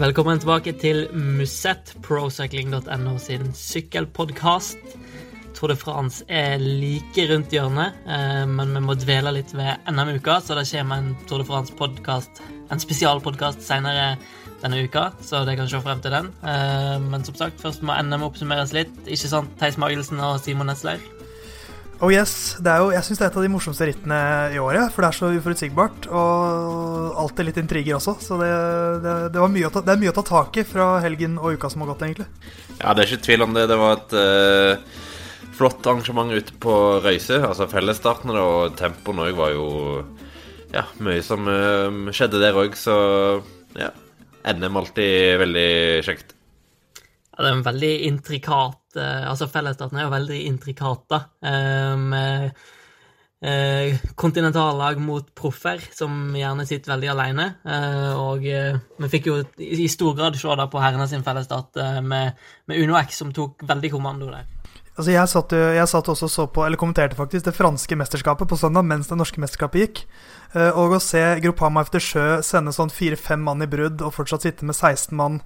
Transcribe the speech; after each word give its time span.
Velkommen 0.00 0.40
tilbake 0.42 0.72
til 0.74 1.04
Musett, 1.14 1.92
procycling.no 2.02 3.12
sin 3.22 3.52
sykkelpodkast. 3.54 4.78
Tour 5.54 5.70
de 5.70 5.76
France 5.78 6.24
er 6.26 6.58
like 6.58 7.28
rundt 7.30 7.54
hjørnet, 7.54 8.00
eh, 8.10 8.42
men 8.50 8.74
vi 8.74 8.82
må 8.82 8.98
dvele 8.98 9.36
litt 9.38 9.54
ved 9.54 9.86
NM-uka, 9.86 10.40
så 10.42 10.58
det 10.58 10.66
kommer 10.72 10.98
en 10.98 11.12
Tour 11.28 11.44
de 11.44 11.46
France-podkast, 11.46 12.42
en 12.70 12.82
spesialpodkast 12.82 13.62
senere 13.66 14.14
denne 14.60 14.82
uka, 14.84 15.10
så 15.24 15.44
det 15.48 15.56
kan 15.58 15.68
se 15.70 15.80
frem 15.82 16.02
til 16.04 16.12
den. 16.14 16.28
Eh, 16.44 16.96
men 17.00 17.24
som 17.24 17.36
sagt, 17.38 17.60
først 17.62 17.84
må 17.86 17.96
NM 17.96 18.26
oppsummeres 18.28 18.74
litt. 18.76 18.92
Ikke 19.06 19.30
sant, 19.30 19.56
Theis 19.60 19.80
Magelsen 19.80 20.20
og 20.20 20.38
Simon 20.42 20.68
Nesleir? 20.70 21.02
Oh 22.00 22.08
yes, 22.08 22.56
det 22.64 22.70
er 22.72 22.80
jo, 22.80 22.92
Jeg 22.94 23.04
syns 23.04 23.18
det 23.20 23.24
er 23.26 23.28
et 23.28 23.36
av 23.36 23.44
de 23.44 23.50
morsomste 23.52 23.84
rittene 23.84 24.20
i 24.54 24.60
året, 24.60 24.88
for 24.92 25.04
det 25.04 25.10
er 25.10 25.18
så 25.18 25.28
uforutsigbart. 25.36 26.08
Og 26.08 27.18
alltid 27.20 27.48
litt 27.48 27.60
intriger 27.60 27.98
også, 27.98 28.16
så 28.24 28.38
det, 28.40 28.48
det, 29.04 29.16
det, 29.34 29.66
ta, 29.68 29.82
det, 29.84 29.92
er 29.92 30.00
mye 30.00 30.12
å 30.12 30.16
ta 30.16 30.24
tak 30.24 30.60
i 30.62 30.64
fra 30.64 30.94
helgen 31.04 31.36
og 31.40 31.58
uka 31.58 31.68
som 31.72 31.84
har 31.84 31.92
gått, 31.92 32.06
egentlig. 32.08 32.28
Ja, 32.78 32.94
det 32.94 33.04
er 33.04 33.10
ikke 33.10 33.26
tvil 33.28 33.44
om 33.44 33.56
det. 33.56 33.66
Det 33.68 33.78
var 33.80 33.98
et 33.98 34.16
uh, 34.16 35.04
flott 35.58 35.84
arrangement 35.84 36.32
ute 36.32 36.56
på 36.56 36.78
Røyse. 37.04 37.36
Altså 37.36 37.68
fellesstarten 37.68 38.32
og 38.32 38.78
tempoen 38.80 39.20
òg 39.26 39.36
var 39.36 39.52
jo 39.52 39.68
Ja, 40.70 40.84
mye 41.02 41.22
som 41.26 41.48
uh, 41.50 42.12
skjedde 42.14 42.40
der 42.42 42.58
òg, 42.58 42.76
så 42.78 42.94
ja. 43.78 43.90
NM 44.40 44.76
alltid 44.80 45.38
veldig 45.42 45.70
kjekt. 46.06 46.34
Ja, 46.96 47.42
det 47.42 47.48
er 47.48 47.56
en 47.58 47.64
veldig 47.66 47.94
intrikat 48.08 48.98
uh, 48.98 49.30
Altså, 49.30 49.50
fellesstarten 49.52 49.98
er 49.98 50.06
jo 50.06 50.14
veldig 50.14 50.42
intrikat, 50.48 51.02
da. 51.10 51.20
Uh, 51.44 51.96
med 52.00 52.46
uh, 53.44 53.98
kontinentallag 54.20 55.00
mot 55.02 55.26
proffer, 55.36 55.82
som 55.96 56.30
gjerne 56.38 56.66
sitter 56.68 56.94
veldig 56.94 57.10
alene. 57.14 57.46
og 58.20 58.44
vi 58.44 59.10
fikk 59.10 59.30
jo 59.30 59.38
i 59.56 59.88
stor 59.88 60.14
grad 60.18 60.36
se 60.38 60.56
da 60.60 60.68
på 60.70 60.82
herrene 60.82 61.08
sin 61.08 61.24
fellesstart 61.24 61.80
med, 62.04 62.36
med 62.68 62.82
Uno 62.84 62.98
X, 63.00 63.22
som 63.22 63.32
tok 63.32 63.64
veldig 63.66 63.90
kommando 63.96 64.30
der. 64.30 64.44
Altså 65.00 65.14
jeg 65.14 65.30
satt, 65.32 65.52
jeg 65.56 65.88
satt 65.88 66.08
også 66.12 66.28
så 66.28 66.44
på, 66.52 66.66
eller 66.66 66.76
kommenterte 66.76 67.16
faktisk, 67.16 67.46
det 67.46 67.56
franske 67.56 67.96
mesterskapet 67.96 68.48
på 68.50 68.58
søndag 68.60 68.84
mens 68.84 69.08
det 69.08 69.16
norske 69.16 69.40
mesterskapet 69.40 69.86
gikk. 69.86 70.02
Og 70.54 70.96
å 70.96 70.98
se 70.98 71.20
Gruppama 71.44 71.84
efter 71.84 72.02
sjø 72.02 72.24
sende 72.42 72.72
sånn 72.74 72.90
fire-fem 72.90 73.42
mann 73.46 73.62
i 73.62 73.68
brudd 73.70 74.02
og 74.02 74.16
fortsatt 74.16 74.42
sitte 74.42 74.66
med 74.66 74.74
16 74.74 75.14
mann 75.14 75.36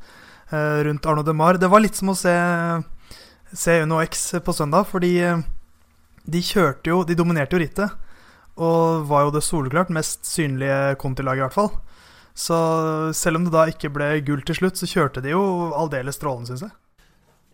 rundt 0.48 1.06
Arno 1.08 1.24
de 1.24 1.32
Mar 1.36 1.58
Det 1.60 1.68
var 1.72 1.82
litt 1.84 1.96
som 1.98 2.12
å 2.12 2.16
se 2.16 2.32
se 3.54 3.82
Uno 3.82 4.00
X 4.02 4.34
på 4.44 4.52
søndag, 4.52 4.88
fordi 4.90 5.16
eh, 5.22 5.42
de 6.24 6.40
kjørte 6.42 6.90
jo 6.90 7.02
De 7.06 7.16
dominerte 7.18 7.56
jo 7.56 7.62
rittet. 7.62 8.00
Og 8.54 9.06
var 9.10 9.26
jo 9.26 9.34
det 9.34 9.42
soleklart 9.42 9.90
mest 9.94 10.26
synlige 10.28 10.94
Conti-laget, 11.02 11.42
i 11.42 11.44
hvert 11.48 11.56
fall. 11.56 11.72
Så 12.34 12.56
selv 13.14 13.38
om 13.40 13.46
det 13.46 13.54
da 13.54 13.66
ikke 13.70 13.90
ble 13.94 14.08
gull 14.26 14.44
til 14.46 14.58
slutt, 14.58 14.78
så 14.78 14.86
kjørte 14.90 15.22
de 15.22 15.32
jo 15.32 15.42
aldeles 15.74 16.18
strålende, 16.18 16.52
syns 16.52 16.66
jeg. 16.66 16.74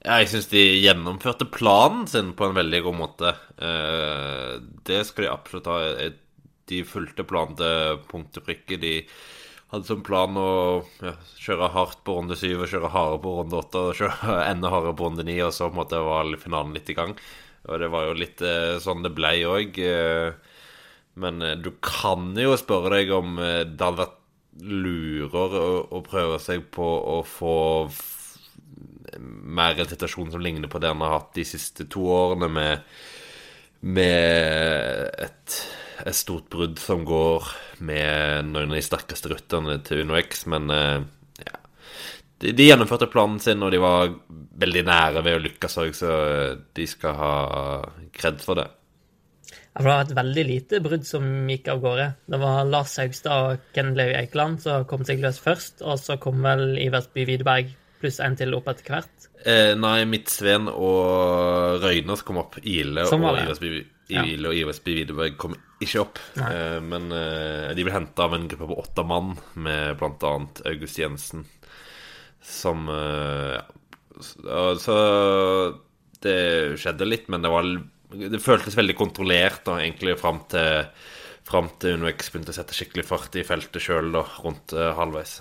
Jeg 0.01 0.29
syns 0.33 0.49
de 0.53 0.61
gjennomførte 0.81 1.49
planen 1.53 2.07
sin 2.09 2.31
på 2.37 2.49
en 2.49 2.57
veldig 2.57 2.83
god 2.85 2.97
måte. 2.97 3.33
Eh, 3.61 4.61
det 4.89 5.03
skal 5.09 5.27
de 5.27 5.33
absolutt 5.33 5.69
ha. 5.73 5.81
De 6.71 6.83
fulgte 6.87 7.27
planen 7.29 7.59
til 7.59 8.01
punkt 8.11 8.39
og 8.41 8.47
prikke. 8.47 8.79
De 8.81 8.95
hadde 9.71 9.87
som 9.87 10.03
plan 10.07 10.39
å 10.39 10.51
ja, 11.03 11.15
kjøre 11.39 11.71
hardt 11.75 12.01
på 12.07 12.17
runde 12.17 12.39
syv 12.39 12.65
og 12.65 12.73
kjøre 12.73 12.91
hardere 12.95 13.23
på 13.23 13.35
runde 13.37 13.59
åtte 13.61 13.85
og 13.91 13.99
kjøre 13.99 14.39
enda 14.51 14.73
hardere 14.73 14.97
på 14.99 15.09
runde 15.09 15.27
ni, 15.27 15.39
og 15.45 15.55
så 15.55 15.69
på 15.69 15.77
en 15.77 15.83
måte 15.83 16.03
var 16.07 16.31
finalen 16.43 16.75
litt 16.77 16.91
i 16.91 16.99
gang. 16.99 17.15
Og 17.69 17.83
det 17.83 17.91
var 17.93 18.09
jo 18.09 18.17
litt 18.17 18.41
eh, 18.43 18.79
sånn 18.83 19.05
det 19.05 19.13
blei 19.15 19.37
òg. 19.47 19.77
Eh, 19.85 20.31
men 21.21 21.45
eh, 21.45 21.59
du 21.61 21.75
kan 21.85 22.33
jo 22.39 22.57
spørre 22.59 22.97
deg 22.97 23.13
om 23.15 23.37
det 23.39 23.83
hadde 23.83 24.01
vært 24.01 24.17
lurere 24.61 25.61
å, 25.61 25.77
å 25.95 26.01
prøve 26.05 26.41
seg 26.43 26.67
på 26.75 26.87
å 26.87 27.21
få 27.25 27.59
mer 29.19 29.79
en 29.79 29.89
situasjon 29.89 30.33
som 30.33 30.43
ligner 30.43 30.71
på 30.71 30.81
det 30.83 30.91
han 30.91 31.03
har 31.05 31.17
hatt 31.19 31.33
de 31.35 31.45
siste 31.47 31.87
to 31.91 32.05
årene, 32.13 32.49
med, 32.53 32.85
med 33.81 35.11
et 35.27 35.57
et 36.07 36.17
stort 36.17 36.49
brudd 36.53 36.79
som 36.81 37.05
går 37.07 37.47
med 37.87 38.51
noen 38.51 38.73
av 38.73 38.79
de 38.79 38.85
sterkeste 38.85 39.31
rytterne 39.33 39.79
til 39.87 40.05
UnoX, 40.05 40.45
men 40.51 40.73
eh, 40.75 40.99
ja. 41.45 41.57
De, 42.41 42.53
de, 42.53 42.67
gjennomførte 42.69 43.11
planen 43.13 43.41
sin, 43.43 43.63
og 43.63 43.73
de 43.75 43.81
var 43.83 44.13
veldig 44.61 44.85
nære 44.89 45.25
ved 45.27 45.39
å 45.39 45.43
lykkes 45.47 45.81
òg, 45.83 45.95
så 45.97 46.13
de 46.77 46.87
skal 46.89 47.17
ha 47.19 47.35
kred 48.17 48.41
for 48.45 48.61
det. 48.61 48.69
Ja, 49.71 49.83
for 49.83 49.87
Det 49.87 49.93
var 49.93 50.07
et 50.07 50.17
veldig 50.19 50.47
lite 50.49 50.81
brudd 50.83 51.05
som 51.07 51.27
gikk 51.51 51.69
av 51.71 51.85
gårde. 51.85 52.09
Det 52.33 52.41
var 52.43 52.65
Lars 52.67 52.97
Haugstad 52.99 53.45
og 53.53 53.69
Ken 53.77 53.93
Levi 53.99 54.17
Eikeland 54.19 54.65
som 54.65 54.89
kom 54.89 55.05
seg 55.07 55.23
løs 55.23 55.39
først, 55.43 55.85
og 55.85 56.01
så 56.03 56.19
kom 56.23 56.43
vel 56.47 56.75
Iversby 56.81 57.29
Widerberg 57.29 57.71
pluss 58.01 58.19
en 58.25 58.37
til 58.39 58.57
opp 58.57 58.71
etter 58.73 58.97
hvert? 58.97 59.29
Eh, 59.45 59.73
nei, 59.79 60.03
Midtsveen 60.09 60.69
og 60.73 61.81
Røyne 61.85 62.17
som 62.17 62.29
kom 62.29 62.41
opp. 62.43 62.59
Ile 62.65 63.07
og 63.07 63.27
Iversby 63.45 63.85
ja. 64.13 64.49
og 64.49 64.57
IOSB 64.57 64.89
Widerberg 64.93 65.37
kom 65.41 65.55
ikke 65.81 66.03
opp. 66.03 66.21
Uh, 66.37 66.79
men 66.85 67.09
uh, 67.13 67.71
de 67.77 67.87
ble 67.87 67.95
henta 67.95 68.27
av 68.27 68.37
en 68.37 68.49
gruppe 68.51 68.69
på 68.71 68.81
åtte 68.83 69.05
mann, 69.07 69.35
med 69.55 69.97
bl.a. 70.01 70.33
August 70.71 71.01
Jensen, 71.01 71.47
som 72.41 72.87
eh, 72.89 73.59
ja. 73.61 73.65
Så 74.81 74.95
det 76.25 76.37
skjedde 76.81 77.09
litt, 77.09 77.27
men 77.33 77.45
det 77.45 77.51
var 77.53 77.67
Det 78.11 78.41
føltes 78.41 78.77
veldig 78.77 78.97
kontrollert 78.97 79.63
da, 79.69 79.79
egentlig 79.81 80.17
fram 80.21 80.43
til 80.51 80.89
Fram 81.51 81.69
til 81.83 81.97
UnoX 81.99 82.29
begynte 82.31 82.53
å 82.53 82.57
sette 82.57 82.77
skikkelig 82.77 83.05
fart 83.09 83.35
i 83.41 83.43
feltet 83.43 83.83
sjøl, 83.83 84.13
rundt 84.45 84.75
halvveis. 84.77 85.41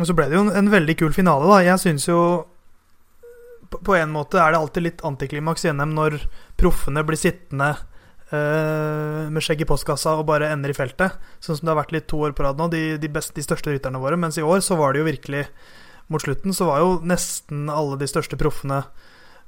Og 0.00 0.08
så 0.08 0.16
ble 0.16 0.24
det 0.30 0.34
jo 0.34 0.46
en, 0.46 0.54
en 0.56 0.70
veldig 0.72 0.96
kul 0.98 1.12
finale, 1.14 1.46
da. 1.46 1.58
Jeg 1.62 1.82
syns 1.84 2.08
jo 2.08 2.18
på, 3.80 3.96
en 3.96 4.12
måte 4.12 4.40
er 4.42 4.52
det 4.52 4.60
alltid 4.60 4.86
litt 4.86 5.04
antiklimaks 5.06 5.64
i 5.66 5.72
NM 5.72 5.94
når 5.96 6.18
proffene 6.60 7.04
blir 7.06 7.20
sittende 7.20 7.70
eh, 8.32 9.28
med 9.32 9.44
skjegg 9.44 9.64
i 9.64 9.68
postkassa 9.68 10.16
og 10.18 10.26
bare 10.30 10.50
ender 10.52 10.72
i 10.72 10.76
feltet. 10.76 11.16
Sånn 11.40 11.58
som 11.58 11.68
det 11.68 11.74
har 11.74 11.82
vært 11.82 11.94
litt 11.96 12.08
to 12.12 12.20
år 12.26 12.34
på 12.36 12.46
rad 12.46 12.60
nå, 12.60 12.68
de, 12.72 12.82
de, 13.00 13.12
best, 13.12 13.34
de 13.36 13.44
største 13.44 13.72
rytterne 13.72 14.02
våre. 14.02 14.18
Mens 14.20 14.38
i 14.40 14.46
år 14.46 14.60
så 14.64 14.78
var 14.80 14.92
det 14.92 15.02
jo 15.02 15.10
virkelig 15.12 15.46
Mot 16.10 16.20
slutten 16.20 16.52
så 16.52 16.66
var 16.66 16.80
jo 16.82 16.96
nesten 17.08 17.70
alle 17.72 17.96
de 17.96 18.04
største 18.10 18.36
proffene 18.36 18.82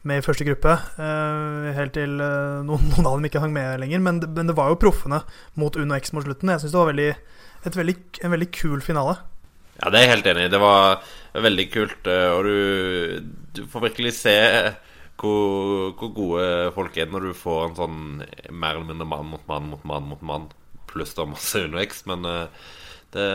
med 0.08 0.20
i 0.20 0.24
første 0.24 0.46
gruppe. 0.46 0.76
Eh, 1.00 1.70
helt 1.76 1.94
til 1.96 2.18
eh, 2.22 2.62
noen, 2.64 2.88
noen, 2.92 3.08
av 3.08 3.18
dem 3.18 3.28
ikke 3.28 3.42
hang 3.42 3.52
med 3.52 3.82
lenger. 3.82 4.00
Men 4.04 4.22
men 4.24 4.48
det 4.48 4.56
var 4.56 4.70
jo 4.72 4.80
proffene 4.80 5.22
mot 5.60 5.76
Uno 5.76 5.96
X 5.98 6.14
mot 6.16 6.24
slutten. 6.24 6.52
Jeg 6.54 6.62
syns 6.62 6.72
det 6.72 6.80
var 6.80 6.90
veldig, 6.92 7.10
veldig, 7.66 7.96
en 8.24 8.34
veldig 8.36 8.50
kul 8.54 8.84
finale. 8.84 9.18
Ja, 9.80 9.90
det 9.90 9.98
er 9.98 10.06
jeg 10.06 10.12
helt 10.14 10.30
enig 10.32 10.46
i. 10.46 10.52
Det 10.54 10.62
var 10.62 11.02
veldig 11.48 11.66
kult. 11.74 12.10
Og 12.36 12.48
du, 12.48 12.54
du 13.54 13.64
får 13.70 13.88
virkelig 13.88 14.14
se 14.18 14.36
hvor, 15.20 15.92
hvor, 15.94 16.10
gode 16.16 16.46
folk 16.74 16.96
er 16.98 17.10
når 17.10 17.28
du 17.28 17.36
får 17.38 17.60
en 17.68 17.76
sånn 17.78 18.00
mer 18.50 18.74
eller 18.74 18.88
mindre 18.88 19.06
mann 19.08 19.28
mot 19.30 19.44
mann 19.50 19.68
mot 19.70 19.84
mann 19.86 20.08
mot 20.10 20.24
mann, 20.26 20.48
pluss 20.90 21.14
da 21.14 21.26
masse 21.28 21.62
undervekst. 21.62 22.08
Men 22.10 22.26
uh, 22.26 22.72
det, 23.14 23.28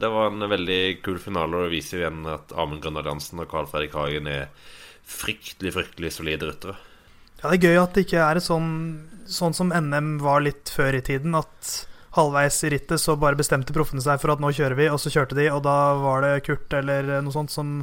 det, 0.00 0.10
var 0.12 0.30
en 0.30 0.48
veldig 0.50 0.80
kul 1.04 1.18
finale, 1.22 1.56
og 1.56 1.66
det 1.66 1.76
viser 1.78 1.98
jo 1.98 2.04
igjen 2.04 2.28
at 2.28 2.52
Amund 2.60 2.84
Grønnerdansen 2.84 3.40
og 3.40 3.48
Carl 3.50 3.70
Fredrik 3.70 3.96
Hagen 3.96 4.28
er 4.28 4.50
fryktelig, 5.04 5.72
fryktelig 5.78 6.12
solide 6.16 6.50
ryttere. 6.50 6.76
Ja, 7.40 7.50
det 7.50 7.56
er 7.56 7.70
gøy 7.70 7.80
at 7.80 7.96
det 7.96 8.06
ikke 8.06 8.24
er 8.24 8.40
sånn, 8.44 8.70
sånn 9.28 9.56
som 9.56 9.72
NM 9.72 10.16
var 10.24 10.44
litt 10.44 10.70
før 10.72 10.96
i 10.96 11.04
tiden, 11.04 11.36
at 11.36 11.74
halvveis 12.14 12.60
i 12.64 12.70
rittet 12.72 13.02
så 13.02 13.16
bare 13.18 13.38
bestemte 13.38 13.74
proffene 13.74 14.02
seg 14.04 14.20
for 14.22 14.32
at 14.34 14.42
nå 14.42 14.52
kjører 14.54 14.78
vi, 14.78 14.86
og 14.92 15.00
så 15.02 15.10
kjørte 15.12 15.36
de, 15.38 15.48
og 15.50 15.64
da 15.66 15.78
var 15.98 16.22
det 16.24 16.44
Kurt 16.46 16.76
eller 16.78 17.16
noe 17.24 17.34
sånt 17.34 17.52
som 17.52 17.80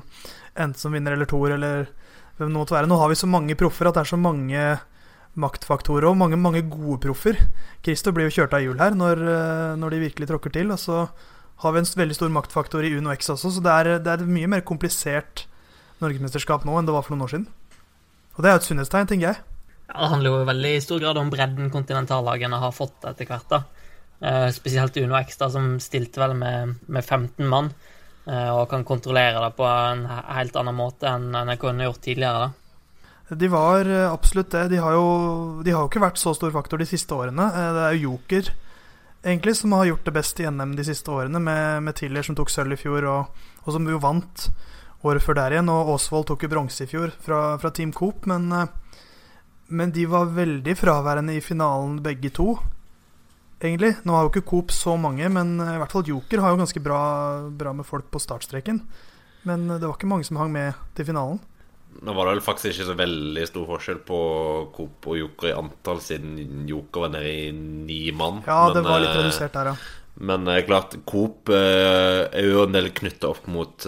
endte 0.59 0.81
som 0.81 0.95
vinner 0.95 1.15
eller 1.15 1.29
toer 1.29 1.55
eller 1.55 1.89
hvem 2.37 2.49
det 2.49 2.57
måtte 2.57 2.75
være. 2.75 2.89
Nå 2.89 2.97
har 2.99 3.11
vi 3.11 3.19
så 3.19 3.29
mange 3.29 3.57
proffer 3.59 3.89
at 3.89 3.97
det 3.97 4.05
er 4.05 4.11
så 4.11 4.19
mange 4.19 4.63
maktfaktorer 5.39 6.09
og 6.09 6.17
mange, 6.19 6.39
mange 6.39 6.63
gode 6.67 6.99
proffer. 7.05 7.37
Christo 7.85 8.11
blir 8.15 8.27
jo 8.27 8.41
kjørt 8.41 8.55
av 8.57 8.65
hjul 8.65 8.81
her 8.81 8.97
når, 8.97 9.21
eh, 9.21 9.77
når, 9.79 9.93
de 9.93 10.03
virkelig 10.07 10.27
tråkker 10.31 10.55
til. 10.57 10.73
Og 10.73 10.79
så 10.81 11.05
har 11.63 11.75
vi 11.75 11.83
en 11.83 11.91
veldig 12.03 12.17
stor 12.17 12.33
maktfaktor 12.33 12.83
i 12.83 12.91
Uno 12.97 13.13
X 13.13 13.31
også, 13.35 13.53
så 13.55 13.63
det 13.63 13.71
er, 13.71 13.91
det 14.03 14.11
er 14.11 14.23
et 14.23 14.35
mye 14.35 14.49
mer 14.49 14.65
komplisert 14.65 15.45
norgesmesterskap 16.01 16.65
nå 16.65 16.79
enn 16.79 16.87
det 16.89 16.95
var 16.95 17.05
for 17.05 17.13
noen 17.13 17.27
år 17.27 17.33
siden. 17.35 17.47
Og 18.35 18.41
det 18.41 18.49
er 18.49 18.55
jo 18.55 18.61
et 18.61 18.67
sunnhetstegn, 18.69 19.09
tenker 19.11 19.27
jeg. 19.29 19.43
Ja, 19.91 19.99
Det 20.01 20.11
handler 20.15 20.31
jo 20.31 20.49
veldig 20.49 20.73
i 20.73 20.83
stor 20.83 20.99
grad 21.03 21.19
om 21.21 21.29
bredden 21.29 21.69
kontinentallagene 21.71 22.59
har 22.63 22.73
fått 22.73 23.05
etter 23.05 23.29
hvert. 23.29 23.47
da. 23.51 23.63
Eh, 24.21 24.49
spesielt 24.53 24.97
Uno 24.97 25.17
X, 25.19 25.37
da, 25.37 25.49
som 25.49 25.75
stilte 25.79 26.21
vel 26.21 26.35
med, 26.37 26.75
med 26.87 27.05
15 27.05 27.47
mann. 27.47 27.71
Eh, 28.31 28.49
og 28.55 28.69
kan 28.71 28.85
kontrollere 28.87 29.41
det 29.43 29.51
på 29.57 29.67
en 29.67 30.05
helt 30.07 30.55
annen 30.55 30.77
måte 30.77 31.09
enn 31.09 31.33
jeg 31.35 31.59
kunne 31.59 31.87
gjort 31.87 32.03
tidligere. 32.05 32.47
da. 32.47 33.35
De 33.35 33.47
var 33.51 33.87
eh, 33.87 34.07
absolutt 34.07 34.51
det. 34.55 34.67
De 34.71 34.79
har, 34.79 34.95
jo, 34.95 35.61
de 35.63 35.73
har 35.73 35.83
jo 35.83 35.91
ikke 35.91 36.03
vært 36.03 36.21
så 36.21 36.33
stor 36.37 36.53
faktor 36.55 36.79
de 36.79 36.87
siste 36.87 37.15
årene. 37.15 37.49
Eh, 37.49 37.71
det 37.75 37.85
er 37.87 37.97
jo 37.97 38.11
Joker 38.11 38.53
egentlig, 39.21 39.55
som 39.59 39.75
har 39.75 39.89
gjort 39.89 40.07
det 40.07 40.15
best 40.15 40.39
i 40.39 40.47
NM 40.49 40.75
de 40.79 40.87
siste 40.87 41.11
årene, 41.11 41.39
med, 41.43 41.83
med 41.85 41.97
Tiller 41.99 42.25
som 42.25 42.37
tok 42.37 42.49
sølv 42.49 42.73
i 42.73 42.79
fjor, 42.79 43.05
og, 43.05 43.43
og, 43.65 43.73
som 43.75 43.85
jo 43.87 43.99
vant 44.01 44.47
året 45.05 45.23
før 45.23 45.37
der 45.41 45.57
igjen. 45.57 45.71
Og 45.73 45.91
Aasvold 45.93 46.29
tok 46.31 46.47
jo 46.47 46.51
bronse 46.55 46.87
i 46.87 46.89
fjor 46.89 47.11
fra, 47.21 47.43
fra 47.61 47.73
Team 47.75 47.91
Coop, 47.93 48.25
men, 48.31 48.47
men 49.67 49.91
de 49.91 50.07
var 50.09 50.31
veldig 50.39 50.77
fraværende 50.79 51.35
i 51.35 51.43
finalen 51.43 51.99
begge 52.05 52.31
to, 52.33 52.55
egentlig. 53.67 53.93
Nå 54.07 54.15
har 54.15 54.25
jo 54.25 54.31
ikke 54.33 54.47
Coop 54.49 54.73
så 54.75 54.97
mange, 54.99 55.29
men 55.33 55.55
i 55.61 55.77
hvert 55.81 55.93
fall 55.93 56.07
Joker 56.07 56.43
har 56.43 56.53
jo 56.53 56.61
ganske 56.63 56.83
bra, 56.83 57.01
bra 57.49 57.73
med 57.77 57.87
folk 57.87 58.09
på 58.11 58.21
startstreken. 58.21 58.81
Men 59.47 59.65
det 59.71 59.85
var 59.85 59.95
ikke 59.95 60.09
mange 60.09 60.27
som 60.27 60.39
hang 60.41 60.51
med 60.53 60.77
til 60.97 61.07
finalen. 61.09 61.41
Nå 62.01 62.13
var 62.15 62.27
det 62.27 62.37
vel 62.37 62.45
faktisk 62.45 62.71
ikke 62.71 62.87
så 62.87 62.97
veldig 62.97 63.47
stor 63.49 63.65
forskjell 63.73 63.97
på 64.07 64.19
Coop 64.75 65.07
og 65.11 65.17
Joker 65.19 65.49
i 65.49 65.55
antall, 65.57 65.99
siden 66.03 66.67
Joker 66.69 67.05
var 67.05 67.15
nede 67.17 67.33
i 67.33 67.49
ni 67.51 68.03
mann. 68.15 68.39
Ja, 68.47 68.69
men, 68.69 68.77
det 68.79 68.85
var 68.87 69.03
litt 69.03 69.11
eh, 69.11 69.19
redusert 69.19 69.57
der, 69.57 69.73
ja. 69.73 69.97
Men 70.21 70.47
klart, 70.67 70.95
Coop 71.07 71.49
er 71.51 72.45
jo 72.45 72.65
en 72.65 72.75
del 72.75 72.91
knytta 72.95 73.31
opp 73.31 73.47
mot, 73.49 73.87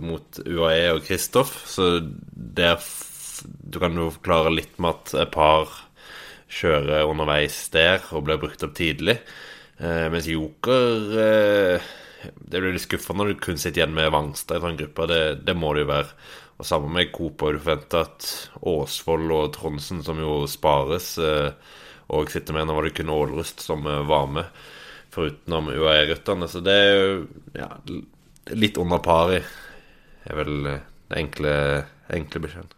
mot 0.00 0.40
UAE 0.46 0.92
og 0.94 1.02
Kristoff, 1.04 1.56
så 1.68 1.98
der 2.32 2.78
Du 3.42 3.78
kan 3.82 3.94
jo 3.98 4.08
forklare 4.14 4.54
litt 4.54 4.78
med 4.82 4.94
at 4.94 5.14
et 5.26 5.32
par 5.34 5.74
kjører 6.48 7.08
underveis 7.08 7.56
der 7.74 8.02
og 8.16 8.26
blir 8.26 8.40
brukt 8.40 8.64
opp 8.64 8.74
tidlig. 8.78 9.18
mens 9.78 10.26
Joker 10.26 11.12
Det 11.12 12.60
blir 12.60 12.72
litt 12.72 12.82
skuffende 12.82 13.22
når 13.22 13.34
du 13.34 13.42
kun 13.44 13.60
sitter 13.60 13.82
igjen 13.82 13.94
med 13.94 14.10
Vangstad 14.10 14.58
i 14.58 14.64
sånn 14.64 14.78
gruppe. 14.80 15.06
Det, 15.06 15.20
det 15.46 15.54
må 15.54 15.74
det 15.74 15.84
jo 15.84 15.90
være. 15.92 16.16
Og 16.58 16.66
sammen 16.66 16.90
med 16.90 17.12
har 17.14 17.52
du 17.54 17.60
forventa 17.62 18.00
at 18.02 18.26
Åsvold 18.66 19.30
og 19.30 19.52
Trondsen, 19.54 20.02
som 20.02 20.18
jo 20.18 20.40
spares, 20.50 21.12
og 22.08 22.32
sitter 22.32 22.56
med. 22.56 22.66
Nå 22.66 22.74
var 22.74 22.88
det 22.88 22.96
kun 22.98 23.12
Ålrust 23.14 23.62
som 23.62 23.86
var 23.86 24.26
med 24.26 24.50
forutenom 25.14 25.70
UAE-rytterne. 25.74 26.48
Så 26.50 26.62
det 26.64 26.74
er 26.74 26.90
jo 26.96 27.12
ja, 27.54 27.70
litt 28.54 28.80
under 28.80 29.02
pari, 29.04 29.38
er 30.24 30.40
vel 30.42 30.58
det 30.66 30.80
enkle, 31.22 31.54
enkle 32.18 32.44
beskjeden. 32.48 32.77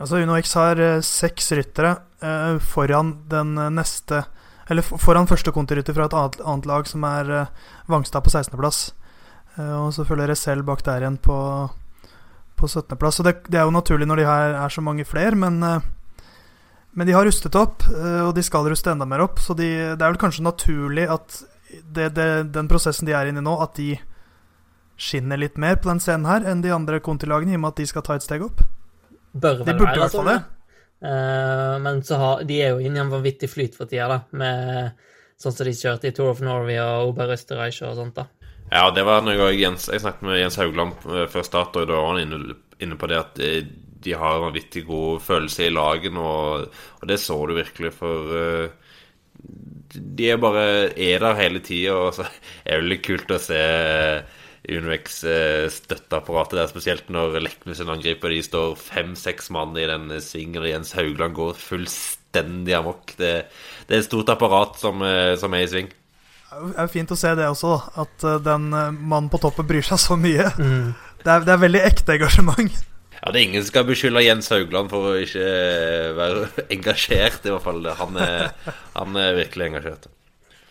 Altså 0.00 0.20
Uno 0.22 0.36
X 0.40 0.56
har 0.58 0.80
eh, 0.82 1.00
seks 1.04 1.52
ryttere 1.54 1.94
eh, 2.22 2.58
foran 2.58 3.14
den 3.30 3.54
neste 3.76 4.24
Eller 4.68 4.82
foran 4.82 5.28
første 5.30 5.52
kontirytter 5.54 5.94
fra 5.94 6.08
et 6.08 6.16
annet, 6.18 6.40
annet, 6.40 6.66
lag, 6.66 6.86
som 6.88 7.04
er 7.04 7.30
eh, 7.30 7.50
Vangstad 7.86 8.24
på 8.24 8.32
16.-plass. 8.32 8.94
Eh, 9.58 9.74
og 9.78 9.92
så 9.94 10.06
følger 10.08 10.32
Resell 10.32 10.64
bak 10.66 10.82
der 10.86 11.04
igjen 11.04 11.18
på, 11.20 11.36
på 12.56 12.70
17.-plass. 12.70 13.20
Så 13.20 13.26
det, 13.26 13.36
det, 13.48 13.60
er 13.60 13.68
jo 13.68 13.76
naturlig 13.76 14.08
når 14.08 14.22
de 14.22 14.30
her 14.30 14.56
er 14.64 14.72
så 14.72 14.82
mange 14.82 15.04
flere, 15.04 15.36
men 15.36 15.62
eh, 15.62 15.84
men 16.94 17.06
de 17.06 17.14
har 17.16 17.26
rustet 17.26 17.56
opp, 17.58 17.82
eh, 17.90 18.20
og 18.22 18.36
de 18.36 18.42
skal 18.46 18.68
ruste 18.70 18.92
enda 18.92 19.06
mer 19.08 19.24
opp. 19.24 19.40
Så 19.42 19.56
de, 19.58 19.66
det 19.98 19.98
er 19.98 20.12
vel 20.12 20.20
kanskje 20.20 20.46
naturlig 20.46 21.08
at 21.10 21.40
det, 21.82 22.12
det, 22.14 22.28
den 22.54 22.70
prosessen 22.70 23.08
de 23.08 23.16
er 23.18 23.30
inne 23.30 23.42
i 23.42 23.46
nå, 23.46 23.56
at 23.62 23.74
de 23.78 23.96
skinner 24.94 25.40
litt 25.40 25.58
mer 25.58 25.80
på 25.82 25.90
den 25.90 25.98
scenen 26.02 26.28
her 26.30 26.46
enn 26.46 26.62
de 26.62 26.70
andre 26.70 27.02
Conti-lagene, 27.02 27.56
i 27.56 27.58
og 27.58 27.64
med 27.64 27.74
at 27.74 27.82
de 27.82 27.88
skal 27.90 28.06
ta 28.06 28.14
et 28.14 28.26
steg 28.26 28.46
opp? 28.46 28.62
Bør 29.34 29.64
vel 29.64 29.80
være 29.82 30.08
fall 30.12 30.30
det. 30.30 30.40
Uh, 31.04 31.74
men 31.84 32.00
så 32.06 32.16
har, 32.20 32.44
de 32.48 32.60
er 32.64 32.72
jo 32.72 32.80
inne 32.80 33.00
i 33.00 33.02
en 33.02 33.10
vanvittig 33.12 33.50
flyt 33.50 33.74
for 33.76 33.90
tida, 33.90 34.06
da, 34.08 34.20
med 34.40 35.02
sånn 35.40 35.52
som 35.52 35.66
de 35.66 35.74
kjørte 35.76 36.08
i 36.08 36.14
Tour 36.16 36.30
of 36.32 36.42
Norway 36.44 36.78
og 36.80 37.10
Oberösterreich 37.10 37.82
og 37.84 37.98
sånt. 37.98 38.20
da. 38.20 38.28
Ja, 38.70 38.88
det 38.94 39.04
var 39.06 39.24
noe 39.24 39.50
Jens, 39.52 39.88
jeg 39.92 40.00
snakket 40.00 40.24
med 40.24 40.40
Jens 40.40 40.56
Haugland 40.60 41.04
eh, 41.10 41.26
før 41.30 41.44
start, 41.46 41.76
og 41.76 41.90
da 41.90 41.98
var 41.98 42.14
han 42.14 42.22
inne, 42.22 42.56
inne, 42.82 42.96
på 43.00 43.10
det 43.10 43.18
at 43.20 43.34
de, 43.36 43.50
de 44.06 44.14
har 44.16 44.38
en 44.38 44.46
vanvittig 44.48 44.86
god 44.88 45.20
følelse 45.24 45.66
i 45.66 45.74
lagen, 45.74 46.16
og, 46.20 46.70
og 47.00 47.10
det 47.10 47.20
så 47.20 47.36
du 47.50 47.54
virkelig, 47.58 47.92
for 47.98 48.32
uh, 48.32 48.94
de 49.94 50.30
er 50.30 50.40
bare 50.40 50.64
er 50.96 51.20
der 51.20 51.38
hele 51.42 51.60
tida, 51.64 51.98
og 51.98 52.16
så 52.16 52.26
er 52.64 52.80
det 52.80 52.94
litt 52.94 53.04
kult 53.04 53.34
å 53.34 53.42
se 53.42 53.60
Unovex 53.60 54.43
eh, 54.64 55.66
støtteapparatet 55.70 56.58
der, 56.58 56.70
spesielt 56.70 57.10
når 57.12 57.40
Leknesen 57.42 57.90
angriper. 57.92 58.32
De 58.32 58.42
står 58.42 58.76
fem-seks 58.80 59.50
mann 59.50 59.76
i 59.76 59.86
den 59.86 60.08
svingen, 60.20 60.62
og 60.62 60.68
Jens 60.68 60.94
Haugland 60.96 61.34
går 61.34 61.54
fullstendig 61.54 62.74
amok. 62.74 63.14
Det, 63.18 63.46
det 63.86 63.94
er 63.94 64.02
et 64.02 64.08
stort 64.08 64.32
apparat 64.32 64.78
som, 64.80 65.02
eh, 65.02 65.36
som, 65.40 65.52
er 65.54 65.66
i 65.66 65.68
sving. 65.70 65.92
Det 66.54 66.78
er 66.78 66.90
fint 66.92 67.10
å 67.10 67.18
se 67.18 67.34
det 67.34 67.46
også, 67.50 67.74
da. 67.74 68.06
At 68.06 68.24
eh, 68.24 68.40
den 68.44 68.70
mannen 68.72 69.30
på 69.32 69.42
toppen 69.42 69.68
bryr 69.68 69.84
seg 69.84 70.00
så 70.00 70.16
mye. 70.16 70.48
Mm. 70.58 70.94
Det, 71.20 71.30
er, 71.30 71.46
det 71.46 71.54
er 71.54 71.62
veldig 71.62 71.84
ekte 71.84 72.18
engasjement. 72.18 72.82
Ja, 73.20 73.30
det 73.32 73.38
er 73.38 73.46
ingen 73.46 73.62
som 73.62 73.70
skal 73.70 73.86
beskylde 73.88 74.24
Jens 74.24 74.50
Haugland 74.52 74.90
for 74.92 75.12
å 75.12 75.14
ikke 75.16 75.46
være 76.18 76.66
engasjert, 76.74 77.46
i 77.46 77.54
hvert 77.54 77.64
fall. 77.64 77.86
Han 78.00 78.20
er, 78.20 78.52
han 78.98 79.16
er 79.16 79.38
virkelig 79.38 79.70
engasjert. 79.70 80.10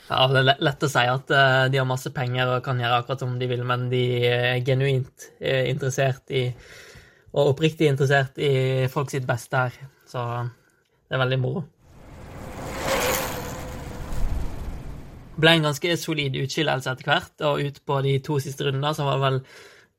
Ja, 0.10 0.28
Det 0.28 0.42
er 0.42 0.64
lett 0.68 0.84
å 0.84 0.90
si 0.92 1.04
at 1.08 1.32
uh, 1.32 1.66
de 1.72 1.80
har 1.80 1.88
masse 1.88 2.12
penger 2.14 2.58
og 2.58 2.64
kan 2.66 2.80
gjøre 2.82 3.02
akkurat 3.02 3.24
som 3.24 3.38
de 3.40 3.48
vil, 3.50 3.64
men 3.68 3.88
de 3.92 4.04
er 4.28 4.64
genuint 4.66 5.30
eh, 5.40 5.70
interessert 5.72 6.34
i 6.36 6.50
og 7.34 7.56
oppriktig 7.56 7.88
interessert 7.90 8.38
i 8.38 8.86
folk 8.94 9.10
sitt 9.10 9.26
beste 9.26 9.58
her. 9.58 9.78
Så 10.06 10.22
det 10.22 11.16
er 11.16 11.24
veldig 11.24 11.40
moro. 11.42 11.64
Ble 15.34 15.56
en 15.56 15.66
ganske 15.66 15.96
solid 15.98 16.36
utskillelse 16.44 16.92
etter 16.94 17.10
hvert, 17.10 17.34
og 17.50 17.64
ut 17.66 17.80
på 17.88 18.02
de 18.06 18.20
to 18.26 18.38
siste 18.44 18.68
rundene 18.68 18.94
så 18.94 19.08
var 19.08 19.18
det 19.18 19.26
vel 19.26 19.40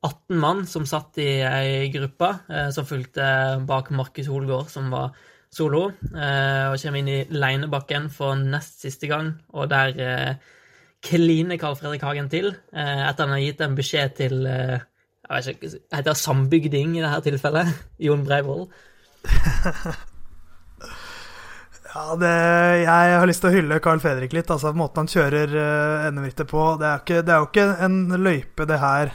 18 0.05 0.39
mann 0.39 0.63
som 0.71 0.87
satt 0.87 1.19
i 1.19 1.31
ei 1.43 1.89
gruppe 1.91 2.29
eh, 2.53 2.69
som 2.77 2.87
fulgte 2.87 3.27
bak 3.67 3.91
Markus 3.91 4.31
Holgaard, 4.31 4.71
som 4.71 4.93
var 4.95 5.17
solo, 5.55 5.87
eh, 6.13 6.67
og 6.71 6.79
kommer 6.81 7.01
inn 7.01 7.13
i 7.13 7.25
Leinebakken 7.35 8.11
for 8.13 8.39
nest 8.39 8.83
siste 8.85 9.11
gang, 9.11 9.33
og 9.55 9.71
der 9.73 10.01
eh, 10.03 10.35
kliner 11.05 11.61
Carl 11.61 11.77
Fredrik 11.79 12.05
Hagen 12.07 12.31
til, 12.33 12.51
eh, 12.73 13.05
etter 13.09 13.27
han 13.27 13.37
har 13.37 13.45
gitt 13.45 13.63
en 13.65 13.79
beskjed 13.79 14.17
til 14.19 14.43
jeg 15.25 15.31
vet 15.31 15.47
ikke, 15.55 15.69
Heter 15.95 16.11
det 16.11 16.21
sambygding 16.21 16.99
i 16.99 17.05
dette 17.05 17.31
tilfellet? 17.31 17.71
Jon 18.07 18.27
Breivoll. 18.27 18.67
ja, 21.95 22.05
det, 22.21 22.35
jeg 22.85 23.15
har 23.17 23.29
lyst 23.31 23.41
til 23.45 23.51
å 23.51 23.55
hylle 23.55 23.81
Carl 23.85 24.03
Fredrik 24.05 24.37
litt. 24.37 24.53
altså 24.53 24.75
Måten 24.77 25.05
han 25.05 25.09
kjører 25.09 25.55
uh, 25.57 26.09
NM-rittet 26.11 26.51
på. 26.51 26.67
Det 26.81 26.91
er, 26.91 27.01
ikke, 27.01 27.23
det 27.25 27.33
er 27.33 27.41
jo 27.41 27.49
ikke 27.49 27.69
en 27.87 27.99
løype, 28.21 28.69
det 28.69 28.81
her 28.83 29.15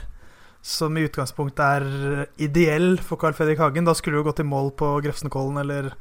som 0.66 0.98
i 0.98 1.06
utgangspunktet 1.08 1.62
er 1.64 2.26
ideell 2.42 2.98
for 3.04 3.22
Carl 3.22 3.38
Fredrik 3.38 3.62
Hagen. 3.62 3.86
Da 3.88 3.94
skulle 3.96 4.20
du 4.20 4.26
gått 4.26 4.42
i 4.42 4.48
mål 4.48 4.74
på 4.80 4.92
Grefsenkollen 5.06 5.62
eller 5.62 5.94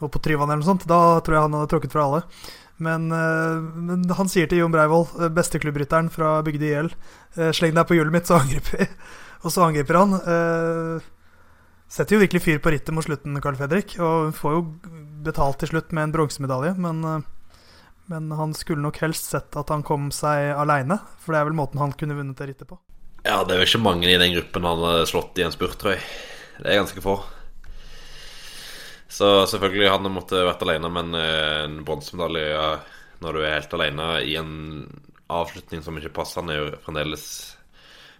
på 0.00 0.20
Tryvann 0.22 0.50
eller 0.50 0.62
noe 0.62 0.68
sånt. 0.68 0.86
Da 0.88 1.18
tror 1.24 1.36
jeg 1.36 1.44
han 1.46 1.56
hadde 1.56 1.70
tråkket 1.72 1.94
fra 1.94 2.06
alle. 2.06 2.22
Men, 2.76 3.08
uh, 3.12 3.60
men 3.72 4.04
han 4.18 4.28
sier 4.28 4.48
til 4.50 4.60
Jon 4.60 4.72
Breivoll, 4.74 5.06
eh, 5.16 5.32
besteklubbrytteren 5.32 6.10
fra 6.12 6.42
Bygde 6.44 6.66
IL, 6.68 6.90
uh, 7.38 7.52
sleng 7.56 7.72
deg 7.76 7.86
på 7.88 7.96
hjulet 7.96 8.12
mitt, 8.12 8.28
så 8.28 8.36
angriper 8.42 8.82
vi. 8.82 8.88
og 9.44 9.54
så 9.54 9.64
angriper 9.64 10.00
han. 10.00 10.16
Setter 11.86 12.16
jo 12.16 12.20
virkelig 12.24 12.42
fyr 12.42 12.60
på 12.60 12.72
rittet 12.74 12.92
mot 12.92 13.06
slutten, 13.06 13.38
Carl 13.40 13.56
Fredrik. 13.56 13.94
Og 14.02 14.34
får 14.36 14.56
jo 14.56 14.62
betalt 15.24 15.60
til 15.62 15.70
slutt 15.70 15.94
med 15.94 16.08
en 16.08 16.14
bronsemedalje, 16.16 16.74
men, 16.82 17.22
men 18.10 18.34
han 18.34 18.56
skulle 18.58 18.82
nok 18.82 18.98
helst 19.04 19.30
sett 19.30 19.54
at 19.56 19.70
han 19.70 19.86
kom 19.86 20.10
seg 20.14 20.50
aleine. 20.58 20.98
For 21.22 21.32
det 21.32 21.40
er 21.40 21.48
vel 21.48 21.58
måten 21.60 21.80
han 21.80 21.94
kunne 21.94 22.18
vunnet 22.18 22.42
det 22.42 22.50
rittet 22.50 22.72
på. 22.72 22.80
Ja, 23.22 23.38
det 23.46 23.54
er 23.54 23.62
jo 23.62 23.68
ikke 23.70 23.84
mange 23.86 24.10
i 24.10 24.18
den 24.18 24.34
gruppen 24.34 24.66
han 24.66 24.82
har 24.82 25.06
slått 25.06 25.38
i 25.38 25.46
en 25.46 25.54
spurt, 25.54 25.78
tror 25.78 25.94
jeg. 25.94 26.02
Det 26.58 26.72
er 26.72 26.82
ganske 26.82 27.04
få. 27.04 27.20
Så 29.08 29.46
selvfølgelig 29.50 29.90
han 29.92 30.08
måtte 30.12 30.44
vært 30.46 30.64
alene, 30.66 30.90
men 30.92 31.14
eh, 31.18 31.64
en 31.66 31.82
bronsemedalje 31.86 32.46
når 33.22 33.32
du 33.36 33.42
er 33.42 33.54
helt 33.54 33.76
alene 33.76 34.08
i 34.28 34.34
en 34.38 34.56
avslutning 35.32 35.82
som 35.82 35.96
ikke 35.98 36.14
passer, 36.18 36.42
han 36.42 36.52
er 36.52 36.60
jo 36.60 36.80
fremdeles 36.84 37.26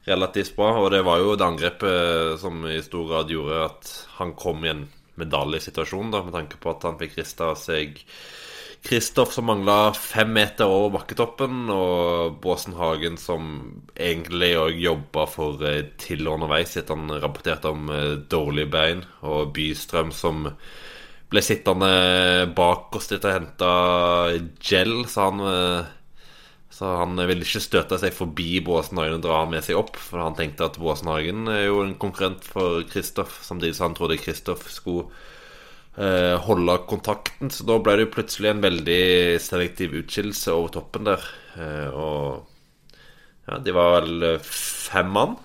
relativt 0.07 0.55
bra. 0.57 0.73
Og 0.81 0.90
det 0.95 1.02
var 1.07 1.21
jo 1.21 1.35
det 1.37 1.47
angrepet 1.47 2.40
som 2.43 2.64
i 2.71 2.78
stor 2.85 3.11
grad 3.11 3.33
gjorde 3.33 3.64
at 3.66 3.93
han 4.21 4.35
kom 4.38 4.64
i 4.64 4.73
en 4.73 4.87
medaljesituasjon, 5.21 6.12
da, 6.12 6.23
med 6.25 6.37
tanke 6.37 6.61
på 6.61 6.73
at 6.73 6.85
han 6.87 6.99
fikk 7.00 7.19
rista 7.21 7.52
seg 7.59 8.00
Kristoff 8.87 9.33
som 9.35 9.49
mangla 9.49 9.93
fem 9.99 10.31
meter 10.31 10.71
over 10.71 10.93
bakketoppen, 11.00 11.64
og 11.75 12.37
Båsen 12.43 12.76
Hagen 12.78 13.16
som 13.19 13.49
egentlig 13.99 14.52
òg 14.61 14.78
jobba 14.78 15.25
for 15.26 15.59
Tiller 15.59 15.88
til 15.99 16.31
underveis 16.31 16.76
etter 16.78 16.95
han 16.95 17.19
rapporterte 17.23 17.73
om 17.75 17.90
eh, 17.90 18.14
dårlige 18.31 18.71
bein, 18.71 19.02
og 19.26 19.50
Bystrøm 19.57 20.14
som 20.14 20.47
ble 21.26 21.43
sittende 21.43 21.90
bak 22.55 22.95
oss 22.95 23.11
etter 23.11 23.33
å 23.33 23.37
hente 23.40 23.71
gel, 24.62 25.00
så 25.11 25.31
han 25.33 25.47
eh, 25.50 25.93
så 26.76 26.90
han 27.00 27.16
ville 27.16 27.40
ikke 27.40 27.62
støte 27.64 27.97
seg 27.99 28.12
forbi 28.12 28.59
Båsen 28.64 28.99
Hagen 29.00 29.16
og 29.16 29.25
dra 29.25 29.38
med 29.49 29.64
seg 29.64 29.78
opp, 29.81 29.97
for 29.97 30.21
han 30.21 30.37
tenkte 30.37 30.66
at 30.69 30.76
Båsen 30.78 31.09
Hagen 31.09 31.49
er 31.49 31.64
jo 31.71 31.81
en 31.83 31.95
konkurrent 31.99 32.45
for 32.45 32.85
Kristoff, 32.90 33.38
samtidig 33.47 33.78
som 33.78 33.88
han 33.88 33.97
trodde 33.97 34.19
Kristoff 34.21 34.66
skulle 34.71 35.09
eh, 35.97 36.35
holde 36.47 36.76
kontakten. 36.91 37.50
Så 37.53 37.67
da 37.69 37.79
ble 37.83 37.97
det 37.97 38.07
jo 38.07 38.12
plutselig 38.17 38.53
en 38.53 38.62
veldig 38.65 39.03
selektiv 39.43 39.97
utskillelse 40.03 40.55
over 40.55 40.75
toppen 40.76 41.09
der. 41.09 41.26
Eh, 41.57 41.88
og 41.91 43.03
ja, 43.47 43.59
de 43.62 43.75
var 43.76 43.99
vel 44.00 44.31
fem 44.47 45.12
mann. 45.12 45.37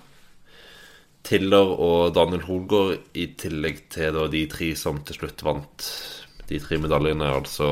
Tiller 1.22 1.76
og 1.76 2.14
Daniel 2.16 2.42
Holgaard, 2.48 3.04
i 3.14 3.28
tillegg 3.38 3.84
til 3.94 4.16
da, 4.16 4.26
de 4.30 4.42
tre 4.50 4.72
som 4.78 4.98
til 5.06 5.20
slutt 5.20 5.44
vant 5.46 5.90
de 6.50 6.58
tre 6.60 6.80
medaljene, 6.82 7.28
altså 7.30 7.68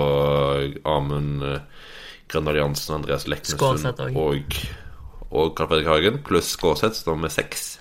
Amund 0.87 1.42
Grøndal 2.30 2.60
Jansen, 2.60 3.00
Andreas 3.00 3.26
Leknesund 3.26 3.88
og, 4.14 4.58
og 5.30 5.54
Karl 5.58 5.72
Fredrik 5.72 5.90
Hagen, 5.90 6.20
pluss 6.26 6.54
Skåseth, 6.54 7.02
står 7.02 7.18
med 7.18 7.34
seks. 7.34 7.72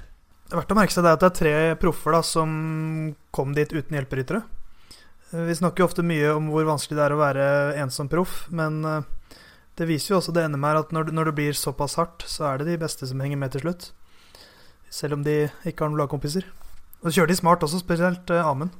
Det 0.49 0.55
er 0.55 0.63
verdt 0.63 0.73
å 0.73 0.77
merke 0.79 0.95
seg 0.95 1.05
det 1.05 1.13
at 1.13 1.21
det 1.21 1.29
er 1.29 1.37
tre 1.37 1.53
proffer 1.81 2.15
da, 2.17 2.23
som 2.25 2.49
kom 3.35 3.53
dit 3.53 3.69
uten 3.69 3.99
hjelperyttere. 3.99 4.41
Eh, 5.33 5.45
Vi 5.49 5.55
snakker 5.55 5.83
jo 5.83 5.89
ofte 5.89 6.05
mye 6.05 6.33
om 6.35 6.49
hvor 6.53 6.67
vanskelig 6.67 6.97
det 6.97 7.05
er 7.05 7.15
å 7.15 7.21
være 7.21 7.47
ensom 7.83 8.09
proff, 8.11 8.43
men 8.49 8.81
eh, 8.85 9.07
det 9.79 9.87
viser 9.89 10.13
jo 10.13 10.19
også 10.19 10.35
det 10.35 10.47
NM 10.49 10.65
her 10.67 10.81
at 10.81 10.91
når, 10.95 11.13
når 11.15 11.29
det 11.29 11.37
blir 11.37 11.57
såpass 11.57 11.95
hardt, 11.99 12.25
så 12.27 12.49
er 12.49 12.59
det 12.59 12.71
de 12.73 12.81
beste 12.81 13.07
som 13.07 13.21
henger 13.23 13.39
med 13.39 13.53
til 13.55 13.63
slutt. 13.63 13.91
Selv 14.89 15.19
om 15.19 15.23
de 15.23 15.45
ikke 15.69 15.85
har 15.85 15.91
noen 15.91 16.01
lagkompiser. 16.01 16.47
Og 16.99 17.07
så 17.07 17.19
kjører 17.19 17.31
de 17.31 17.39
smart 17.39 17.63
også, 17.63 17.79
spesielt 17.83 18.33
eh, 18.33 18.45
Amund. 18.45 18.73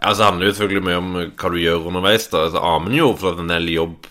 Ja, 0.00 0.14
handler 0.14 0.46
det 0.46 0.52
jo 0.52 0.58
selvfølgelig 0.60 0.86
mye 0.86 1.00
om 1.00 1.10
hva 1.18 1.50
du 1.52 1.58
gjør 1.60 1.88
underveis. 1.90 2.28
da 2.32 2.46
altså, 2.46 2.62
Amund 2.64 2.96
gjorde 2.96 3.20
for 3.20 3.40
en 3.42 3.52
del 3.52 3.68
jobb 3.74 4.06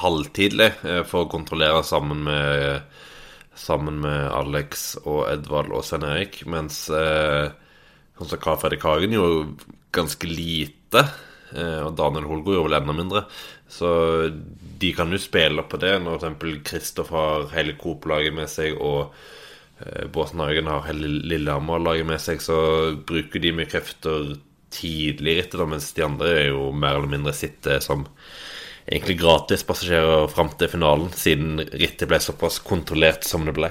halvtidlig 0.00 0.70
eh, 0.82 1.02
for 1.06 1.24
å 1.24 1.32
kontrollere 1.32 1.84
sammen 1.86 2.24
med 2.28 2.92
Sammen 3.54 4.00
med 4.02 4.32
Alex 4.34 4.96
og 5.04 5.28
Edvald 5.30 5.70
og 5.70 5.84
Svein 5.86 6.02
Erik, 6.02 6.40
mens 6.50 6.88
eh, 6.90 7.52
sånn 8.18 8.26
som 8.32 8.40
Karl 8.42 8.56
Fredrik 8.58 8.82
Hagen 8.82 9.14
gjorde 9.14 9.68
ganske 9.94 10.28
lite. 10.30 11.04
Eh, 11.54 11.80
og 11.84 11.94
Daniel 11.98 12.28
Holgaard 12.30 12.58
gjorde 12.58 12.70
vel 12.70 12.80
enda 12.80 12.96
mindre. 12.98 13.24
Så 13.70 13.90
de 14.80 14.90
kan 14.96 15.12
jo 15.14 15.20
spille 15.22 15.64
på 15.66 15.80
det 15.82 15.94
når 16.04 16.26
f.eks. 16.28 16.60
Kristoff 16.68 17.14
har 17.14 17.48
hele 17.54 17.76
Coop-laget 17.80 18.34
med 18.36 18.50
seg, 18.50 18.76
og 18.78 19.14
Båten 19.74 20.10
Båsen 20.14 20.40
Hagen 20.40 20.68
har 20.70 20.84
hele 20.86 21.08
Lillehammer-laget 21.26 22.06
med 22.06 22.20
seg, 22.22 22.38
så 22.40 22.56
bruker 23.06 23.42
de 23.42 23.50
mye 23.56 23.66
krefter 23.68 24.36
tidlig 24.74 25.32
i 25.32 25.38
rittet, 25.40 25.62
mens 25.68 25.92
de 25.96 26.04
andre 26.06 26.30
er 26.38 26.46
jo 26.52 26.68
mer 26.72 26.98
eller 26.98 27.10
mindre 27.10 27.34
sitter 27.36 27.82
som 27.84 28.06
egentlig 28.84 29.18
gratispassasjerer 29.20 30.28
fram 30.32 30.52
til 30.58 30.70
finalen, 30.72 31.10
siden 31.16 31.62
rittet 31.72 32.08
ble 32.10 32.20
såpass 32.22 32.60
kontrollert 32.64 33.26
som 33.26 33.46
det 33.48 33.56
ble. 33.56 33.70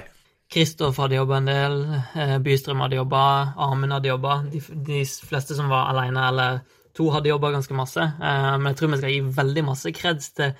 Kristoff 0.53 0.99
hadde 1.01 1.17
jobba 1.17 1.39
en 1.39 1.47
del, 1.49 1.75
eh, 2.13 2.37
Bystrøm 2.45 2.83
hadde 2.83 2.99
jobba, 2.99 3.21
Amund 3.57 3.95
hadde 3.95 4.11
jobba. 4.11 4.35
De, 4.51 4.59
de 4.85 4.99
fleste 5.25 5.55
som 5.57 5.71
var 5.71 5.89
alene 5.89 6.27
eller 6.29 6.59
to, 6.93 7.07
hadde 7.09 7.31
jobba 7.31 7.49
ganske 7.55 7.73
masse. 7.73 8.03
Eh, 8.05 8.49
Men 8.59 8.69
jeg 8.69 8.77
tror 8.77 8.91
vi 8.91 8.99
skal 9.01 9.13
gi 9.15 9.21
veldig 9.39 9.63
masse 9.65 9.93
kreds 9.97 10.29
til 10.37 10.53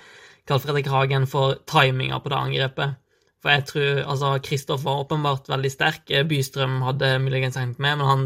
Karl 0.49 0.61
Fredrik 0.63 0.89
Hagen 0.89 1.27
for 1.29 1.59
timinga 1.69 2.17
på 2.23 2.31
det 2.33 2.39
angrepet. 2.39 2.95
For 3.43 3.51
jeg 3.53 3.65
tror 3.69 3.99
altså 4.15 4.31
Kristoff 4.41 4.85
var 4.87 5.03
åpenbart 5.03 5.51
veldig 5.51 5.71
sterk. 5.71 6.09
Eh, 6.09 6.25
Bystrøm 6.25 6.81
hadde 6.87 7.19
muligens 7.21 7.59
hengt 7.61 7.77
med, 7.77 7.99
men 7.99 8.07
han, 8.07 8.23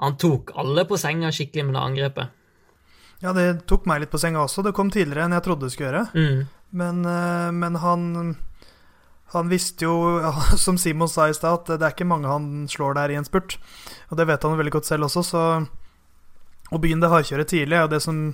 han 0.00 0.16
tok 0.16 0.54
alle 0.56 0.86
på 0.88 0.96
senga 0.96 1.34
skikkelig 1.34 1.66
med 1.68 1.76
det 1.76 1.82
angrepet. 1.82 2.38
Ja, 3.22 3.34
det 3.36 3.66
tok 3.68 3.84
meg 3.86 4.00
litt 4.00 4.10
på 4.14 4.18
senga 4.18 4.40
også. 4.46 4.64
Det 4.64 4.72
kom 4.74 4.88
tidligere 4.90 5.28
enn 5.28 5.36
jeg 5.36 5.44
trodde 5.44 5.68
det 5.68 5.74
skulle 5.76 5.92
gjøre. 5.92 6.06
Mm. 6.16 6.40
Men, 6.80 7.04
men 7.60 7.76
han 7.78 8.32
Han 9.32 9.50
visste 9.52 9.86
jo, 9.88 10.20
som 10.64 10.78
Simon 10.80 11.10
sa 11.10 11.28
i 11.28 11.36
stad, 11.36 11.62
at 11.62 11.80
det 11.80 11.86
er 11.86 11.94
ikke 11.96 12.08
mange 12.08 12.30
han 12.30 12.66
slår 12.70 12.96
der 13.00 13.12
i 13.12 13.18
en 13.20 13.28
spurt. 13.28 13.58
Og 14.10 14.18
det 14.20 14.28
vet 14.28 14.44
han 14.44 14.58
veldig 14.58 14.76
godt 14.78 14.90
selv 14.90 15.08
også, 15.10 15.24
så 15.26 15.44
Å 16.72 16.78
begynne 16.80 17.04
det 17.04 17.12
hardkjøret 17.12 17.50
tidlig 17.52 17.76
er 17.76 17.82
jo 17.84 17.92
det 17.92 17.98
som 18.00 18.32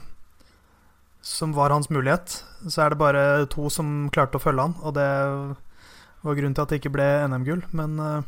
som 1.28 1.52
var 1.52 1.70
hans 1.70 1.90
mulighet. 1.90 2.44
Så 2.68 2.82
er 2.82 2.92
det 2.92 3.00
bare 3.00 3.46
to 3.52 3.68
som 3.72 4.08
klarte 4.14 4.38
å 4.38 4.42
følge 4.42 4.68
han, 4.68 4.76
og 4.82 4.94
det 4.96 5.08
var 6.24 6.38
grunnen 6.38 6.56
til 6.56 6.64
at 6.64 6.72
det 6.72 6.80
ikke 6.80 6.94
ble 6.94 7.08
NM-gull. 7.28 7.64
Men, 7.76 7.98
eh, 8.02 8.22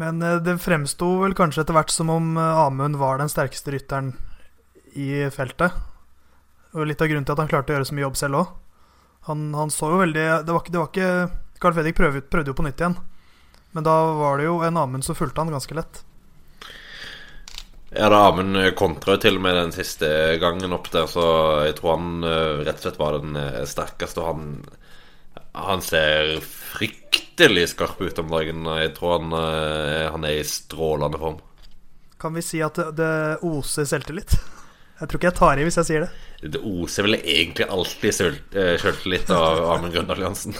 men 0.00 0.22
eh, 0.22 0.40
det 0.44 0.60
fremsto 0.62 1.14
vel 1.22 1.36
kanskje 1.38 1.64
etter 1.64 1.76
hvert 1.76 1.94
som 1.94 2.12
om 2.12 2.36
eh, 2.36 2.64
Amund 2.66 3.00
var 3.00 3.18
den 3.20 3.32
sterkeste 3.32 3.74
rytteren 3.74 4.12
i 4.92 5.28
feltet. 5.34 5.74
Og 6.72 6.86
litt 6.88 7.02
av 7.04 7.10
grunnen 7.10 7.26
til 7.28 7.36
at 7.36 7.42
han 7.42 7.50
klarte 7.50 7.72
å 7.72 7.78
gjøre 7.78 7.88
så 7.88 7.96
mye 7.96 8.06
jobb 8.06 8.20
selv 8.20 8.42
òg. 8.42 8.52
Han, 9.28 9.54
han 9.54 9.70
så 9.70 9.92
jo 9.92 10.00
veldig 10.00 10.24
Det 10.46 10.54
var 10.54 10.64
det 10.66 10.78
var 10.80 10.88
ikke 10.90 11.10
Carl 11.62 11.76
Fredrik 11.76 11.94
prøvde, 11.94 12.24
prøvde 12.26 12.50
jo 12.50 12.56
på 12.58 12.64
nytt 12.66 12.80
igjen. 12.80 12.96
Men 13.72 13.84
da 13.86 13.92
var 14.18 14.40
det 14.40 14.48
jo 14.48 14.56
en 14.66 14.76
Amund 14.76 15.06
som 15.06 15.14
fulgte 15.14 15.40
han 15.40 15.52
ganske 15.54 15.76
lett. 15.78 16.00
Ja, 17.92 18.08
da 18.08 18.22
Amund 18.28 18.58
kontra 18.76 19.14
jo 19.14 19.22
til 19.22 19.38
og 19.38 19.44
med 19.44 19.54
den 19.56 19.74
siste 19.76 20.08
gangen 20.42 20.74
opp 20.74 20.90
der, 20.92 21.06
så 21.06 21.24
jeg 21.68 21.76
tror 21.78 21.94
han 21.94 22.26
eh, 22.26 22.62
rett 22.66 22.80
og 22.80 22.86
slett 22.86 22.98
var 23.00 23.18
den 23.20 23.36
eh, 23.38 23.62
sterkeste. 23.68 24.24
Han, 24.26 24.48
han 25.54 25.84
ser 25.84 26.34
fryktelig 26.42 27.68
skarp 27.76 28.00
ut 28.02 28.18
om 28.24 28.32
dagen. 28.32 28.66
Jeg 28.80 28.94
tror 28.96 29.18
han, 29.18 29.36
eh, 29.38 30.08
han 30.12 30.26
er 30.28 30.40
i 30.40 30.48
strålende 30.48 31.20
form. 31.20 31.38
Kan 32.18 32.34
vi 32.34 32.44
si 32.44 32.62
at 32.64 32.80
det, 32.80 32.90
det 32.98 33.12
oser 33.46 33.86
selvtillit? 33.88 34.34
Jeg 35.02 35.10
tror 35.10 35.18
ikke 35.18 35.30
jeg 35.30 35.38
tar 35.38 35.58
i 35.58 35.66
hvis 35.66 35.78
jeg 35.80 35.88
sier 35.88 36.04
det. 36.06 36.10
Det 36.54 36.62
oser 36.62 37.06
vel 37.06 37.18
egentlig 37.18 37.66
alltid 37.66 38.18
sjøltillit 38.80 39.30
uh, 39.34 39.38
av 39.38 39.62
Amund 39.76 39.94
Grøndal 39.94 40.22
Jansen. 40.22 40.54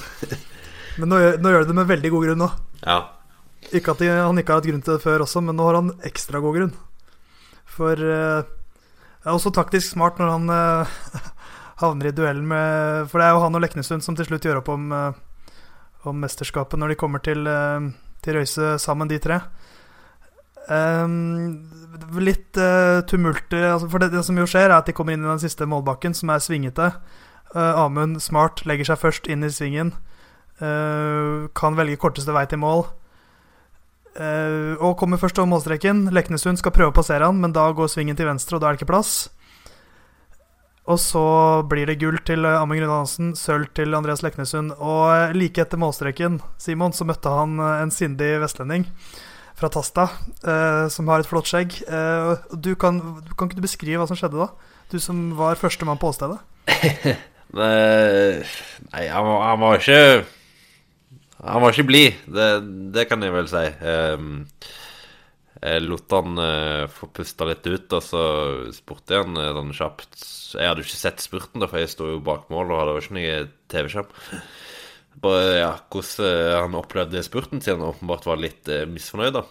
Men 1.01 1.13
nå 1.13 1.21
gjør, 1.23 1.37
nå 1.41 1.53
gjør 1.55 1.69
det 1.69 1.77
med 1.79 1.93
veldig 1.93 2.11
god 2.13 2.27
grunn 2.29 2.43
nå. 2.47 2.53
ja. 2.85 3.01
Ikke 3.73 3.95
at 3.95 4.01
han 4.03 4.37
ikke 4.41 4.53
har 4.53 4.59
hatt 4.59 4.67
grunn 4.67 4.83
til 4.83 4.97
det 4.97 5.05
før 5.05 5.23
også, 5.23 5.41
men 5.41 5.55
nå 5.57 5.65
har 5.65 5.77
han 5.79 5.93
ekstra 6.05 6.41
god 6.43 6.57
grunn. 6.59 6.73
For 7.71 7.95
uh, 7.95 8.43
det 9.23 9.31
er 9.31 9.37
også 9.37 9.53
taktisk 9.55 9.95
smart 9.95 10.19
når 10.21 10.33
han 10.35 10.51
uh, 10.51 11.31
havner 11.83 12.11
i 12.11 12.15
duellen 12.15 12.47
med 12.49 13.11
For 13.11 13.21
det 13.21 13.29
er 13.29 13.37
jo 13.37 13.43
han 13.45 13.59
og 13.59 13.65
Leknesund 13.65 14.05
som 14.05 14.19
til 14.19 14.29
slutt 14.29 14.47
gjør 14.47 14.63
opp 14.63 14.71
om, 14.73 14.91
eh, 14.93 15.53
om 16.09 16.19
mesterskapet 16.23 16.81
når 16.81 16.93
de 16.93 17.01
kommer 17.01 17.23
til, 17.25 17.47
eh, 17.47 17.91
til 18.23 18.39
Røyse 18.39 18.77
sammen, 18.83 19.09
de 19.09 19.19
tre. 19.19 19.41
Ehm, 20.71 21.59
litt 22.23 22.59
uh, 22.61 23.03
tumulter 23.09 23.65
altså, 23.73 23.89
For 23.91 24.03
det, 24.03 24.13
det 24.15 24.23
som 24.27 24.37
jo 24.39 24.47
skjer, 24.47 24.71
er 24.71 24.79
at 24.79 24.87
de 24.87 24.95
kommer 24.95 25.17
inn 25.17 25.25
i 25.25 25.31
den 25.31 25.43
siste 25.43 25.67
målbakken, 25.69 26.15
som 26.15 26.31
er 26.31 26.43
svingete. 26.43 26.93
Uh, 27.53 27.83
Amund 27.83 28.21
smart 28.23 28.63
legger 28.69 28.93
seg 28.93 29.03
først 29.03 29.31
inn 29.33 29.45
i 29.45 29.53
svingen. 29.53 29.95
Uh, 30.63 31.51
kan 31.59 31.79
velge 31.79 31.99
korteste 32.01 32.35
vei 32.35 32.47
til 32.49 32.63
mål. 32.63 32.87
Uh, 34.13 34.79
og 34.79 34.99
kommer 35.01 35.21
først 35.21 35.41
over 35.41 35.51
målstreken. 35.51 36.07
Leknesund 36.15 36.61
skal 36.61 36.75
prøve 36.75 36.93
å 36.93 36.99
passere 37.01 37.27
han, 37.27 37.41
men 37.43 37.55
da 37.57 37.71
går 37.75 37.91
svingen 37.91 38.19
til 38.19 38.29
venstre, 38.29 38.57
og 38.57 38.63
da 38.63 38.71
er 38.71 38.77
det 38.77 38.83
ikke 38.83 38.93
plass. 38.93 39.17
Og 40.91 40.99
så 40.99 41.25
blir 41.71 41.87
det 41.87 42.01
gull 42.01 42.17
til 42.27 42.47
Amund 42.47 42.81
Grønne 42.81 43.03
Hansen, 43.03 43.35
sølv 43.39 43.69
til 43.77 43.95
Andreas 43.95 44.25
Leknesund. 44.25 44.75
Og 44.83 45.37
like 45.39 45.63
etter 45.63 45.79
målstreken, 45.79 46.41
Simon, 46.59 46.95
så 46.95 47.07
møtte 47.07 47.31
han 47.31 47.61
en 47.63 47.95
sindig 47.95 48.35
vestlending 48.43 48.89
fra 49.63 49.71
Tasta, 49.73 50.09
eh, 50.43 50.85
som 50.93 51.09
har 51.11 51.23
et 51.23 51.31
flott 51.31 51.49
skjegg. 51.51 51.79
Eh, 51.87 52.33
du 52.53 52.75
kan, 52.75 53.01
kan 53.33 53.49
ikke 53.49 53.61
du 53.61 53.65
beskrive 53.65 54.03
hva 54.03 54.11
som 54.11 54.19
skjedde 54.19 54.43
da? 54.43 54.51
Du 54.93 54.99
som 55.01 55.31
var 55.39 55.61
førstemann 55.61 56.01
på 56.03 56.11
åstedet. 56.13 56.41
Nei, 57.53 59.03
han, 59.13 59.27
han 59.29 59.59
var 59.61 59.75
ikke 59.77 60.23
Han 61.43 61.61
var 61.61 61.75
ikke 61.75 61.85
blid, 61.85 62.21
det, 62.33 62.47
det 62.95 63.05
kan 63.11 63.21
jeg 63.25 63.35
vel 63.35 63.51
si. 63.51 63.65
Jeg 65.63 65.83
lot 65.87 66.11
han 66.11 66.39
eh, 66.43 66.85
få 66.91 67.07
pusta 67.15 67.47
litt 67.47 67.67
ut, 67.69 67.95
og 67.95 68.03
så 68.03 68.23
spurte 68.75 69.15
jeg 69.15 69.29
han 69.29 69.39
eh, 69.39 69.53
sånn 69.55 69.77
kjapt 69.79 70.25
Jeg 70.57 70.67
hadde 70.67 70.83
jo 70.83 70.89
ikke 70.89 70.99
sett 70.99 71.23
spurten, 71.23 71.63
da, 71.63 71.69
for 71.71 71.79
jeg 71.79 71.93
sto 71.93 72.09
jo 72.11 72.23
bak 72.25 72.49
mål 72.51 72.73
og 72.73 72.81
hadde 72.81 72.97
jo 72.97 73.03
ikke 73.05 73.17
noe 73.19 73.37
TV-skjerm. 73.71 74.17
Bare 75.21 75.59
ja, 75.59 75.73
hvordan 75.93 76.27
eh, 76.29 76.55
han 76.63 76.79
opplevde 76.79 77.23
spurten, 77.25 77.61
sin, 77.61 77.83
åpenbart 77.85 78.27
var 78.27 78.41
litt 78.41 78.69
eh, 78.73 78.87
misfornøyd, 78.89 79.37
da. 79.37 79.45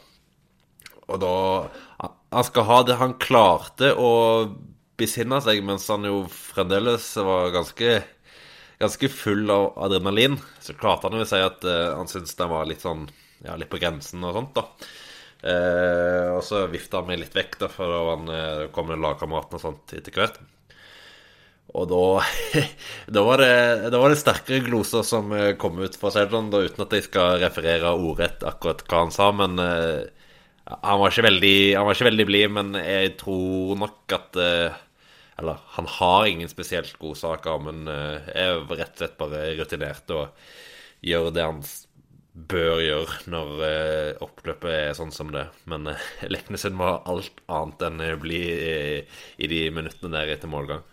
Og 1.12 1.20
da 1.22 1.32
Han 2.32 2.46
skal 2.48 2.68
ha 2.70 2.78
det 2.88 2.96
Han 3.02 3.18
klarte 3.20 3.92
å 4.00 4.12
besinne 5.02 5.42
seg 5.44 5.64
mens 5.66 5.88
han 5.92 6.06
jo 6.08 6.24
fremdeles 6.32 7.08
var 7.18 7.52
ganske 7.56 8.02
Ganske 8.82 9.12
full 9.14 9.46
av 9.54 9.76
adrenalin. 9.86 10.40
Så 10.58 10.74
klarte 10.74 11.06
han 11.10 11.22
å 11.22 11.26
si 11.30 11.38
at 11.38 11.66
eh, 11.70 11.92
han 11.94 12.10
syntes 12.10 12.34
den 12.40 12.50
var 12.50 12.66
litt 12.70 12.82
sånn 12.82 13.06
Ja, 13.46 13.54
litt 13.58 13.70
på 13.70 13.80
grensen 13.82 14.26
og 14.26 14.34
sånt, 14.38 14.58
da. 14.58 14.66
Eh, 15.42 16.28
og 16.36 16.42
så 16.46 16.64
vifta 16.70 17.00
han 17.02 17.08
meg 17.10 17.22
litt 17.22 17.36
vekk, 17.38 17.60
da, 17.64 17.70
for 17.74 17.90
da 17.90 18.02
han, 18.12 18.28
eh, 18.34 18.66
kom 18.74 18.90
lagkameratene 18.94 19.58
og 19.58 19.64
sånt 19.64 19.94
etter 19.98 20.14
hvert. 20.18 20.38
Og 21.72 21.88
da, 21.88 22.06
da, 23.16 23.24
var 23.24 23.40
det, 23.40 23.92
da 23.94 24.00
var 24.02 24.12
det 24.12 24.20
sterkere 24.20 24.64
gloser 24.66 25.06
som 25.08 25.32
eh, 25.36 25.54
kom 25.60 25.80
ut 25.80 25.96
fra 26.00 26.12
Seldon, 26.14 26.50
da, 26.52 26.64
uten 26.66 26.84
at 26.84 26.96
jeg 26.98 27.08
skal 27.08 27.40
referere 27.44 27.94
ordrett 27.96 28.44
akkurat 28.48 28.84
hva 28.88 29.06
han 29.06 29.14
sa. 29.16 29.30
Men 29.36 29.56
uh, 29.62 30.04
han 30.68 31.00
var 31.00 31.14
ikke 31.14 31.28
veldig, 31.30 31.58
veldig 32.10 32.28
blid. 32.28 32.50
Men 32.58 32.74
jeg 32.80 33.16
tror 33.22 33.80
nok 33.86 34.18
at 34.18 34.42
uh, 34.42 34.82
Eller 35.40 35.64
han 35.78 35.88
har 36.00 36.28
ingen 36.28 36.52
spesielt 36.52 37.00
god 37.00 37.18
sak, 37.18 37.48
men 37.64 37.88
uh, 37.88 38.20
er 38.36 38.66
rett 38.68 38.92
og 38.92 39.00
slett 39.00 39.18
bare 39.22 39.48
rutinert 39.58 40.12
og 40.14 40.52
gjør 41.02 41.32
det 41.34 41.48
han 41.48 41.64
bør 42.32 42.80
gjøre 42.80 43.16
når 43.32 43.50
uh, 43.60 44.22
oppløpet 44.24 44.72
er 44.72 44.94
sånn 44.96 45.12
som 45.16 45.32
det. 45.34 45.48
Men 45.72 45.90
uh, 45.92 46.08
Leknesund 46.34 46.80
var 46.80 47.02
alt 47.10 47.44
annet 47.52 47.88
enn 47.88 48.04
blid 48.22 48.52
i, 48.52 48.76
i 49.42 49.52
de 49.52 49.66
minuttene 49.74 50.14
der 50.20 50.36
etter 50.36 50.52
målgang. 50.52 50.84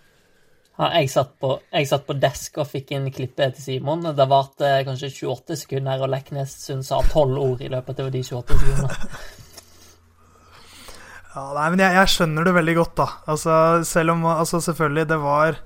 Ja, 0.78 0.92
jeg, 0.94 1.08
satt 1.10 1.32
på, 1.42 1.56
jeg 1.74 1.88
satt 1.90 2.04
på 2.06 2.14
desk 2.22 2.60
og 2.62 2.68
fikk 2.70 2.92
inn 2.94 3.08
klippet 3.10 3.56
til 3.56 3.64
Simon. 3.64 4.04
Det 4.14 4.26
varte 4.30 4.76
kanskje 4.86 5.10
28 5.10 5.56
sekunder, 5.64 6.04
og 6.04 6.12
Leknes 6.12 6.54
sa 6.86 7.00
12 7.02 7.40
ord 7.42 7.64
i 7.66 7.70
løpet 7.72 8.04
av 8.04 8.12
de 8.14 8.22
28 8.22 8.62
sekundene. 8.62 8.94
Ja, 11.38 11.42
nei, 11.54 11.66
men 11.70 11.78
jeg, 11.82 11.94
jeg 11.94 12.10
skjønner 12.10 12.46
det 12.48 12.52
veldig 12.56 12.72
godt, 12.74 12.94
da. 12.98 13.04
Altså, 13.30 13.52
selv 13.86 14.14
om 14.16 14.24
altså, 14.26 14.58
selvfølgelig 14.64 15.04
det 15.06 15.18
var 15.22 15.58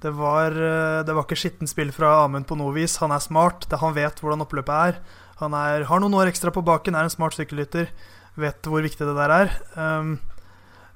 Det 0.00 0.10
var, 0.16 0.56
eh, 0.56 1.02
det 1.04 1.14
var 1.14 1.26
ikke 1.26 1.36
skittent 1.36 1.70
spill 1.70 1.92
fra 1.92 2.24
Amund 2.24 2.48
på 2.48 2.56
noe 2.56 2.72
vis. 2.72 2.96
Han 3.02 3.12
er 3.12 3.20
smart, 3.20 3.66
det, 3.68 3.78
han 3.82 3.92
vet 3.94 4.18
hvordan 4.18 4.42
oppløpet 4.46 4.72
er. 4.72 4.98
Han 5.42 5.52
er, 5.54 5.84
har 5.86 6.00
noen 6.00 6.16
år 6.16 6.30
ekstra 6.32 6.50
på 6.50 6.64
baken, 6.64 6.96
er 6.96 7.04
en 7.04 7.12
smart 7.12 7.36
sykkelrytter. 7.36 7.92
Vet 8.40 8.64
hvor 8.64 8.80
viktig 8.80 9.04
det 9.04 9.14
der 9.18 9.34
er. 9.36 9.52
Um, 9.76 10.16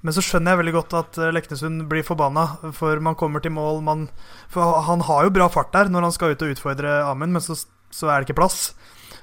men 0.04 0.12
så 0.12 0.20
skjønner 0.20 0.52
jeg 0.52 0.60
veldig 0.60 0.74
godt 0.76 0.94
at 0.98 1.18
eh, 1.18 1.32
Leknesund 1.32 1.86
blir 1.88 2.04
forbanna, 2.04 2.44
for 2.76 3.00
man 3.00 3.16
kommer 3.16 3.40
til 3.40 3.54
mål 3.56 3.80
man, 3.86 4.08
For 4.52 4.82
han 4.84 5.04
har 5.08 5.24
jo 5.24 5.32
bra 5.32 5.48
fart 5.52 5.72
der 5.72 5.88
når 5.92 6.08
han 6.08 6.16
skal 6.16 6.34
ut 6.34 6.44
og 6.44 6.52
utfordre 6.52 6.98
Amund, 7.08 7.32
men 7.32 7.44
så, 7.44 7.56
så 7.88 8.10
er 8.10 8.20
det 8.20 8.28
ikke 8.28 8.42
plass. 8.42 8.74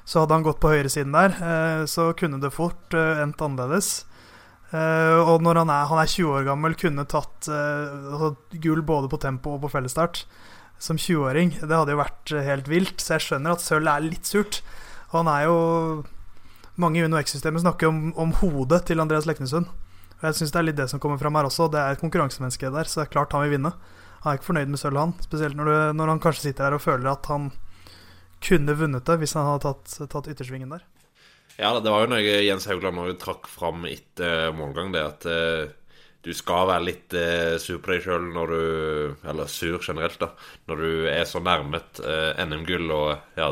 Så 0.09 0.23
hadde 0.23 0.33
han 0.33 0.45
gått 0.47 0.61
på 0.63 0.71
høyresiden 0.71 1.13
der, 1.13 1.35
eh, 1.37 1.83
så 1.85 2.09
kunne 2.17 2.41
det 2.41 2.53
fort 2.55 2.97
eh, 2.97 3.21
endt 3.21 3.41
annerledes. 3.41 4.07
Og 4.71 5.41
når 5.43 5.57
han 5.59 5.67
er, 5.67 5.87
han 5.89 5.99
er 5.99 6.07
20 6.07 6.29
år 6.31 6.45
gammel, 6.47 6.77
kunne 6.79 7.03
tatt 7.11 7.49
altså, 7.51 8.29
gull 8.63 8.79
både 8.87 9.09
på 9.11 9.17
tempo 9.19 9.57
og 9.57 9.65
på 9.65 9.71
fellesstart 9.73 10.21
som 10.79 10.95
20-åring. 10.95 11.57
Det 11.59 11.75
hadde 11.75 11.91
jo 11.91 11.99
vært 11.99 12.31
helt 12.47 12.69
vilt, 12.71 13.03
så 13.03 13.17
jeg 13.17 13.25
skjønner 13.25 13.57
at 13.57 13.65
sølv 13.65 13.91
er 13.91 14.05
litt 14.05 14.31
surt. 14.31 14.61
Og 15.11 15.17
han 15.19 15.31
er 15.33 15.43
jo 15.49 15.57
Mange 16.79 17.01
i 17.01 17.03
UnoX-systemet 17.03 17.65
snakker 17.65 17.89
om, 17.91 17.97
om 18.15 18.31
hodet 18.39 18.85
til 18.87 19.03
Andreas 19.03 19.27
Leknesund. 19.27 19.67
Og 20.21 20.29
jeg 20.29 20.37
syns 20.37 20.53
det 20.53 20.59
er 20.61 20.67
litt 20.67 20.77
det 20.77 20.87
som 20.91 21.01
kommer 21.01 21.17
fram 21.17 21.35
her 21.37 21.49
også. 21.49 21.65
Det 21.73 21.81
er 21.81 21.95
et 21.95 22.03
konkurransemenneske 22.03 22.69
der, 22.69 22.89
så 22.89 23.01
det 23.01 23.07
er 23.07 23.13
klart 23.15 23.33
han 23.33 23.41
vil 23.47 23.55
vinne. 23.57 23.73
Han 24.21 24.29
er 24.29 24.37
ikke 24.37 24.51
fornøyd 24.51 24.69
med 24.69 24.77
sølv, 24.81 25.01
han. 25.01 25.13
Spesielt 25.25 25.57
når, 25.57 25.69
du, 25.69 25.77
når, 25.97 26.13
han 26.13 26.21
kanskje 26.21 26.45
sitter 26.45 26.67
her 26.67 26.77
og 26.77 26.83
føler 26.83 27.09
at 27.09 27.25
han 27.31 27.49
kunne 28.45 28.77
vunnet 28.77 29.05
det 29.05 29.17
hvis 29.21 29.33
han 29.37 29.47
hadde 29.49 29.65
tatt, 29.65 29.95
tatt 30.13 30.29
yttersvingen 30.29 30.73
der. 30.75 30.85
Ja, 31.57 31.73
det 31.81 31.89
var 31.89 32.05
jo 32.05 32.11
noe 32.13 32.37
Jens 32.45 32.67
Haugland 32.69 33.01
òg 33.01 33.15
trakk 33.21 33.49
fram 33.49 33.83
etter 33.89 34.53
målgang, 34.55 34.93
det 34.93 35.01
at 35.03 35.25
uh, 35.25 35.73
du 36.21 36.31
skal 36.37 36.69
være 36.69 36.85
litt 36.85 37.17
uh, 37.17 37.57
sur 37.61 37.81
på 37.81 37.95
deg 37.95 38.05
sjøl 38.05 38.29
når 38.33 38.53
du 38.53 39.27
Eller 39.33 39.49
sur 39.49 39.81
generelt, 39.81 40.21
da. 40.21 40.31
Når 40.69 40.85
du 40.85 41.09
er 41.09 41.25
så 41.29 41.41
nærmet 41.41 42.01
uh, 42.05 42.37
NM-gull 42.45 42.93
og 42.93 43.41
ja, 43.41 43.51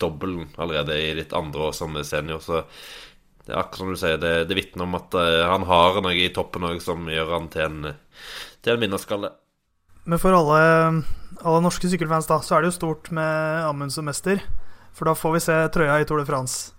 dobbelen 0.00 0.48
allerede 0.56 0.96
i 0.98 1.12
ditt 1.20 1.36
andre 1.36 1.68
år 1.68 1.76
som 1.76 1.96
senior. 2.04 2.40
Så 2.40 2.64
det 3.48 3.54
er 3.54 3.62
akkurat 3.62 3.80
som 3.80 3.92
du 3.94 3.96
sier, 3.96 4.18
det, 4.20 4.32
det 4.50 4.56
vitner 4.58 4.84
om 4.84 4.96
at 4.98 5.14
uh, 5.16 5.48
han 5.48 5.62
har 5.64 6.02
noe 6.04 6.16
i 6.20 6.28
toppen 6.36 6.66
òg 6.68 6.82
som 6.84 7.06
gjør 7.08 7.30
han 7.32 7.46
til 7.48 7.64
en, 7.64 7.92
til 8.60 8.74
en 8.74 8.82
vinnerskalle. 8.82 9.30
Men 10.08 10.20
for 10.20 10.36
alle, 10.36 10.58
alle, 11.40 11.62
norske 11.64 11.88
sykkelfans 11.88 12.28
da, 12.28 12.42
så 12.44 12.56
er 12.56 12.64
det 12.64 12.74
jo 12.74 12.76
stort 12.76 13.08
med 13.16 13.64
Amund 13.64 13.92
som 13.94 14.04
mester. 14.08 14.42
For 14.92 15.08
da 15.08 15.16
får 15.16 15.34
vi 15.34 15.42
se 15.46 15.56
trøya 15.72 15.96
i 16.00 16.06
Tour 16.08 16.20
de 16.20 16.28
France. 16.28 16.74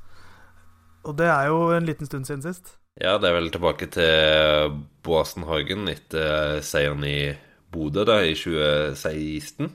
Og 1.10 1.18
det 1.18 1.30
er 1.30 1.50
jo 1.50 1.72
en 1.74 1.90
liten 1.90 2.10
stund 2.10 2.30
siden 2.30 2.46
sist. 2.46 2.76
Ja, 3.02 3.18
det 3.18 3.30
er 3.30 3.38
vel 3.38 3.50
tilbake 3.54 3.90
til 3.90 4.78
Boasen 5.06 5.46
Hagen 5.50 5.90
etter 5.90 6.60
seieren 6.66 7.06
i 7.08 7.32
Bodø 7.74 8.06
da, 8.06 8.20
i 8.26 8.34
2016. 8.38 9.70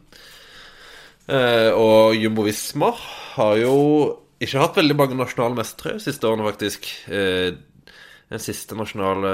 Eh, 1.24 1.70
og 1.72 2.14
Jumbo 2.18 2.44
Visma 2.44 2.90
har 3.34 3.56
jo 3.62 3.76
ikke 4.46 4.62
hatt 4.62 4.78
veldig 4.80 4.96
mange 4.98 5.18
nasjonale 5.18 5.58
mestere 5.58 6.00
siste 6.02 6.28
årene, 6.28 6.46
faktisk. 6.48 6.86
Eh, 7.08 7.56
den 8.32 8.42
siste 8.42 8.76
nasjonale 8.78 9.32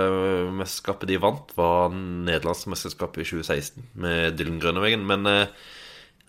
mesterskapet 0.57 1.09
de 1.09 1.21
vant, 1.23 1.53
var 1.57 1.93
nederlandsmesterskapet 1.95 3.23
i 3.23 3.29
2016 3.29 3.87
med 4.03 4.35
Dylan 4.39 4.59
Grønnevegen. 4.63 5.07
Men 5.09 5.29
eh, 5.31 5.71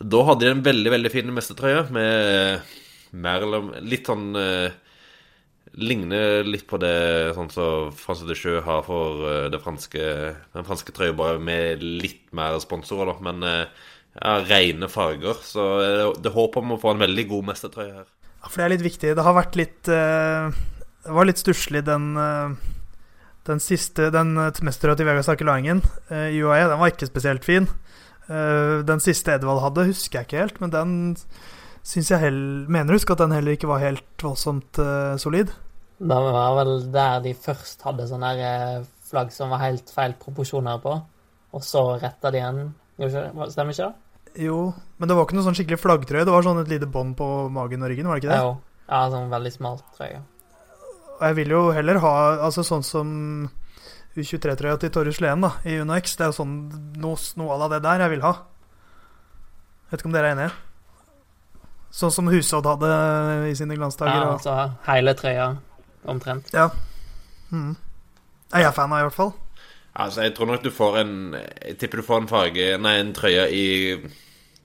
da 0.01 0.21
hadde 0.27 0.45
de 0.45 0.53
en 0.55 0.63
veldig 0.65 0.93
veldig 0.93 1.11
fin 1.13 1.33
mestertrøye 1.35 1.83
med 1.93 2.71
mer 3.11 3.43
eller 3.45 3.83
litt 3.83 4.07
sånn 4.07 4.31
eh, 4.39 4.79
Ligner 5.71 6.43
litt 6.43 6.65
på 6.67 6.75
det 6.81 7.31
sånn 7.37 7.47
som 7.53 7.91
France 7.95 8.25
de 8.27 8.35
Jeux 8.35 8.59
har 8.65 8.81
for 8.83 9.21
eh, 9.29 9.59
franske, 9.63 10.07
den 10.51 10.67
franske 10.67 10.91
trøya, 10.95 11.15
bare 11.15 11.39
med 11.39 11.83
litt 11.83 12.25
mer 12.35 12.57
sponsorer, 12.59 13.13
da. 13.13 13.23
Men 13.23 13.45
eh, 13.47 13.85
ja, 14.17 14.33
rene 14.49 14.89
farger. 14.91 15.39
Så 15.47 15.67
det 15.79 16.25
det 16.25 16.33
håper 16.35 16.59
om 16.65 16.75
å 16.75 16.81
få 16.81 16.91
en 16.91 17.05
veldig 17.05 17.27
god 17.29 17.47
mestertrøye 17.53 18.01
her. 18.01 18.09
For 18.47 18.57
det 18.57 18.65
er 18.65 18.73
litt 18.75 18.85
viktig. 18.85 19.13
Det 19.17 19.25
har 19.25 19.37
vært 19.37 19.57
litt 19.59 19.89
uh, 19.91 20.49
Det 21.05 21.15
var 21.17 21.27
litt 21.29 21.41
stusslig 21.41 21.83
den 21.87 22.11
uh, 22.17 22.53
Den 23.47 23.61
siste 23.61 24.09
Den 24.13 24.33
mesterøya 24.37 24.97
til 24.99 25.09
Vegard 25.09 25.27
Sakelainen 25.27 25.83
uh, 26.11 26.29
i 26.29 26.41
UAE, 26.41 26.67
den 26.71 26.81
var 26.81 26.93
ikke 26.93 27.09
spesielt 27.09 27.47
fin. 27.47 27.69
Den 28.31 29.01
siste 29.03 29.33
Edvald 29.33 29.59
hadde, 29.59 29.89
husker 29.89 30.21
jeg 30.21 30.27
ikke 30.27 30.37
helt, 30.39 30.59
men 30.61 30.71
den 30.71 30.91
syns 31.83 32.11
jeg 32.13 32.21
heller 32.21 32.69
Mener 32.71 32.93
du 32.93 32.95
husker 32.95 33.17
at 33.17 33.23
den 33.25 33.33
heller 33.35 33.57
ikke 33.57 33.67
var 33.67 33.81
helt 33.81 34.23
voldsomt 34.23 34.79
solid? 35.19 35.51
Det 35.99 36.19
var 36.23 36.53
vel 36.61 36.71
der 36.93 37.25
de 37.25 37.33
først 37.35 37.83
hadde 37.83 38.07
sånne 38.07 38.29
flagg 39.09 39.33
som 39.35 39.51
var 39.51 39.65
helt 39.65 39.91
feil 39.91 40.15
proporsjoner 40.21 40.79
på, 40.85 40.95
og 41.51 41.65
så 41.65 41.83
retta 41.99 42.31
de 42.31 42.39
igjen. 42.39 42.71
Stemmer 43.51 43.75
ikke 43.75 43.89
det? 43.89 44.10
Jo, 44.39 44.71
men 44.97 45.09
det 45.09 45.15
var 45.17 45.25
ikke 45.27 45.35
noe 45.35 45.45
sånn 45.45 45.57
skikkelig 45.57 45.81
flaggtrøye. 45.81 46.25
Det 46.27 46.33
var 46.33 46.45
sånn 46.45 46.61
et 46.61 46.69
lite 46.71 46.87
bånd 46.87 47.17
på 47.19 47.25
magen 47.51 47.83
og 47.83 47.91
ryggen, 47.91 48.07
var 48.07 48.19
det 48.19 48.23
ikke 48.23 48.33
det? 48.33 48.43
Jo. 48.43 48.53
Ja, 48.91 49.01
sånn 49.11 49.31
veldig 49.31 49.51
smalt 49.53 49.83
trøye. 49.97 50.21
Og 51.17 51.25
jeg 51.27 51.37
vil 51.37 51.53
jo 51.53 51.61
heller 51.75 51.99
ha 52.03 52.13
altså 52.47 52.63
sånn 52.65 52.85
som 52.85 53.11
U23-trøya 54.17 54.79
til 54.81 54.91
Torjus 54.91 55.21
Lehen 55.23 55.43
da, 55.45 55.53
i 55.67 55.77
UnoX. 55.79 56.17
Det 56.17 56.25
er 56.25 56.31
jo 56.31 56.39
sånn 56.41 56.55
noe, 56.99 57.19
noe 57.39 57.57
av 57.57 57.75
det 57.75 57.81
der 57.85 58.05
jeg 58.05 58.15
vil 58.15 58.25
ha. 58.25 58.33
Vet 59.91 60.01
ikke 60.01 60.09
om 60.09 60.15
dere 60.15 60.31
er 60.31 60.37
enige? 60.37 60.51
Sånn 61.91 62.13
som 62.15 62.29
Husodd 62.31 62.67
hadde 62.67 62.89
i 63.51 63.55
sine 63.59 63.75
glansdager. 63.75 64.23
Ja, 64.23 64.33
altså 64.37 64.55
hele 64.87 65.13
trøya 65.19 65.47
omtrent. 66.07 66.51
Ja. 66.55 66.69
Mm. 67.51 67.75
Jeg 68.51 68.67
er 68.67 68.75
fan 68.75 68.91
av, 68.91 69.03
i 69.03 69.07
hvert 69.07 69.17
fall. 69.17 69.33
Altså, 69.91 70.23
jeg 70.23 70.35
tror 70.35 70.47
nok 70.47 70.63
du 70.63 70.71
får 70.71 70.97
en 71.01 71.15
Jeg 71.35 71.75
tipper 71.79 71.99
du 71.99 72.05
får 72.07 72.21
en 72.21 72.29
farge 72.31 72.67
Nei, 72.79 72.93
en 73.01 73.11
trøye 73.15 73.47
i 73.51 73.65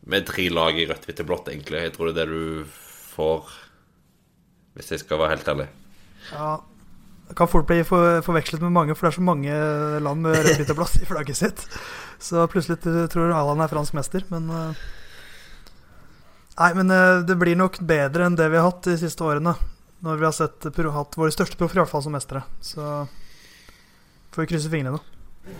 med 0.06 0.26
tre 0.26 0.44
lag 0.54 0.76
i 0.78 0.86
rødt, 0.86 1.02
hvitt 1.02 1.20
og 1.24 1.26
blått, 1.26 1.48
egentlig. 1.50 1.80
Jeg 1.82 1.92
tror 1.96 2.12
det 2.14 2.22
er 2.22 2.28
det 2.30 2.36
du 2.38 2.74
får, 3.16 3.48
hvis 4.78 4.92
jeg 4.94 5.02
skal 5.02 5.18
være 5.18 5.32
helt 5.32 5.48
ærlig. 5.50 5.66
Ja, 6.30 6.50
det 7.26 7.34
kan 7.38 7.50
fort 7.50 7.66
bli 7.66 7.80
for, 7.82 8.20
forvekslet 8.22 8.62
med 8.62 8.74
mange, 8.76 8.94
for 8.94 9.06
det 9.06 9.10
er 9.10 9.16
så 9.16 9.24
mange 9.26 9.56
land 10.06 10.22
med 10.22 10.38
rødt, 10.38 10.60
hvitt 10.60 10.70
og 10.70 10.78
blått 10.78 11.00
i 11.00 11.08
flagget 11.10 11.40
sitt. 11.40 11.64
Så 12.22 12.46
plutselig 12.52 12.78
tror 13.10 13.34
Haaland 13.34 13.64
er 13.66 13.72
fransk 13.72 13.98
mester, 13.98 14.22
men 14.30 14.46
uh, 14.46 14.84
Nei, 16.56 16.70
men 16.78 16.94
uh, 16.94 17.26
det 17.26 17.34
blir 17.42 17.58
nok 17.58 17.82
bedre 17.84 18.30
enn 18.30 18.38
det 18.38 18.46
vi 18.52 18.60
har 18.60 18.70
hatt 18.70 18.86
de 18.86 18.94
siste 19.02 19.26
årene. 19.26 19.56
Når 20.06 20.22
vi 20.22 20.28
har 20.28 20.38
sett, 20.38 20.70
hatt 20.70 21.18
våre 21.18 21.34
største 21.34 21.58
proffer, 21.58 21.80
i 21.80 21.82
hvert 21.82 21.90
fall 21.90 22.06
som 22.06 22.14
mestere. 22.14 22.46
Så 22.62 22.86
får 24.30 24.44
vi 24.44 24.50
krysse 24.54 24.70
fingrene. 24.70 25.02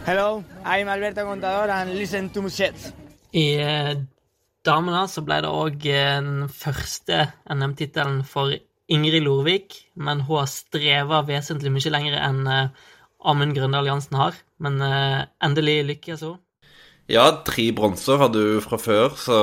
Hello, 0.07 0.43
I'm 0.65 0.89
Alberto 0.89 1.25
Contador 1.25 1.71
and 1.71 1.95
listen 1.95 2.29
to 2.31 2.49
shit. 2.51 2.75
I 3.31 3.45
eh, 3.63 3.93
damene 4.67 5.05
så 5.11 5.23
ble 5.23 5.39
det 5.45 5.51
òg 5.51 5.77
den 5.85 6.49
første 6.51 7.21
NM-tittelen 7.55 8.25
for 8.27 8.51
Ingrid 8.91 9.23
Lorvik, 9.23 9.77
men 9.95 10.25
hun 10.27 10.41
har 10.43 10.51
streva 10.51 11.23
vesentlig 11.27 11.71
mye 11.75 11.93
lenger 11.95 12.19
enn 12.19 12.43
eh, 12.51 12.73
Amund 13.27 13.55
Grøndal 13.55 13.87
Jansen 13.87 14.19
har. 14.19 14.39
Men 14.59 14.83
eh, 14.83 15.23
endelig 15.47 15.79
lykkes 15.93 16.27
hun. 16.27 16.41
Ja, 17.07 17.29
tre 17.47 17.69
bronser 17.75 18.19
hadde 18.25 18.43
hun 18.43 18.65
fra 18.65 18.81
før, 18.83 19.15
så 19.15 19.39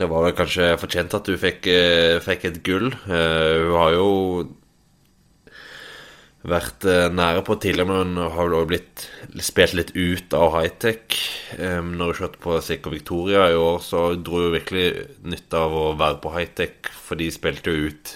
det 0.00 0.08
var 0.08 0.24
vel 0.24 0.36
kanskje 0.38 0.72
fortjent 0.80 1.16
at 1.18 1.28
hun 1.28 1.40
fikk, 1.42 1.68
fikk 2.24 2.48
et 2.48 2.62
gull. 2.64 2.94
hun 3.04 3.76
har 3.76 3.96
jo 3.98 4.08
vært 6.46 6.86
eh, 6.86 7.08
nære 7.10 7.42
på 7.46 7.56
tidligere, 7.58 7.90
men 7.90 8.30
har 8.34 8.52
vel 8.52 8.68
blitt 8.70 9.06
spilt 9.42 9.74
litt 9.78 9.94
ut 9.96 10.34
av 10.38 10.52
high-tech. 10.58 11.18
Når 11.58 12.12
vi 12.12 12.18
kjørte 12.20 12.42
på 12.42 12.58
Sikker 12.64 12.94
Victoria 12.94 13.48
i 13.50 13.58
år, 13.58 13.80
så 13.82 14.10
dro 14.14 14.44
vi 14.44 14.54
virkelig 14.58 14.88
nytte 15.26 15.64
av 15.64 15.74
å 15.74 15.86
være 15.98 16.20
på 16.22 16.34
high-tech, 16.36 16.92
for 16.94 17.18
de 17.20 17.30
spilte 17.34 17.74
jo 17.74 17.90
ut 17.90 18.14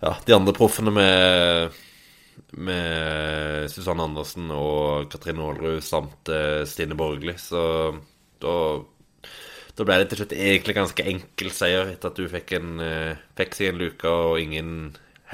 ja, 0.00 0.14
de 0.26 0.36
andre 0.36 0.56
proffene 0.56 0.92
med 0.94 1.78
med 2.58 3.70
Susanne 3.70 4.04
Andersen 4.04 4.50
og 4.54 5.10
Katrine 5.12 5.44
Aalrud 5.44 5.84
samt 5.84 6.30
uh, 6.32 6.62
Stine 6.68 6.96
Borgli. 6.98 7.36
Så 7.38 7.60
da, 8.42 8.54
da 9.76 9.86
ble 9.86 10.00
det 10.00 10.10
til 10.10 10.22
slutt 10.22 10.34
egentlig 10.36 10.78
ganske 10.78 11.06
enkel 11.12 11.52
seier 11.54 11.92
etter 11.92 12.10
at 12.10 12.18
du 12.18 12.26
fikk, 12.30 12.56
en, 12.58 12.80
uh, 12.82 13.20
fikk 13.38 13.58
seg 13.58 13.72
en 13.72 13.80
luke 13.84 14.10
og 14.10 14.40
ingen 14.42 14.74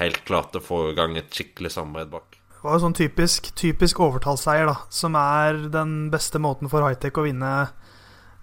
helt 0.01 0.23
klart 0.27 0.55
å 0.57 0.63
få 0.63 0.89
i 0.91 0.97
gang 0.97 1.17
et 1.17 1.33
skikkelig 1.33 1.73
samarbeid 1.73 2.11
bak. 2.13 2.37
Det 2.57 2.65
var 2.65 2.77
jo 2.77 2.83
sånn 2.87 2.97
typisk, 2.97 3.51
typisk 3.57 3.99
overtallsseier, 4.01 4.67
da, 4.69 4.75
som 4.93 5.15
er 5.19 5.67
den 5.73 6.09
beste 6.13 6.41
måten 6.41 6.69
for 6.71 6.85
hightech 6.85 7.17
å 7.19 7.25
vinne, 7.27 7.53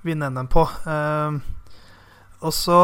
vinne 0.07 0.31
NM 0.31 0.49
på. 0.53 0.63
Uh, 0.87 1.41
og 2.45 2.53
så 2.55 2.79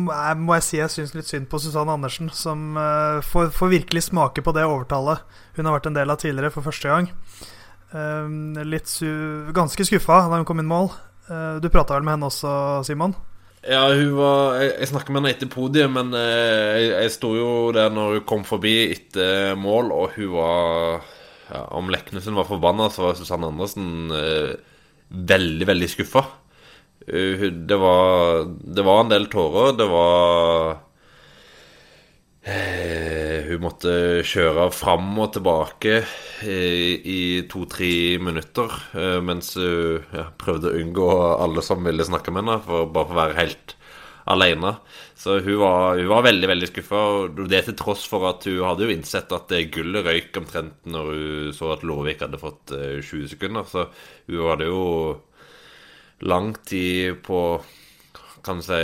må 0.00 0.56
jeg 0.56 0.66
si 0.66 0.78
jeg 0.80 0.92
syns 0.92 1.14
litt 1.14 1.28
synd 1.28 1.46
på 1.52 1.60
Susanne 1.62 1.94
Andersen, 1.94 2.32
som 2.34 2.74
uh, 2.78 3.22
får, 3.24 3.52
får, 3.54 3.72
virkelig 3.76 4.08
smake 4.08 4.42
på 4.42 4.54
det 4.56 4.66
overtallet 4.66 5.22
hun 5.58 5.68
har 5.68 5.76
vært 5.76 5.90
en 5.90 5.98
del 5.98 6.12
av 6.12 6.20
tidligere 6.22 6.54
for 6.54 6.66
første 6.66 6.90
gang. 6.90 7.10
Uh, 7.94 8.26
litt 8.66 8.90
ganske 9.54 9.86
skuffa 9.86 10.22
da 10.26 10.40
hun 10.40 10.48
kom 10.48 10.62
inn 10.62 10.70
mål. 10.70 10.90
Uh, 11.30 11.62
du 11.62 11.70
prata 11.70 11.94
vel 11.94 12.06
med 12.06 12.18
henne 12.18 12.30
også, 12.30 12.52
Simon? 12.88 13.14
Ja, 13.60 13.82
hun 13.92 14.14
var 14.16 14.56
Jeg, 14.56 14.72
jeg 14.80 14.88
snakket 14.88 15.12
med 15.12 15.20
henne 15.20 15.32
etter 15.34 15.50
podiet, 15.52 15.90
men 15.92 16.14
eh, 16.16 16.80
jeg, 16.80 16.90
jeg 16.94 17.12
sto 17.12 17.34
jo 17.36 17.48
der 17.76 17.92
når 17.92 18.14
hun 18.16 18.28
kom 18.28 18.44
forbi 18.48 18.74
etter 18.94 19.52
mål, 19.60 19.92
og 19.92 20.14
hun 20.16 20.30
var 20.32 21.02
ja, 21.50 21.66
Om 21.76 21.90
Leknesen 21.92 22.38
var 22.38 22.48
forbanna, 22.48 22.88
så 22.92 23.04
var 23.04 23.18
Susanne 23.18 23.50
Andersen 23.50 24.12
eh, 24.16 24.54
veldig, 25.10 25.66
veldig 25.68 25.90
skuffa. 25.90 26.24
Uh, 27.10 27.48
det, 27.50 27.76
det 28.76 28.84
var 28.86 29.00
en 29.02 29.10
del 29.10 29.26
tårer. 29.32 29.72
Det 29.76 29.88
var 29.90 30.78
eh, 32.42 33.46
Hun 33.48 33.64
måtte 33.64 33.92
kjøre 34.26 34.68
fram 34.74 35.12
og 35.20 35.34
tilbake 35.36 36.00
eh, 36.44 36.94
i 37.00 37.20
to-tre 37.50 38.18
minutter 38.22 38.72
eh, 38.94 39.18
mens 39.24 39.54
hun 39.58 40.06
ja, 40.14 40.28
prøvde 40.40 40.70
å 40.70 40.80
unngå 40.80 41.10
alle 41.36 41.64
som 41.64 41.84
ville 41.86 42.06
snakke 42.06 42.32
med 42.34 42.44
henne, 42.44 42.60
for 42.64 42.90
bare 42.94 43.14
å 43.14 43.20
være 43.20 43.38
helt 43.40 43.76
alene. 44.30 44.76
Så 45.18 45.40
hun 45.42 45.58
var, 45.60 45.98
hun 45.98 46.10
var 46.12 46.24
veldig 46.28 46.48
veldig 46.52 46.68
skuffa. 46.70 47.00
Det 47.50 47.64
til 47.66 47.76
tross 47.80 48.04
for 48.08 48.28
at 48.30 48.46
hun 48.48 48.62
hadde 48.64 48.86
jo 48.86 48.94
innsett 48.94 49.32
at 49.36 49.52
gullet 49.74 50.06
røyk 50.06 50.38
omtrent 50.40 50.86
når 50.88 51.10
hun 51.10 51.52
så 51.56 51.74
at 51.74 51.84
Lovik 51.84 52.22
hadde 52.24 52.40
fått 52.40 52.72
20 52.76 53.32
sekunder. 53.34 53.66
Så 53.68 53.88
hun 54.30 54.46
hadde 54.46 54.70
jo 54.70 54.84
lang 56.20 56.54
tid 56.68 57.20
på 57.24 57.60
Kan 58.44 58.60
du 58.60 58.64
si 58.64 58.80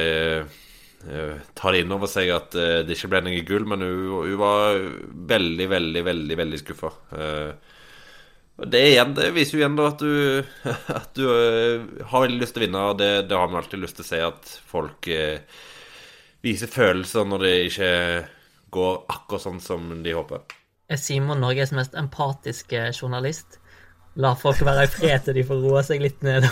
uh, 1.04 1.38
Ta 1.56 1.72
det 1.72 1.84
inn 1.84 1.94
over 1.94 2.10
seg 2.10 2.32
at 2.34 2.56
uh, 2.58 2.82
det 2.86 2.96
ikke 2.96 3.10
ble 3.12 3.22
noe 3.26 3.44
gull, 3.48 3.66
men 3.68 3.84
hun, 3.84 4.02
hun, 4.16 4.36
var 4.40 4.80
veldig, 5.34 5.68
veldig, 5.72 6.04
veldig 6.10 6.38
veldig 6.42 6.60
skuffa. 6.62 6.92
Uh, 7.12 7.74
det, 8.66 8.82
det 9.18 9.30
viser 9.36 9.58
jo 9.58 9.62
igjen 9.62 9.76
da 9.76 9.90
at 9.92 10.00
du, 10.00 10.44
at 11.00 11.10
du 11.18 11.24
har 11.28 12.24
veldig 12.24 12.40
lyst 12.40 12.56
til 12.56 12.64
å 12.64 12.66
vinne. 12.66 12.84
Og 12.92 13.00
det, 13.02 13.10
det 13.28 13.36
har 13.36 13.50
vi 13.52 13.60
alltid 13.60 13.82
lyst 13.82 14.00
til 14.00 14.06
å 14.06 14.10
se, 14.10 14.22
at 14.30 14.54
folk 14.70 15.10
viser 16.46 16.70
følelser 16.70 17.26
når 17.28 17.44
det 17.44 17.54
ikke 17.66 17.92
går 18.76 18.96
akkurat 19.12 19.44
sånn 19.44 19.60
som 19.62 19.90
de 20.04 20.14
håper. 20.16 20.46
Er 20.88 21.00
Simon 21.00 21.40
Norges 21.42 21.72
mest 21.74 21.96
empatiske 21.98 22.90
journalist? 22.94 23.58
La 24.16 24.32
folk 24.38 24.62
være 24.64 24.86
i 24.86 24.90
fred 24.90 25.26
til 25.26 25.36
de 25.36 25.44
får 25.44 25.58
roe 25.60 25.82
seg 25.84 26.00
litt 26.00 26.22
ned. 26.24 26.46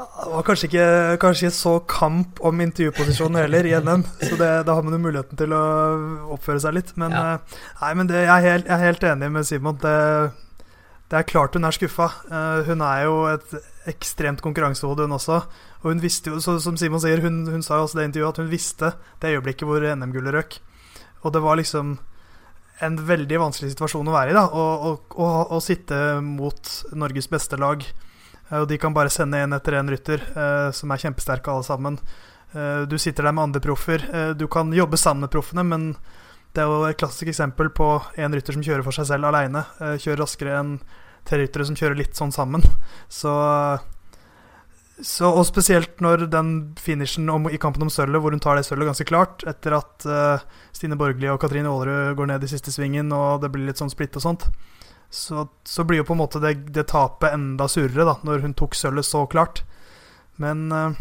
Det 0.00 0.30
var 0.32 0.44
kanskje 0.46 0.68
ikke, 0.68 0.84
kanskje 1.20 1.50
så 1.54 1.72
kamp 1.90 2.40
om 2.46 2.60
intervjuposisjonen 2.64 3.40
heller 3.42 3.66
i 3.68 3.72
NM, 3.82 4.04
så 4.22 4.36
det, 4.38 4.50
da 4.68 4.76
har 4.76 4.84
man 4.86 4.94
jo 4.96 5.00
muligheten 5.02 5.40
til 5.40 5.54
å 5.56 5.62
oppføre 6.36 6.62
seg 6.62 6.76
litt. 6.76 6.92
Men, 7.00 7.16
ja. 7.16 7.34
Eh, 7.34 7.58
nei, 7.82 7.90
men 7.98 8.10
det, 8.10 8.22
jeg, 8.22 8.30
er 8.36 8.46
helt, 8.46 8.68
jeg, 8.68 8.76
er 8.76 8.86
helt, 8.86 9.06
enig 9.12 9.30
med 9.34 9.48
Simon. 9.48 9.78
Det, 9.82 9.96
det 11.10 11.20
er 11.20 11.28
klart 11.28 11.56
hun 11.58 11.68
er 11.68 11.76
skuffa. 11.76 12.10
Uh, 12.30 12.60
hun 12.68 12.84
er 12.86 13.04
jo 13.06 13.16
et 13.32 13.56
ekstremt 13.90 14.44
konkurransehode, 14.44 15.08
hun 15.08 15.16
også. 15.18 15.40
Og 15.80 15.88
hun 15.90 16.04
visste 16.04 16.32
jo, 16.32 16.40
som 16.40 16.78
Simon 16.80 17.02
sier, 17.02 17.24
hun, 17.24 17.42
hun 17.50 17.64
sa 17.66 17.80
jo 17.80 17.88
også 17.88 18.00
det 18.00 18.10
intervjuet 18.10 18.34
at 18.34 18.44
hun 18.44 18.52
visste 18.52 18.92
det 19.20 19.34
øyeblikket 19.34 19.68
hvor 19.68 19.84
NM-gullet 19.84 20.36
røk. 20.36 20.60
Og 21.24 21.34
det 21.34 21.44
var 21.44 21.60
liksom 21.60 21.98
en 22.80 23.00
veldig 23.04 23.40
vanskelig 23.42 23.74
situasjon 23.74 24.08
å 24.08 24.14
være 24.14 24.32
i. 24.32 24.36
da, 24.36 24.46
Å 24.48 25.58
sitte 25.64 25.98
mot 26.24 26.70
Norges 26.96 27.28
beste 27.32 27.58
lag. 27.60 27.84
Og 28.58 28.66
de 28.70 28.78
kan 28.82 28.94
bare 28.94 29.12
sende 29.12 29.38
én 29.38 29.54
etter 29.54 29.78
én 29.78 29.90
rytter, 29.90 30.22
eh, 30.34 30.70
som 30.74 30.90
er 30.90 31.02
kjempesterke 31.02 31.52
alle 31.52 31.66
sammen. 31.66 31.98
Eh, 32.52 32.82
du 32.90 32.98
sitter 32.98 33.22
der 33.22 33.32
med 33.32 33.44
andre 33.44 33.60
proffer. 33.60 34.02
Eh, 34.12 34.32
du 34.34 34.48
kan 34.48 34.72
jobbe 34.72 34.98
sammen 34.98 35.20
med 35.20 35.30
proffene, 35.30 35.62
men 35.62 35.96
det 36.54 36.64
er 36.64 36.66
jo 36.66 36.82
et 36.88 36.98
klassisk 36.98 37.30
eksempel 37.30 37.70
på 37.70 38.02
en 38.18 38.34
rytter 38.34 38.52
som 38.52 38.62
kjører 38.62 38.82
for 38.82 38.92
seg 38.92 39.06
selv 39.06 39.30
aleine. 39.30 39.64
kjører 39.78 40.24
raskere 40.24 40.58
enn 40.58 40.80
tre 41.24 41.38
ryttere 41.38 41.64
som 41.64 41.76
kjører 41.76 41.96
litt 41.96 42.16
sånn 42.16 42.32
sammen. 42.32 42.62
Så 43.08 43.30
så, 45.00 45.30
og 45.30 45.46
spesielt 45.48 46.00
når 46.04 46.26
den 46.28 46.50
finishen 46.80 47.28
om, 47.32 47.46
i 47.48 47.58
kampen 47.60 47.86
om 47.86 47.92
sølvet, 47.92 48.20
hvor 48.20 48.34
hun 48.34 48.42
tar 48.42 48.58
det 48.58 48.66
sølvet 48.66 48.90
ganske 48.90 49.06
klart, 49.08 49.44
etter 49.48 49.76
at 49.78 50.04
uh, 50.04 50.42
Stine 50.76 50.98
Borgli 51.00 51.30
og 51.32 51.40
Katrine 51.40 51.70
Aalerud 51.72 52.18
går 52.18 52.28
ned 52.28 52.44
i 52.44 52.50
siste 52.50 52.72
svingen, 52.74 53.12
og 53.16 53.40
det 53.40 53.48
blir 53.52 53.64
litt 53.68 53.80
sånn 53.80 53.92
splitt 53.92 54.18
og 54.20 54.24
sånt, 54.26 54.44
så, 55.10 55.48
så 55.66 55.84
blir 55.84 56.00
jo 56.00 56.08
på 56.08 56.14
en 56.14 56.22
måte 56.22 56.42
det, 56.42 56.54
det 56.74 56.86
tapet 56.92 57.34
enda 57.34 57.66
surere, 57.70 58.06
da, 58.06 58.16
når 58.26 58.44
hun 58.46 58.56
tok 58.58 58.76
sølvet 58.78 59.08
så 59.08 59.24
klart. 59.30 59.64
Men 60.40 60.68
uh, 60.72 60.98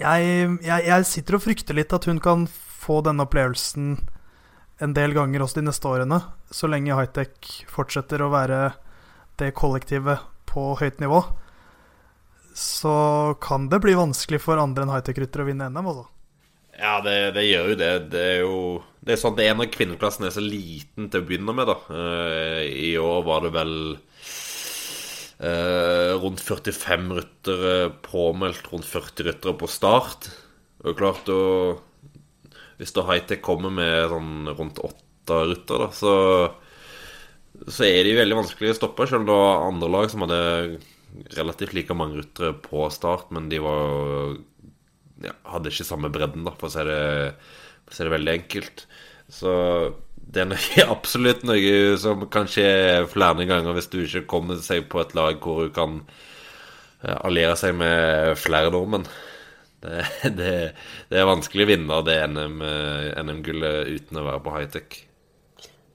jeg, 0.00 0.56
jeg, 0.66 0.86
jeg, 0.88 1.06
sitter 1.08 1.38
og 1.38 1.44
frykter 1.44 1.78
litt 1.78 1.94
at 1.96 2.08
hun 2.10 2.18
kan 2.22 2.48
få 2.50 3.00
denne 3.06 3.26
opplevelsen 3.28 3.94
en 4.80 4.96
del 4.96 5.14
ganger 5.14 5.44
også 5.44 5.60
de 5.60 5.68
neste 5.68 5.88
årene, 5.88 6.22
så 6.50 6.68
lenge 6.70 6.96
hightech 6.96 7.60
fortsetter 7.70 8.24
å 8.24 8.32
være 8.32 8.72
det 9.40 9.52
kollektivet 9.56 10.24
på 10.50 10.72
høyt 10.80 10.98
nivå 11.04 11.20
så 12.54 13.38
kan 13.40 13.68
det 13.68 13.80
bli 13.80 13.94
vanskelig 13.94 14.40
for 14.42 14.60
andre 14.60 14.84
enn 14.84 14.92
hightech-ryttere 14.92 15.44
å 15.44 15.48
vinne 15.48 15.68
NM. 15.70 15.90
Altså. 15.92 16.06
Ja, 16.76 16.98
det, 17.04 17.16
det, 17.36 17.46
gjør 17.48 17.72
jo 17.72 17.78
det. 17.80 17.92
Det 18.12 18.24
er 18.34 18.38
jo 18.42 18.56
Det 19.00 19.14
er 19.14 19.20
sånn 19.20 19.36
at 19.38 19.44
en 19.46 19.62
av 19.64 19.70
kvinneklassen 19.72 20.26
er 20.28 20.34
så 20.34 20.42
liten 20.44 21.08
til 21.08 21.22
å 21.22 21.26
begynne 21.26 21.54
med, 21.56 21.70
da. 21.70 21.76
Uh, 21.88 22.62
I 22.68 22.92
år 23.00 23.22
var 23.24 23.46
det 23.46 23.52
vel 23.54 23.74
uh, 25.40 26.12
rundt 26.20 26.42
45 26.44 27.12
ryttere 27.16 27.76
påmeldt, 28.04 28.68
rundt 28.72 28.88
40 28.88 29.30
ryttere 29.30 29.56
på 29.56 29.70
start. 29.72 30.28
Og 30.84 30.98
klart 31.00 31.28
å 31.32 31.40
Hvis 32.80 32.94
da 32.96 33.04
hightech 33.04 33.42
kommer 33.44 33.72
med 33.72 34.08
sånn 34.08 34.52
rundt 34.56 34.78
åtte 34.80 35.40
ryttere, 35.50 35.88
da, 35.88 35.92
så 35.92 36.14
så 37.68 37.84
er 37.84 38.06
de 38.06 38.14
veldig 38.16 38.38
vanskelig 38.38 38.72
å 38.72 38.78
stoppe, 38.78 39.04
selv 39.08 39.20
om 39.22 39.26
det 39.28 39.36
var 39.36 39.64
andre 39.66 39.88
lag 39.92 40.06
som 40.08 40.22
hadde 40.24 40.78
relativt 41.36 41.74
like 41.76 41.96
mange 41.96 42.20
ryttere 42.20 42.54
på 42.64 42.86
start, 42.94 43.28
men 43.34 43.50
de 43.50 43.58
var 43.60 44.36
ja, 45.26 45.34
hadde 45.52 45.72
ikke 45.72 45.84
samme 45.84 46.08
bredden, 46.12 46.46
da, 46.46 46.54
for 46.56 46.70
å 46.70 46.72
si 46.72 46.86
det, 46.88 47.00
for 47.90 48.02
er 48.02 48.08
det 48.08 48.16
veldig 48.16 48.36
enkelt. 48.38 48.84
Så 49.30 49.52
det 50.30 50.44
er 50.44 50.50
noe, 50.50 50.86
absolutt 50.96 51.44
noe 51.48 51.96
som 52.00 52.26
kan 52.32 52.50
skje 52.50 52.68
flere 53.10 53.46
ganger 53.48 53.76
hvis 53.76 53.90
du 53.92 54.02
ikke 54.04 54.26
kommer 54.30 54.60
seg 54.62 54.88
på 54.90 55.02
et 55.02 55.14
lag 55.18 55.40
hvor 55.42 55.66
du 55.66 55.74
kan 55.74 56.00
eh, 57.02 57.16
alliere 57.16 57.56
seg 57.58 57.76
med 57.78 58.38
flere 58.40 58.72
nordmenn. 58.74 59.08
Det, 59.80 60.04
det, 60.38 60.54
det 61.10 61.20
er 61.20 61.30
vanskelig 61.30 61.66
å 61.66 61.70
vinne 61.72 62.02
det 62.06 62.20
NM-gullet 62.34 63.88
NM 63.88 63.96
uten 63.96 64.20
å 64.20 64.28
være 64.28 64.44
på 64.44 64.54
high-tech. 64.58 65.02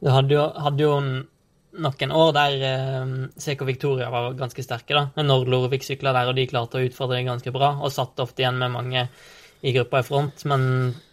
Du 0.04 0.12
hadde 0.12 0.36
jo, 0.36 0.44
hadde 0.62 0.84
jo 0.84 0.98
noen 1.76 2.12
år 2.16 2.36
der 2.36 2.66
eh, 2.70 3.16
Seco 3.42 3.68
Victoria 3.68 4.10
var 4.14 4.36
ganske 4.40 4.64
sterke. 4.64 4.96
da, 4.96 5.24
Når 5.24 5.48
Lorvik 5.52 5.86
sykla 5.86 6.14
der, 6.16 6.30
og 6.32 6.38
de 6.38 6.48
klarte 6.50 6.80
å 6.80 6.86
utfordre 6.86 7.24
ganske 7.28 7.52
bra. 7.56 7.76
Og 7.82 7.94
satt 7.94 8.20
ofte 8.24 8.44
igjen 8.44 8.60
med 8.62 8.74
mange 8.76 9.08
i 9.66 9.74
gruppa 9.74 10.02
i 10.02 10.06
front. 10.06 10.46
Men 10.46 10.68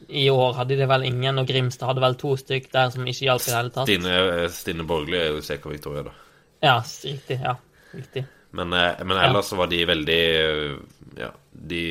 i 0.08 0.26
år 0.30 0.52
hadde 0.58 0.76
de 0.76 0.88
vel 0.90 1.06
ingen, 1.08 1.40
og 1.40 1.48
Grimstad 1.48 1.88
hadde 1.90 2.04
vel 2.04 2.18
to 2.20 2.34
stykk 2.40 2.68
der 2.74 2.92
som 2.92 3.08
ikke 3.08 3.28
hjalp 3.28 3.46
i 3.46 3.50
det 3.50 3.56
hele 3.56 3.74
tatt. 3.74 3.88
Stine, 3.88 4.20
eh, 4.20 4.46
Stine 4.52 4.86
Borgli 4.88 5.18
er 5.18 5.32
jo 5.32 5.42
Seco 5.44 5.72
Victoria, 5.72 6.04
da. 6.08 6.14
Ja, 6.62 6.76
riktig. 6.82 7.40
Ja, 7.40 7.56
riktig. 7.96 8.26
Men, 8.52 8.72
eh, 8.76 9.04
men 9.04 9.16
ellers 9.16 9.48
så 9.48 9.56
var 9.56 9.72
de 9.72 9.84
veldig 9.88 10.22
Ja, 11.16 11.30
de 11.52 11.82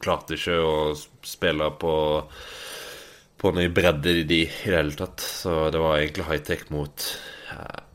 klarte 0.00 0.36
ikke 0.36 0.56
å 0.64 0.74
spille 1.22 1.70
på 1.80 1.94
på 3.40 3.54
noe 3.56 3.70
bredde 3.72 4.12
i 4.20 4.24
de 4.28 4.42
i 4.42 4.44
det 4.44 4.56
hele 4.66 4.92
tatt. 4.92 5.20
Så 5.20 5.70
det 5.72 5.80
var 5.80 5.96
egentlig 5.96 6.26
high-tech 6.28 6.66
mot 6.70 7.06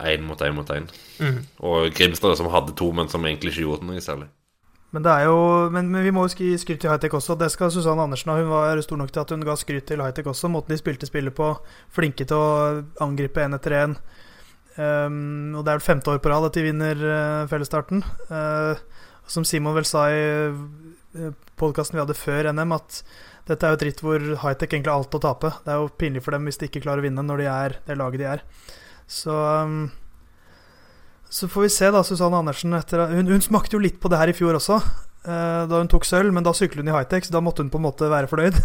én 0.01 0.23
mot 0.25 0.41
én 0.41 0.55
mot 0.57 0.69
én. 0.73 0.87
Mm. 1.19 1.45
Og 1.59 1.93
Grimstad 1.93 2.37
som 2.37 2.49
hadde 2.49 2.73
to, 2.75 2.91
men 2.91 3.09
som 3.11 3.25
egentlig 3.25 3.53
ikke 3.53 3.65
gjorde 3.67 3.85
noe 3.85 4.01
særlig. 4.01 4.27
Men, 4.93 5.03
det 5.03 5.11
er 5.11 5.25
jo, 5.27 5.39
men, 5.73 5.89
men 5.91 6.05
vi 6.05 6.11
må 6.15 6.23
jo 6.23 6.37
gi 6.39 6.53
skryt 6.61 6.79
til 6.83 6.91
high-tech 6.91 7.15
også. 7.17 7.35
Det 7.39 7.49
skal 7.51 7.71
Susanne 7.73 8.05
Andersen 8.05 8.31
ha. 8.31 8.37
Hun 8.39 8.51
var 8.53 8.79
stor 8.85 8.99
nok 9.01 9.11
til 9.11 9.23
at 9.23 9.33
hun 9.33 9.43
ga 9.43 9.55
skryt 9.59 9.87
til 9.89 10.03
high-tech 10.03 10.29
også. 10.31 10.51
Måten 10.53 10.71
de 10.71 10.79
spilte 10.79 11.09
spillet 11.09 11.35
på. 11.35 11.49
Flinke 11.95 12.27
til 12.27 12.39
å 12.39 12.83
angripe 13.03 13.43
én 13.43 13.57
etter 13.57 13.75
én. 13.81 13.97
Um, 14.75 15.55
og 15.55 15.63
det 15.63 15.71
er 15.71 15.77
vel 15.77 15.85
femte 15.85 16.11
år 16.11 16.21
på 16.23 16.31
rad 16.31 16.47
at 16.47 16.55
de 16.55 16.63
vinner 16.63 17.03
uh, 17.03 17.47
fellesstarten. 17.51 18.03
Uh, 18.29 18.75
som 19.27 19.47
Simon 19.47 19.75
vel 19.75 19.87
sa 19.87 20.05
i 20.11 20.23
uh, 20.51 21.29
podkasten 21.59 21.97
vi 21.97 22.03
hadde 22.03 22.17
før 22.19 22.51
NM, 22.55 22.75
at 22.75 23.01
dette 23.49 23.67
er 23.67 23.73
jo 23.73 23.79
et 23.79 23.85
ritt 23.89 24.01
hvor 24.03 24.31
high-tech 24.45 24.71
egentlig 24.71 24.91
har 24.91 25.03
alt 25.03 25.15
å 25.15 25.23
tape. 25.23 25.51
Det 25.63 25.75
er 25.75 25.83
jo 25.83 25.91
pinlig 25.99 26.23
for 26.25 26.35
dem 26.35 26.47
hvis 26.47 26.59
de 26.61 26.69
ikke 26.69 26.83
klarer 26.83 27.03
å 27.03 27.07
vinne 27.07 27.23
når 27.23 27.43
de 27.43 27.51
er 27.51 27.77
det 27.87 27.99
laget 27.99 28.23
de 28.23 28.31
er. 28.31 28.43
Så 29.11 29.35
um, 29.35 29.85
Så 31.35 31.49
får 31.51 31.65
vi 31.65 31.69
se, 31.73 31.87
da, 31.91 31.99
Susanne 32.07 32.39
Andersen. 32.39 32.73
Etter, 32.77 33.09
hun, 33.11 33.27
hun, 33.27 33.43
smakte 33.43 33.75
jo 33.75 33.83
litt 33.83 33.97
på 33.99 34.07
det 34.11 34.21
her 34.21 34.31
i 34.31 34.35
fjor 34.37 34.55
også, 34.55 34.77
uh, 35.27 35.63
da 35.67 35.81
hun 35.81 35.89
tok 35.91 36.07
sølv. 36.07 36.31
Men 36.35 36.45
da 36.47 36.53
syklet 36.55 36.85
hun 36.85 36.91
i 36.93 36.95
high-tech, 36.95 37.27
så 37.27 37.35
da 37.35 37.43
måtte 37.43 37.65
hun 37.65 37.71
på 37.73 37.81
en 37.81 37.87
måte 37.89 38.07
være 38.11 38.29
fornøyd. 38.31 38.61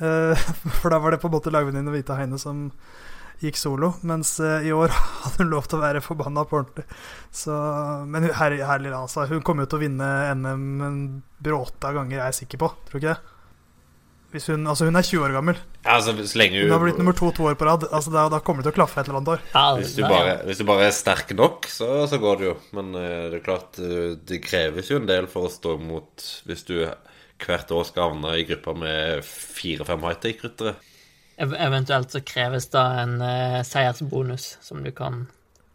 Uh, 0.00 0.34
for 0.80 0.90
da 0.90 0.98
var 1.02 1.14
det 1.14 1.20
på 1.22 1.30
en 1.30 1.36
måte 1.36 1.52
lagvenninne 1.54 1.94
Vita 1.94 2.18
Heine 2.18 2.40
som 2.42 2.66
gikk 3.38 3.60
solo. 3.60 3.92
Mens 4.08 4.34
uh, 4.42 4.66
i 4.66 4.74
år 4.74 4.90
hadde 5.22 5.44
hun 5.44 5.54
lov 5.54 5.70
til 5.70 5.78
å 5.78 5.84
være 5.84 6.02
forbanna 6.02 6.42
på 6.48 6.58
ordentlig. 6.58 6.88
Så, 7.30 7.54
men 8.10 8.26
herlig, 8.34 8.64
herlig 8.66 8.90
altså. 8.96 9.28
Hun 9.30 9.46
kommer 9.46 9.68
jo 9.68 9.76
til 9.76 9.78
å 9.78 9.84
vinne 9.86 10.10
NM 10.34 10.68
en 10.88 11.00
bråte 11.38 11.86
av 11.86 12.00
ganger, 12.00 12.18
jeg 12.18 12.26
er 12.26 12.38
sikker 12.42 12.64
på. 12.66 12.74
Tror 12.88 12.98
du 12.98 13.04
ikke 13.04 13.14
det? 13.14 13.35
Hvis 14.34 14.48
hun, 14.50 14.66
altså 14.66 14.88
hun 14.88 14.98
er 14.98 15.06
20 15.06 15.22
år 15.22 15.34
gammel. 15.36 15.58
Ja, 15.84 15.96
altså, 15.96 16.12
så 16.26 16.38
lenge 16.40 16.58
hun, 16.58 16.66
hun 16.66 16.74
har 16.74 16.82
blitt 16.82 16.98
nummer 17.00 17.14
to 17.16 17.30
to 17.36 17.46
år 17.46 17.54
på 17.58 17.68
rad. 17.68 17.86
Altså, 17.94 18.10
da, 18.14 18.26
da 18.32 18.40
kommer 18.44 18.62
det 18.64 18.70
til 18.70 18.74
å 18.74 18.78
klaffe 18.80 19.00
et 19.00 19.08
eller 19.08 19.20
annet 19.20 19.32
år. 19.36 19.44
Ja, 19.54 19.66
hvis, 19.78 19.92
du 19.94 20.02
bare, 20.02 20.34
hvis, 20.48 20.60
du 20.60 20.66
bare, 20.68 20.88
er 20.88 20.96
sterk 20.96 21.30
nok, 21.38 21.68
så, 21.70 21.90
så 22.10 22.18
går 22.22 22.40
det 22.40 22.48
jo. 22.48 22.56
Men 22.76 22.90
uh, 22.98 23.04
det 23.30 23.38
er 23.38 23.44
klart, 23.46 23.78
uh, 23.78 24.16
det 24.28 24.42
kreves 24.44 24.90
jo 24.90 24.98
en 25.00 25.08
del 25.08 25.30
for 25.30 25.46
å 25.46 25.52
stå 25.52 25.76
imot 25.78 26.26
hvis 26.48 26.66
du 26.68 26.76
hvert 27.44 27.72
år 27.76 27.84
skal 27.84 28.10
havne 28.10 28.32
i 28.40 28.46
gruppa 28.48 28.72
med 28.76 29.24
fire-fem 29.28 30.04
high-take-ryttere. 30.08 30.74
Eventuelt 31.36 32.14
så 32.14 32.22
kreves 32.24 32.70
da 32.72 32.86
en 33.02 33.18
uh, 33.20 33.60
seiersbonus 33.66 34.56
som 34.64 34.82
du 34.82 34.90
kan 34.96 35.26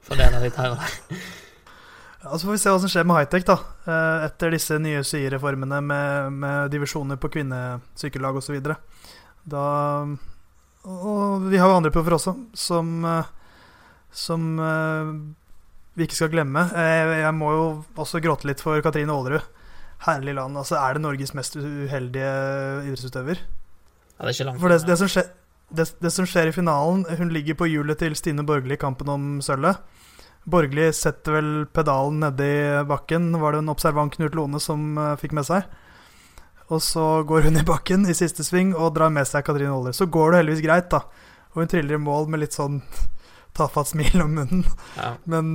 fordele 0.04 0.42
litt 0.44 0.58
her 0.60 0.74
og 0.74 0.82
der. 0.82 1.24
Ja, 2.24 2.38
Så 2.38 2.46
får 2.46 2.52
vi 2.52 2.62
se 2.62 2.70
hva 2.70 2.80
som 2.82 2.92
skjer 2.92 3.06
med 3.10 3.18
high-tech 3.18 3.46
da, 3.48 3.58
eh, 3.90 4.26
etter 4.28 4.54
disse 4.54 4.78
nye 4.78 5.02
SY-reformene 5.02 5.80
med, 5.82 6.34
med 6.44 6.74
divisjoner 6.74 7.18
på 7.18 7.32
kvinnesykkellag 7.34 8.38
osv. 8.38 8.60
Da 8.62 9.64
Og 10.86 11.48
vi 11.50 11.58
har 11.58 11.70
jo 11.70 11.78
andre 11.80 11.94
proffer 11.94 12.18
også, 12.18 12.36
som, 12.54 12.94
eh, 13.06 13.32
som 14.14 14.60
eh, 14.60 15.14
vi 15.98 16.06
ikke 16.06 16.20
skal 16.20 16.32
glemme. 16.34 16.68
Jeg, 16.70 17.10
jeg 17.24 17.34
må 17.38 17.52
jo 17.56 17.66
også 17.98 18.22
gråte 18.22 18.50
litt 18.50 18.62
for 18.62 18.82
Katrine 18.86 19.14
Aalerud. 19.14 19.42
Herlig 20.06 20.34
land. 20.38 20.58
Altså, 20.58 20.78
er 20.78 20.98
det 20.98 21.04
Norges 21.04 21.34
mest 21.38 21.58
uheldige 21.58 22.30
idrettsutøver? 22.88 23.42
Ja, 23.42 24.22
det 24.26 24.30
er 24.30 24.36
ikke 24.36 24.48
langt. 24.50 24.62
For 24.62 24.74
det, 24.74 24.80
det, 24.86 24.98
som 24.98 25.10
skjer, 25.10 25.28
det, 25.74 25.88
det 26.02 26.14
som 26.14 26.26
skjer 26.30 26.50
i 26.50 26.54
finalen 26.56 27.04
Hun 27.18 27.30
ligger 27.34 27.58
på 27.58 27.70
hjulet 27.70 27.98
til 28.02 28.16
Stine 28.18 28.46
Borgli 28.46 28.78
i 28.78 28.82
kampen 28.82 29.10
om 29.10 29.28
sølvet. 29.46 29.82
Borgli 30.44 30.88
setter 30.94 31.38
vel 31.38 31.50
pedalen 31.70 32.24
nedi 32.24 32.52
bakken, 32.90 33.30
var 33.42 33.54
det 33.54 33.62
en 33.62 33.72
observant 33.74 34.14
Knut 34.16 34.36
Lone 34.38 34.62
som 34.62 34.98
uh, 34.98 35.14
fikk 35.22 35.36
med 35.38 35.46
seg. 35.46 35.68
Og 36.72 36.82
så 36.82 37.06
går 37.28 37.50
hun 37.50 37.60
i 37.60 37.68
bakken 37.68 38.08
i 38.10 38.16
siste 38.18 38.46
sving 38.48 38.72
og 38.74 38.94
drar 38.96 39.12
med 39.14 39.28
seg 39.28 39.44
Katrine 39.46 39.74
Aaler. 39.76 39.94
Så 39.94 40.08
går 40.10 40.32
det 40.32 40.42
heldigvis 40.42 40.64
greit, 40.66 40.90
da. 40.94 41.04
Og 41.52 41.62
hun 41.62 41.72
triller 41.72 41.98
i 41.98 42.02
mål 42.02 42.30
med 42.32 42.46
litt 42.46 42.56
sånn 42.56 42.80
tafatt 43.58 43.92
smil 43.92 44.24
om 44.24 44.34
munnen. 44.40 44.64
Ja. 44.96 45.14
Men, 45.30 45.54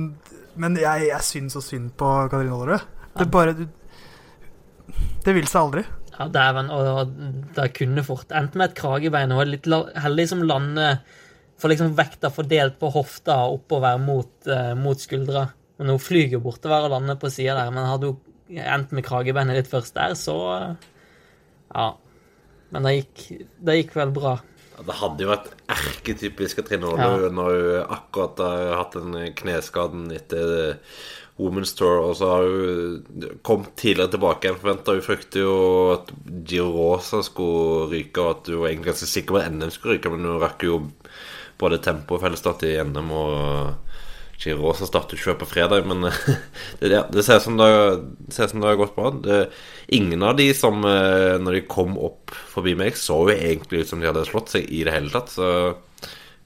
men 0.55 0.77
jeg, 0.79 1.09
jeg 1.09 1.25
syns 1.25 1.57
så 1.57 1.63
synd 1.65 1.95
på 1.99 2.13
Katrine 2.31 2.53
Aalerud. 2.53 2.93
Det 3.17 3.25
bare 3.33 3.55
Det 5.25 5.33
vil 5.33 5.49
seg 5.49 5.63
aldri. 5.63 5.87
Ja, 6.13 6.27
dæven. 6.31 6.69
Og 6.73 7.15
det 7.57 7.71
kunne 7.77 8.05
fort 8.05 8.31
endt 8.31 8.55
med 8.55 8.69
et 8.69 8.77
kragebein. 8.77 9.33
Og 9.33 9.49
litt 9.49 9.67
heldig 9.67 10.27
som 10.29 10.45
lander 10.45 11.01
får 11.61 11.73
liksom 11.73 11.95
vekta 11.97 12.31
fordelt 12.33 12.77
på 12.81 12.91
hofta 12.93 13.39
og 13.45 13.61
oppover 13.61 14.01
mot, 14.01 14.33
uh, 14.49 14.73
mot 14.77 14.99
skuldra. 15.01 15.47
Men 15.77 15.93
hun 15.93 16.01
flyr 16.01 16.35
jo 16.37 16.41
bortover 16.43 16.87
og 16.87 16.95
lander 16.95 17.17
på 17.21 17.31
sida 17.33 17.57
der. 17.57 17.71
Men 17.73 17.89
hadde 17.89 18.11
hun 18.11 18.61
endt 18.63 18.93
med 18.95 19.05
kragebeinet 19.05 19.59
litt 19.59 19.71
først 19.71 19.97
der, 19.97 20.17
så 20.17 20.37
eh, 20.55 20.91
Ja. 21.75 21.89
Men 22.71 22.83
det 22.83 22.93
gikk, 22.97 23.45
det 23.63 23.75
gikk 23.77 23.93
vel 23.95 24.09
bra. 24.15 24.33
Det 24.77 24.95
hadde 24.99 25.23
jo 25.23 25.29
vært 25.29 25.53
erketypisk 25.71 26.59
Katrine 26.59 26.89
ja. 26.99 27.29
når 27.33 27.53
hun 27.55 27.93
akkurat 27.95 28.41
har 28.43 28.73
hatt 28.81 28.97
den 28.97 29.15
kneskaden 29.39 30.09
etter 30.13 30.75
Women's 31.37 31.73
Tour, 31.77 32.01
og 32.01 32.17
så 32.17 32.29
har 32.33 32.49
hun 32.49 33.39
kommet 33.45 33.71
tidligere 33.79 34.15
tilbake 34.15 34.49
enn 34.49 34.59
forventa. 34.59 34.97
Hun 34.97 35.05
frykter 35.05 35.45
jo 35.45 35.55
at 35.93 36.11
Giro 36.49 36.71
Rosa 36.73 37.21
skulle 37.25 37.87
ryke, 37.93 38.23
og 38.23 38.31
at 38.33 38.51
hun 38.51 38.63
var 38.63 38.71
egentlig 38.71 38.91
ganske 38.91 39.09
sikker 39.13 39.35
på 39.35 39.41
at 39.41 39.53
NM 39.53 39.73
skulle 39.73 39.97
ryke, 39.97 40.11
men 40.13 40.25
hun 40.27 40.41
rakk 40.41 40.65
jo 40.67 40.79
både 41.59 41.81
tempo 41.83 42.17
og 42.17 42.23
fellesstart 42.23 42.65
i 42.67 42.75
NM, 42.85 43.11
og 43.13 43.97
Giro 44.37 44.67
Rosa 44.67 44.85
starter 44.85 45.17
ikke 45.17 45.31
før 45.31 45.39
på 45.41 45.49
fredag, 45.49 45.87
men 45.89 46.05
det, 46.79 46.91
det, 46.93 47.23
ser 47.25 47.41
ut 47.41 47.47
som 47.47 47.57
det, 47.57 47.69
det 48.27 48.35
ser 48.35 48.47
ut 48.47 48.53
som 48.53 48.63
det 48.63 48.69
har 48.69 48.79
gått 48.79 48.95
bra. 48.97 49.11
Det, 49.25 49.39
ingen 49.97 50.25
av 50.25 50.37
de 50.37 50.51
som, 50.57 50.83
eh, 50.85 51.37
når 51.41 51.59
de 51.59 51.67
kom 51.69 51.97
opp 51.97 52.35
forbi 52.53 52.75
meg, 52.77 52.97
så 52.99 53.23
jo 53.25 53.33
egentlig 53.33 53.83
ut 53.83 53.93
som 53.93 54.03
de 54.03 54.09
hadde 54.09 54.27
slått 54.29 54.53
seg 54.53 54.69
i 54.69 54.83
det 54.85 54.93
hele 54.93 55.13
tatt, 55.13 55.33
så 55.33 55.47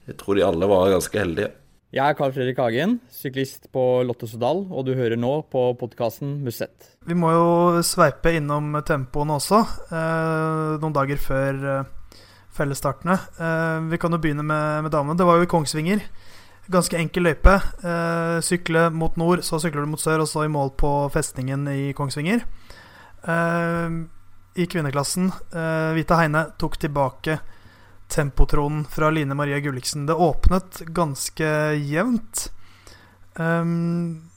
jeg 0.08 0.16
tror 0.18 0.38
de 0.38 0.46
alle 0.46 0.70
var 0.70 0.94
ganske 0.94 1.20
heldige. 1.20 1.52
Jeg 1.92 2.08
er 2.08 2.16
Carl 2.16 2.32
Fredrik 2.32 2.56
Hagen, 2.56 2.94
syklist 3.12 3.66
på 3.68 3.82
Lotte 4.08 4.24
Sodal, 4.24 4.62
og 4.72 4.86
du 4.86 4.94
hører 4.96 5.18
nå 5.20 5.42
på 5.52 5.66
podkasten 5.76 6.38
Musett. 6.40 6.94
Vi 7.04 7.12
må 7.12 7.34
jo 7.34 7.82
sveipe 7.84 8.32
innom 8.38 8.78
tempoene 8.88 9.36
også, 9.36 9.60
eh, 9.92 10.78
noen 10.80 10.96
dager 10.96 11.20
før 11.20 11.66
eh, 11.74 11.90
fellesstartene. 12.56 13.16
Eh, 13.38 13.80
vi 13.92 13.98
kan 13.98 14.12
jo 14.12 14.20
begynne 14.22 14.44
med, 14.46 14.82
med 14.86 14.92
damene. 14.92 15.16
Det 15.18 15.26
var 15.28 15.40
jo 15.40 15.46
i 15.46 15.50
Kongsvinger. 15.50 16.02
Ganske 16.72 16.98
enkel 16.98 17.26
løype. 17.26 17.54
Eh, 17.82 18.38
sykle 18.44 18.88
mot 18.94 19.16
nord, 19.20 19.44
så 19.46 19.60
sykler 19.62 19.84
du 19.84 19.92
mot 19.92 20.02
sør, 20.02 20.24
og 20.24 20.30
så 20.30 20.46
i 20.46 20.52
mål 20.52 20.74
på 20.80 20.92
festningen 21.14 21.64
i 21.72 21.92
Kongsvinger. 21.96 22.44
Eh, 23.22 23.98
I 24.52 24.68
kvinneklassen, 24.68 25.30
Vita 25.96 26.18
Heine 26.20 26.42
tok 26.60 26.74
tilbake 26.76 27.38
tempotronen 28.12 28.84
fra 28.84 29.08
Line 29.10 29.34
Marie 29.34 29.60
Gulliksen. 29.64 30.04
Det 30.06 30.14
åpnet 30.14 30.82
ganske 30.92 31.48
jevnt. 31.80 32.50
Um, 33.34 34.28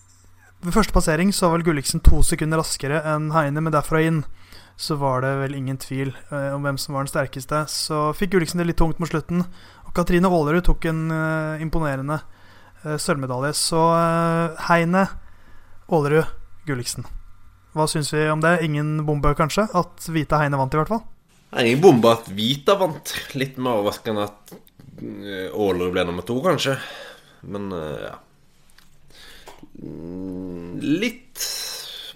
ved 0.64 0.74
første 0.74 0.96
passering 0.96 1.34
så 1.36 1.50
var 1.50 1.58
vel 1.58 1.66
Gulliksen 1.68 2.00
to 2.00 2.22
sekunder 2.24 2.62
raskere 2.62 3.02
enn 3.12 3.34
Heine, 3.36 3.60
men 3.60 3.76
derfra 3.76 4.00
inn 4.06 4.24
så 4.76 4.96
var 5.00 5.24
det 5.24 5.32
vel 5.40 5.56
ingen 5.56 5.78
tvil 5.80 6.12
eh, 6.12 6.52
om 6.52 6.66
hvem 6.66 6.78
som 6.80 6.96
var 6.96 7.06
den 7.06 7.12
sterkeste. 7.12 7.64
Så 7.72 8.10
fikk 8.18 8.34
Gulliksen 8.36 8.60
det 8.60 8.68
litt 8.68 8.80
tungt 8.80 9.00
mot 9.00 9.10
slutten. 9.10 9.46
Og 9.88 9.94
Katrine 9.96 10.28
Aalerud 10.28 10.66
tok 10.68 10.88
en 10.92 11.06
eh, 11.16 11.64
imponerende 11.64 12.20
eh, 12.84 12.98
sølvmedalje. 13.00 13.54
Så 13.56 13.80
Heine, 14.68 15.06
Aalerud, 15.88 16.28
Gulliksen. 16.68 17.08
Hva 17.76 17.88
syns 17.92 18.12
vi 18.16 18.28
om 18.32 18.44
det? 18.44 18.58
Ingen 18.68 18.98
bombe, 19.08 19.32
kanskje? 19.38 19.68
At 19.76 20.10
Vita 20.12 20.42
Heine 20.44 20.60
vant, 20.60 20.76
i 20.76 20.82
hvert 20.82 20.92
fall? 20.92 21.04
Ingen 21.56 21.84
bombe 21.84 22.12
at 22.12 22.28
Vita 22.36 22.76
vant. 22.80 23.16
Litt 23.40 23.56
mer 23.60 23.80
overraskende 23.80 24.28
at 24.28 24.56
Aalerud 25.00 25.96
ble 25.96 26.08
nummer 26.08 26.28
to, 26.28 26.40
kanskje. 26.44 26.76
Men 27.48 27.72
ja. 27.72 28.16
Mm, 29.80 30.80
Litt 30.84 31.44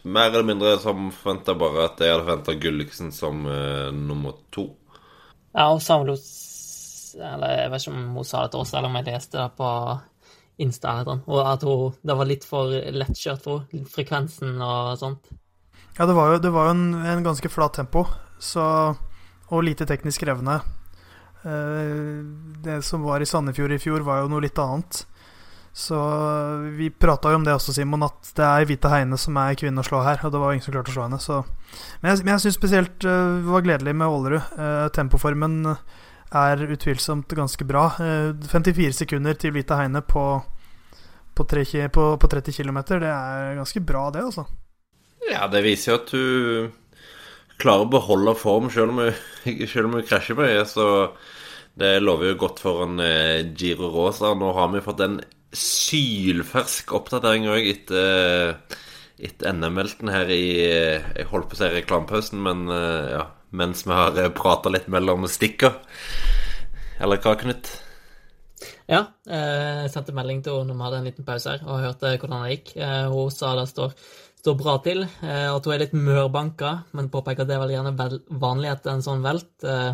mer 0.03 0.29
eller 0.29 0.47
mindre 0.47 0.75
som 0.81 1.09
forventa, 1.15 1.55
bare 1.57 1.87
at 1.89 2.03
jeg 2.03 2.13
hadde 2.13 2.25
forventa 2.25 2.55
Gulliksen 2.61 3.11
som 3.15 3.41
uh, 3.47 3.89
nummer 3.95 4.37
to. 4.53 4.69
Ja, 5.55 5.71
og 5.73 5.81
sa 5.81 5.97
vel 6.01 6.13
Eller 6.13 7.55
jeg 7.55 7.71
vet 7.73 7.83
ikke 7.83 7.95
om 7.95 8.07
hun 8.19 8.27
sa 8.27 8.45
det 8.45 8.53
til 8.53 8.63
oss, 8.63 8.73
eller 8.73 8.91
om 8.91 8.97
jeg 8.99 9.09
leste 9.09 9.39
det 9.39 9.49
på 9.57 9.69
Insta, 10.59 10.93
eller 10.93 11.21
noe, 11.21 11.23
og 11.31 11.45
at 11.47 11.63
hun, 11.65 11.93
det 12.03 12.17
var 12.19 12.27
litt 12.27 12.47
for 12.47 12.73
lettkjørt 12.73 13.45
for 13.45 13.63
henne. 13.71 13.87
Frekvensen 13.89 14.59
og 14.61 14.97
sånt. 14.99 15.31
Ja, 15.97 16.05
det 16.05 16.15
var 16.15 16.33
jo, 16.33 16.41
det 16.43 16.51
var 16.55 16.69
jo 16.69 16.75
en, 16.75 16.89
en 17.03 17.23
ganske 17.23 17.51
flat 17.51 17.75
tempo, 17.79 18.05
så, 18.39 18.65
og 19.49 19.63
lite 19.65 19.87
teknisk 19.89 20.23
krevende. 20.23 20.59
Eh, 21.43 22.23
det 22.63 22.81
som 22.87 23.03
var 23.03 23.23
i 23.23 23.27
Sandefjord 23.27 23.71
i 23.75 23.79
fjor, 23.79 24.03
var 24.07 24.21
jo 24.23 24.29
noe 24.31 24.43
litt 24.43 24.59
annet. 24.59 25.03
Så 25.79 25.97
vi 26.75 26.89
prata 26.91 27.31
jo 27.31 27.37
om 27.39 27.45
det 27.47 27.53
også, 27.55 27.71
Simon, 27.71 28.03
at 28.03 28.33
det 28.35 28.43
er 28.43 28.67
Vita 28.67 28.91
Heine 28.91 29.15
som 29.21 29.37
er 29.39 29.55
kvinnen 29.59 29.79
å 29.79 29.85
slå 29.87 30.01
her. 30.03 30.19
Og 30.27 30.33
det 30.33 30.41
var 30.41 30.51
ingen 30.51 30.65
som 30.65 30.75
klarte 30.75 30.91
å 30.91 30.97
slå 30.97 31.05
henne. 31.05 31.19
Så. 31.23 31.39
Men 32.01 32.11
jeg, 32.11 32.25
men 32.25 32.33
jeg 32.33 32.43
syns 32.43 32.59
spesielt 32.59 32.97
det 33.05 33.15
uh, 33.15 33.47
var 33.47 33.63
gledelig 33.63 33.95
med 33.95 34.07
Aalerud. 34.09 34.57
Uh, 34.59 34.89
tempoformen 34.95 35.61
er 36.35 36.65
utvilsomt 36.75 37.31
ganske 37.39 37.67
bra. 37.69 37.85
Uh, 37.95 38.49
54 38.51 38.99
sekunder 39.05 39.39
til 39.39 39.55
Vita 39.55 39.79
Heine 39.79 40.03
på, 40.03 40.25
på, 41.39 41.47
tre 41.47 41.63
på, 41.87 42.11
på 42.19 42.31
30 42.35 42.59
km. 42.59 42.83
Det 42.91 43.13
er 43.15 43.55
ganske 43.61 43.85
bra, 43.93 44.09
det, 44.11 44.27
altså. 44.27 44.49
Ja, 45.29 45.47
det 45.47 45.63
viser 45.63 45.93
jo 45.93 45.99
at 46.01 46.11
du 46.11 47.55
klarer 47.59 47.87
å 47.87 47.91
beholde 47.91 48.35
form 48.39 48.67
selv 48.71 48.95
om 48.99 49.95
du 49.95 50.07
krasjer 50.07 50.35
mye. 50.35 50.63
Så 50.67 50.85
det 51.79 51.99
lover 52.03 52.33
jo 52.33 52.39
godt 52.43 52.59
for 52.63 52.83
en 52.83 52.99
eh, 53.03 53.47
Giro 53.55 53.91
Rosa. 53.93 54.33
Nå 54.35 54.51
har 54.55 54.71
vi 54.73 54.83
fått 54.83 55.03
en 55.05 55.19
sylfersk 55.55 56.93
oppdatering 56.93 57.47
òg 57.49 57.67
etter, 57.71 58.55
etter 59.17 59.53
NM-velten 59.55 60.11
her 60.13 60.29
i 60.29 60.43
eh, 60.65 61.11
Jeg 61.17 61.29
holdt 61.31 61.49
på 61.49 61.57
å 61.57 61.61
si 61.61 61.69
reklamepausen, 61.73 62.41
men 62.45 62.69
eh, 62.73 63.11
ja, 63.17 63.25
mens 63.51 63.85
vi 63.87 63.95
har 63.97 64.17
prata 64.37 64.71
litt 64.73 64.89
mellom 64.91 65.27
stikker. 65.29 65.79
Eller 66.99 67.21
hva, 67.23 67.35
Knut? 67.39 67.69
Ja, 68.89 69.03
eh, 69.29 69.83
jeg 69.85 69.91
sendte 69.93 70.15
melding 70.17 70.41
til 70.43 70.57
henne 70.59 70.73
når 70.73 70.79
vi 70.79 70.85
hadde 70.87 71.01
en 71.01 71.09
liten 71.11 71.27
pause 71.27 71.53
her, 71.53 71.67
og 71.67 71.83
hørte 71.83 72.15
hvordan 72.15 72.45
det 72.45 72.55
gikk. 72.55 72.71
Eh, 72.81 73.03
hun 73.11 73.33
sa 73.33 73.51
det 73.59 73.67
står, 73.69 73.93
står 74.41 74.55
bra 74.59 74.77
til, 74.85 75.03
eh, 75.05 75.45
at 75.49 75.65
hun 75.67 75.75
er 75.75 75.83
litt 75.83 75.93
mørbanka, 75.93 76.71
men 76.97 77.11
påpeker 77.13 77.45
at 77.45 77.51
det 77.51 77.57
er 77.57 77.61
vel 77.63 77.75
gjerne 77.75 77.93
vel, 77.99 78.17
vanlig 78.41 78.71
etter 78.73 78.95
en 78.95 79.05
sånn 79.05 79.21
velt. 79.25 79.51
Eh, 79.63 79.93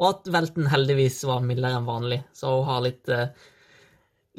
og 0.00 0.06
at 0.10 0.30
velten 0.32 0.68
heldigvis 0.72 1.22
var 1.28 1.42
mildere 1.44 1.80
enn 1.80 1.88
vanlig, 1.88 2.20
så 2.36 2.52
hun 2.58 2.68
har 2.68 2.84
litt, 2.84 3.08
eh, 3.08 3.32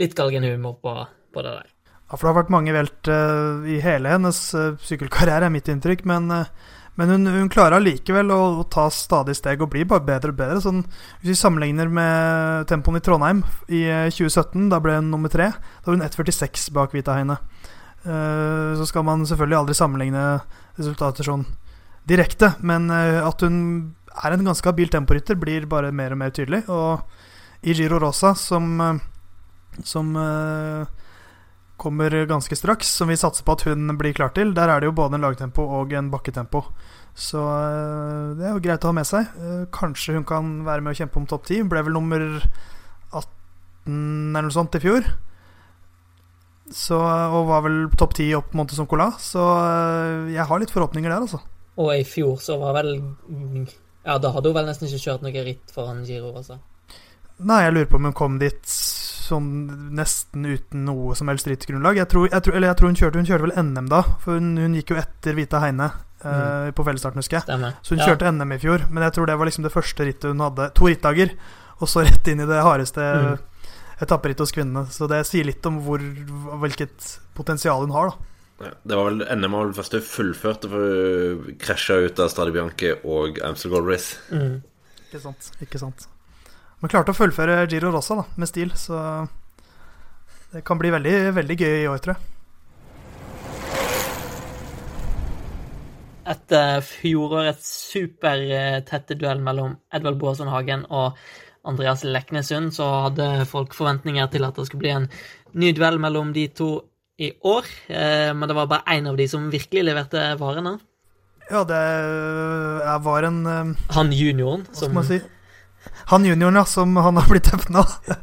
litt 0.02 0.18
galgenhumor 0.18 0.80
på, 0.82 0.98
på 1.34 1.46
det 1.46 1.54
der. 1.60 1.70
Ja, 2.12 2.18
for 2.18 2.26
det 2.26 2.32
har 2.34 2.42
vært 2.42 2.52
mange 2.52 2.74
velt 2.76 3.08
uh, 3.08 3.64
i 3.72 3.78
hele 3.80 4.12
hennes 4.12 4.40
uh, 4.52 4.74
sykkelkarriere, 4.84 5.48
er 5.48 5.54
mitt 5.54 5.70
inntrykk. 5.72 6.02
Men, 6.12 6.26
uh, 6.28 6.72
men 7.00 7.14
hun, 7.14 7.30
hun 7.32 7.52
klarer 7.52 7.78
allikevel 7.78 8.34
å, 8.36 8.40
å 8.60 8.66
ta 8.68 8.90
stadig 8.92 9.38
steg 9.38 9.64
og 9.64 9.72
bli 9.72 9.86
bare 9.88 10.04
bedre 10.04 10.34
og 10.34 10.42
bedre. 10.42 10.60
Sånn, 10.60 10.82
hvis 11.22 11.32
vi 11.32 11.38
sammenligner 11.40 11.88
med 11.88 12.68
tempoen 12.68 13.00
i 13.00 13.04
Trondheim 13.06 13.46
i 13.72 13.86
eh, 13.88 14.10
2017, 14.12 14.68
da 14.74 14.82
ble 14.84 14.98
hun 14.98 15.08
nummer 15.14 15.32
tre. 15.32 15.54
Da 15.56 15.88
var 15.88 15.96
hun 15.96 16.04
1,46 16.10 16.68
bak 16.76 16.92
Vita 16.98 17.16
Heine. 17.16 17.40
Så 18.02 18.88
skal 18.90 19.06
man 19.06 19.22
selvfølgelig 19.30 19.60
aldri 19.60 19.76
sammenligne 19.78 20.22
resultater 20.74 21.28
sånn 21.28 21.44
direkte, 22.10 22.56
men 22.66 22.90
at 22.90 23.44
hun 23.46 23.60
er 24.10 24.34
en 24.34 24.48
ganske 24.50 24.66
habil 24.66 24.90
temporytter, 24.90 25.38
blir 25.38 25.68
bare 25.70 25.94
mer 25.94 26.16
og 26.16 26.20
mer 26.24 26.34
tydelig. 26.34 26.64
Og 26.74 27.62
i 27.62 27.76
Giro 27.78 28.02
Rosa, 28.02 28.34
som, 28.34 28.82
som 29.84 30.16
eh, 30.20 30.88
kommer 31.82 32.14
ganske 32.30 32.56
straks, 32.56 32.92
som 33.00 33.10
vi 33.10 33.18
satser 33.18 33.46
på 33.48 33.56
at 33.56 33.66
hun 33.66 33.98
blir 33.98 34.14
klar 34.14 34.34
til. 34.36 34.54
Der 34.54 34.70
er 34.70 34.82
det 34.82 34.92
jo 34.92 34.98
både 34.98 35.18
en 35.18 35.26
lagtempo 35.26 35.66
og 35.80 35.94
en 35.98 36.12
bakketempo. 36.14 36.66
Så 37.18 37.42
øh, 37.42 38.38
det 38.38 38.46
er 38.46 38.54
jo 38.54 38.62
greit 38.64 38.86
å 38.86 38.92
ha 38.92 38.96
med 38.96 39.08
seg. 39.10 39.34
Eh, 39.42 39.66
Kanskje 39.74 40.16
hun 40.20 40.28
kan 40.28 40.54
være 40.68 40.86
med 40.86 40.94
å 40.94 41.00
kjempe 41.02 41.20
om 41.20 41.28
topp 41.30 41.50
10. 41.50 41.66
Ble 41.72 41.84
vel 41.88 41.98
nummer 41.98 42.28
18 43.12 43.26
eller 43.90 44.48
noe 44.48 44.56
sånt 44.56 44.78
i 44.78 44.84
fjor. 44.84 45.08
Så, 46.72 46.96
og 46.96 47.50
var 47.50 47.66
vel 47.66 47.82
topp 48.00 48.14
ti 48.16 48.30
opp 48.38 48.54
Monte 48.56 48.78
Soncola. 48.78 49.10
Så 49.20 49.42
eh, 49.42 50.32
jeg 50.38 50.48
har 50.48 50.62
litt 50.62 50.72
forhåpninger 50.74 51.12
der, 51.12 51.26
altså. 51.26 51.42
Og 51.82 51.94
i 51.96 52.06
fjor 52.08 52.38
så 52.44 52.58
var 52.62 52.76
vel 52.82 52.94
Ja, 54.06 54.18
da 54.20 54.32
hadde 54.36 54.52
hun 54.52 54.58
vel 54.58 54.68
nesten 54.68 54.88
ikke 54.88 55.02
kjørt 55.02 55.24
noe 55.26 55.44
ritt 55.46 55.74
foran 55.74 56.06
Giro, 56.08 56.32
altså. 56.36 56.60
Nei, 57.42 57.64
jeg 57.66 57.74
lurer 57.74 57.90
på 57.90 57.98
om 57.98 58.08
hun 58.10 58.16
kom 58.18 58.38
dit 58.42 58.62
sånn 59.32 59.50
nesten 59.98 60.46
uten 60.46 60.86
noe 60.86 61.15
som 61.17 61.32
helst 61.32 61.48
rittgrunnlag. 61.50 61.98
Jeg 62.02 62.10
tror, 62.12 62.28
jeg 62.32 62.44
tror, 62.46 62.56
eller 62.60 62.72
jeg 62.72 62.78
tror 62.82 62.91
hun 62.91 63.00
kjørte 63.02 63.22
Hun 63.22 63.30
kjørte 63.30 63.48
vel 63.48 63.56
NM 63.65 63.88
da, 63.91 64.02
for 64.24 64.38
hun, 64.38 64.52
hun 64.62 64.76
gikk 64.78 64.94
jo 64.94 65.00
etter 65.02 65.38
Vita 65.39 65.60
Heine 65.63 65.88
eh, 66.24 66.70
på 66.76 66.86
fellesstarten, 66.86 67.20
husker 67.24 67.39
jeg. 67.39 67.48
Stemmer. 67.50 67.76
Så 67.82 67.96
hun 67.96 68.04
Ja. 68.04 68.12
kjørte 68.12 68.32
NM 68.36 68.52
i 68.56 68.60
fjor, 68.62 68.86
men 68.91 69.04
jeg 69.08 69.13
tror 69.17 69.26
det 69.32 69.38
var 69.39 69.50
liksom 69.50 69.63
det 69.65 69.74
første 69.74 70.06
rittet 70.06 70.30
hun 70.30 70.44
hadde. 70.46 70.70
To 70.78 70.86
rittdager, 70.91 71.34
og 71.82 71.88
så 71.89 72.04
rett 72.06 72.28
inn 72.30 72.44
i 72.44 72.46
det 72.46 72.62
hardeste 72.62 73.02
Mm. 73.02 73.39
etapperittet 74.02 74.39
hos 74.46 74.52
kvinnene. 74.54 74.86
Så 74.94 75.08
det 75.10 75.26
sier 75.30 75.46
litt 75.46 75.65
om 75.65 75.80
hvor, 75.86 75.98
hvilket 76.62 77.20
potensial 77.38 77.82
hun 77.86 77.91
har, 77.96 78.12
da. 78.12 78.72
Det 78.86 78.94
var 78.98 79.08
vel 79.10 79.24
NM 79.26 79.52
var 79.58 79.65
vel 79.65 79.74
første 79.74 79.98
hun 79.98 80.06
fullførte, 80.06 80.70
for 80.70 80.78
hun 81.41 81.56
krasja 81.58 81.98
ut 82.06 82.20
av 82.22 82.30
Stadi 82.30 82.52
Bianchi 82.54 82.91
og 83.04 83.39
Amstel 83.41 83.72
Gold 83.74 83.88
Race. 83.89 84.17
Mm. 84.32 84.60
Ikke 85.10 85.22
sant. 85.24 85.50
Ikke 85.65 85.80
sant. 85.82 86.06
Men 86.82 86.89
klarte 86.89 87.13
å 87.13 87.17
fullføre 87.17 87.67
Giro 87.70 87.91
Rosa 87.94 88.17
da, 88.17 88.26
med 88.41 88.50
stil, 88.50 88.72
så 88.76 88.98
det 90.52 90.63
kan 90.65 90.80
bli 90.82 90.89
veldig, 90.91 91.15
veldig 91.38 91.58
gøy 91.62 91.76
i 91.84 91.89
år, 91.91 92.02
tror 92.02 92.15
jeg. 92.17 92.28
Etter 96.32 96.82
fjorårets 96.86 97.70
supertette 97.91 99.17
duell 99.20 99.41
mellom 99.44 99.76
Edvald 99.94 100.20
Boasson 100.22 100.50
Hagen 100.52 100.86
og 100.89 101.17
Andreas 101.67 102.04
Leknesund, 102.06 102.74
så 102.74 102.88
hadde 103.08 103.46
folk 103.50 103.76
forventninger 103.78 104.30
til 104.34 104.46
at 104.48 104.58
det 104.58 104.65
skulle 104.67 104.84
bli 104.86 104.94
en 104.96 105.10
ny 105.62 105.72
duell 105.78 106.00
mellom 106.02 106.32
de 106.34 106.48
to 106.58 106.70
i 107.22 107.32
år. 107.46 107.67
Eh, 107.89 108.32
Men 108.34 108.50
det 108.50 108.56
var 108.58 108.70
bare 108.72 108.98
én 108.98 109.10
av 109.10 109.17
de 109.17 109.28
som 109.30 109.50
virkelig 109.54 109.84
leverte 109.86 110.24
varene. 110.39 110.80
Ja, 111.52 111.63
det 111.67 111.82
var 113.06 113.28
en 113.28 113.46
eh, 113.46 113.76
Han 113.98 114.12
junioren 114.15 114.65
som 114.74 114.94
man 114.94 115.06
si? 115.06 115.20
Han 116.12 116.26
junioren, 116.26 116.56
ja, 116.56 116.65
som 116.65 116.96
han 116.98 117.17
har 117.17 117.28
blitt 117.30 117.50
tøff 117.52 117.70
nå. 117.72 117.86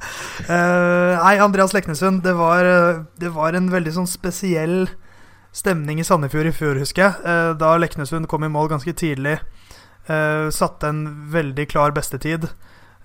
Eh, 0.49 1.15
nei, 1.19 1.35
Andreas 1.43 1.75
Leknesund, 1.75 2.23
det 2.25 2.33
var, 2.39 2.65
eh, 2.65 3.01
det 3.21 3.29
var 3.35 3.53
en 3.53 3.67
veldig 3.69 3.91
sånn 3.93 4.07
spesiell 4.09 4.87
stemning 5.53 5.99
i 6.01 6.07
Sandefjord 6.07 6.49
i 6.49 6.53
fjor, 6.57 6.79
husker 6.81 7.03
jeg. 7.03 7.19
eh, 7.29 7.51
da 7.61 7.75
Leknesund 7.77 8.31
kom 8.31 8.47
i 8.47 8.49
mål 8.53 8.71
ganske 8.73 8.95
tidlig. 8.97 9.39
satte 10.09 10.89
en 10.89 11.03
veldig 11.29 11.67
klar 11.69 11.93
bestetid. 11.93 12.47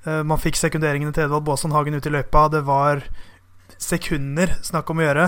Man 0.06 0.40
fikk 0.40 0.56
sekunderingene 0.56 1.12
til 1.12 1.26
Edvald 1.26 1.44
Baason 1.44 1.74
Hagen 1.76 1.98
ut 1.98 2.06
i 2.08 2.14
løypa. 2.14 2.46
Det 2.48 2.62
var 2.64 3.02
sekunder 3.76 4.54
snakk 4.64 4.88
om 4.88 5.02
å 5.02 5.04
gjøre. 5.04 5.26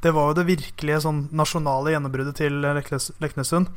Det 0.00 0.14
var 0.16 0.30
jo 0.30 0.38
det 0.38 0.46
virkelige 0.48 1.02
sånn 1.04 1.26
nasjonale 1.28 1.92
gjennombruddet 1.92 2.40
til 2.40 2.56
Leknes 2.64 3.10
Leknesund. 3.20 3.68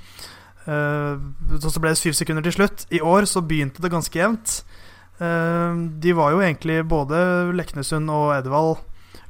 Så 0.65 1.69
så 1.69 1.81
ble 1.81 1.91
det 1.93 1.99
syv 1.99 2.15
sekunder 2.17 2.45
til 2.45 2.55
slutt. 2.57 2.87
I 2.89 3.01
år 3.05 3.27
så 3.29 3.43
begynte 3.45 3.83
det 3.83 3.93
ganske 3.93 4.17
jevnt. 4.17 4.63
Eh, 5.19 5.73
de 6.01 6.13
var 6.17 6.33
jo 6.33 6.41
egentlig 6.43 6.81
både 6.89 7.53
Leknesund 7.55 8.11
og 8.11 8.33
Edvald 8.35 8.81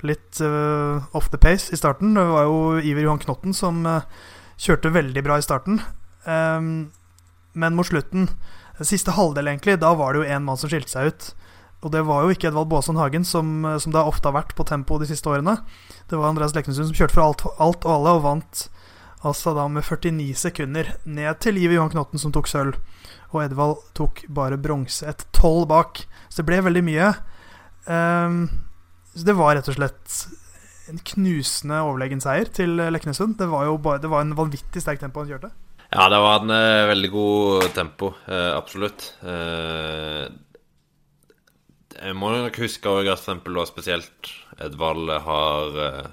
litt 0.05 0.39
eh, 0.41 1.15
off 1.17 1.29
the 1.33 1.39
pace 1.41 1.73
i 1.73 1.79
starten. 1.79 2.15
Det 2.17 2.25
var 2.25 2.47
jo 2.47 2.79
Iver 2.79 3.05
Johan 3.05 3.21
Knotten 3.21 3.55
som 3.57 3.85
eh, 3.89 4.05
kjørte 4.57 4.93
veldig 4.95 5.25
bra 5.25 5.39
i 5.39 5.45
starten. 5.45 5.81
Eh, 6.25 6.61
men 7.55 7.77
mot 7.77 7.87
slutten, 7.87 8.29
siste 8.83 9.15
halvdel 9.15 9.47
egentlig, 9.47 9.79
da 9.79 9.93
var 9.95 10.13
det 10.13 10.23
jo 10.23 10.35
én 10.35 10.45
mann 10.45 10.59
som 10.59 10.71
skilte 10.71 10.91
seg 10.91 11.11
ut. 11.11 11.29
Og 11.85 11.91
det 11.93 12.01
var 12.07 12.25
jo 12.25 12.33
ikke 12.33 12.49
Edvald 12.49 12.71
Baasson 12.71 12.97
Hagen, 12.97 13.25
som, 13.27 13.65
eh, 13.65 13.77
som 13.77 13.93
det 13.93 14.01
ofte 14.01 14.29
har 14.31 14.39
vært 14.39 14.55
på 14.57 14.65
tempo 14.67 14.97
de 15.01 15.09
siste 15.09 15.29
årene. 15.29 15.59
Det 16.09 16.17
var 16.17 16.31
Andreas 16.31 16.55
Leknesund 16.55 16.89
som 16.89 16.97
kjørte 16.97 17.17
for 17.17 17.27
alt, 17.27 17.45
alt 17.59 17.85
og 17.85 17.97
alle, 17.99 18.15
og 18.17 18.25
vant 18.25 18.65
altså 19.25 19.55
da 19.57 19.65
med 19.71 19.85
49 19.85 20.35
sekunder 20.37 20.93
ned 21.05 21.41
til 21.43 21.57
Liv 21.57 21.73
Johan 21.75 21.91
Knotten, 21.93 22.21
som 22.21 22.33
tok 22.35 22.49
sølv. 22.51 22.77
Og 23.33 23.41
Edvald 23.43 23.81
tok 23.97 24.23
bare 24.31 24.59
bronse. 24.61 25.05
Et 25.09 25.25
tolv 25.35 25.67
bak. 25.71 26.05
Så 26.29 26.41
det 26.41 26.47
ble 26.49 26.61
veldig 26.67 26.85
mye. 26.85 27.11
Um, 27.89 28.39
så 29.15 29.27
det 29.27 29.37
var 29.37 29.57
rett 29.57 29.69
og 29.71 29.77
slett 29.77 30.15
en 30.91 31.01
knusende 31.11 31.81
overlegen 31.81 32.21
seier 32.23 32.49
til 32.53 32.77
Leknesund. 32.93 33.37
Det 33.39 33.49
var 33.51 33.67
jo 33.67 33.77
bare, 33.81 34.01
det 34.03 34.11
var 34.11 34.23
en 34.23 34.35
vanvittig 34.37 34.83
sterk 34.83 35.01
tempo 35.01 35.23
han 35.23 35.33
kjørte. 35.33 35.51
Ja, 35.91 36.07
det 36.11 36.21
var 36.21 36.41
en 36.41 36.53
uh, 36.53 36.87
veldig 36.93 37.13
god 37.13 37.69
tempo, 37.77 38.15
Uh, 38.25 38.51
absolutt. 38.55 39.13
Uh, 39.25 40.29
jeg 41.95 42.15
må 42.17 42.31
nok 42.33 42.57
huske 42.59 42.91
at 42.91 43.05
for 43.07 43.13
eksempel 43.13 43.59
spesielt 43.69 44.31
Edvald 44.63 45.09
har 45.25 45.77
eh, 45.83 46.07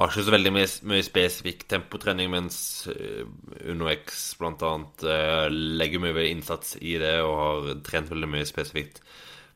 har 0.00 0.12
ikke 0.12 0.24
så 0.24 0.32
veldig 0.32 0.52
mye, 0.54 0.68
mye 0.88 1.04
spesifikk 1.04 1.66
tempotrening, 1.68 2.30
mens 2.32 2.56
Uno 2.88 3.84
UnoX 3.84 4.22
blant 4.40 4.62
annet 4.64 5.04
eh, 5.04 5.48
legger 5.52 6.00
mye 6.00 6.28
innsats 6.30 6.78
i 6.80 6.94
det 7.00 7.18
og 7.20 7.34
har 7.36 7.68
trent 7.84 8.08
veldig 8.12 8.30
mye 8.32 8.48
spesifikt 8.48 9.02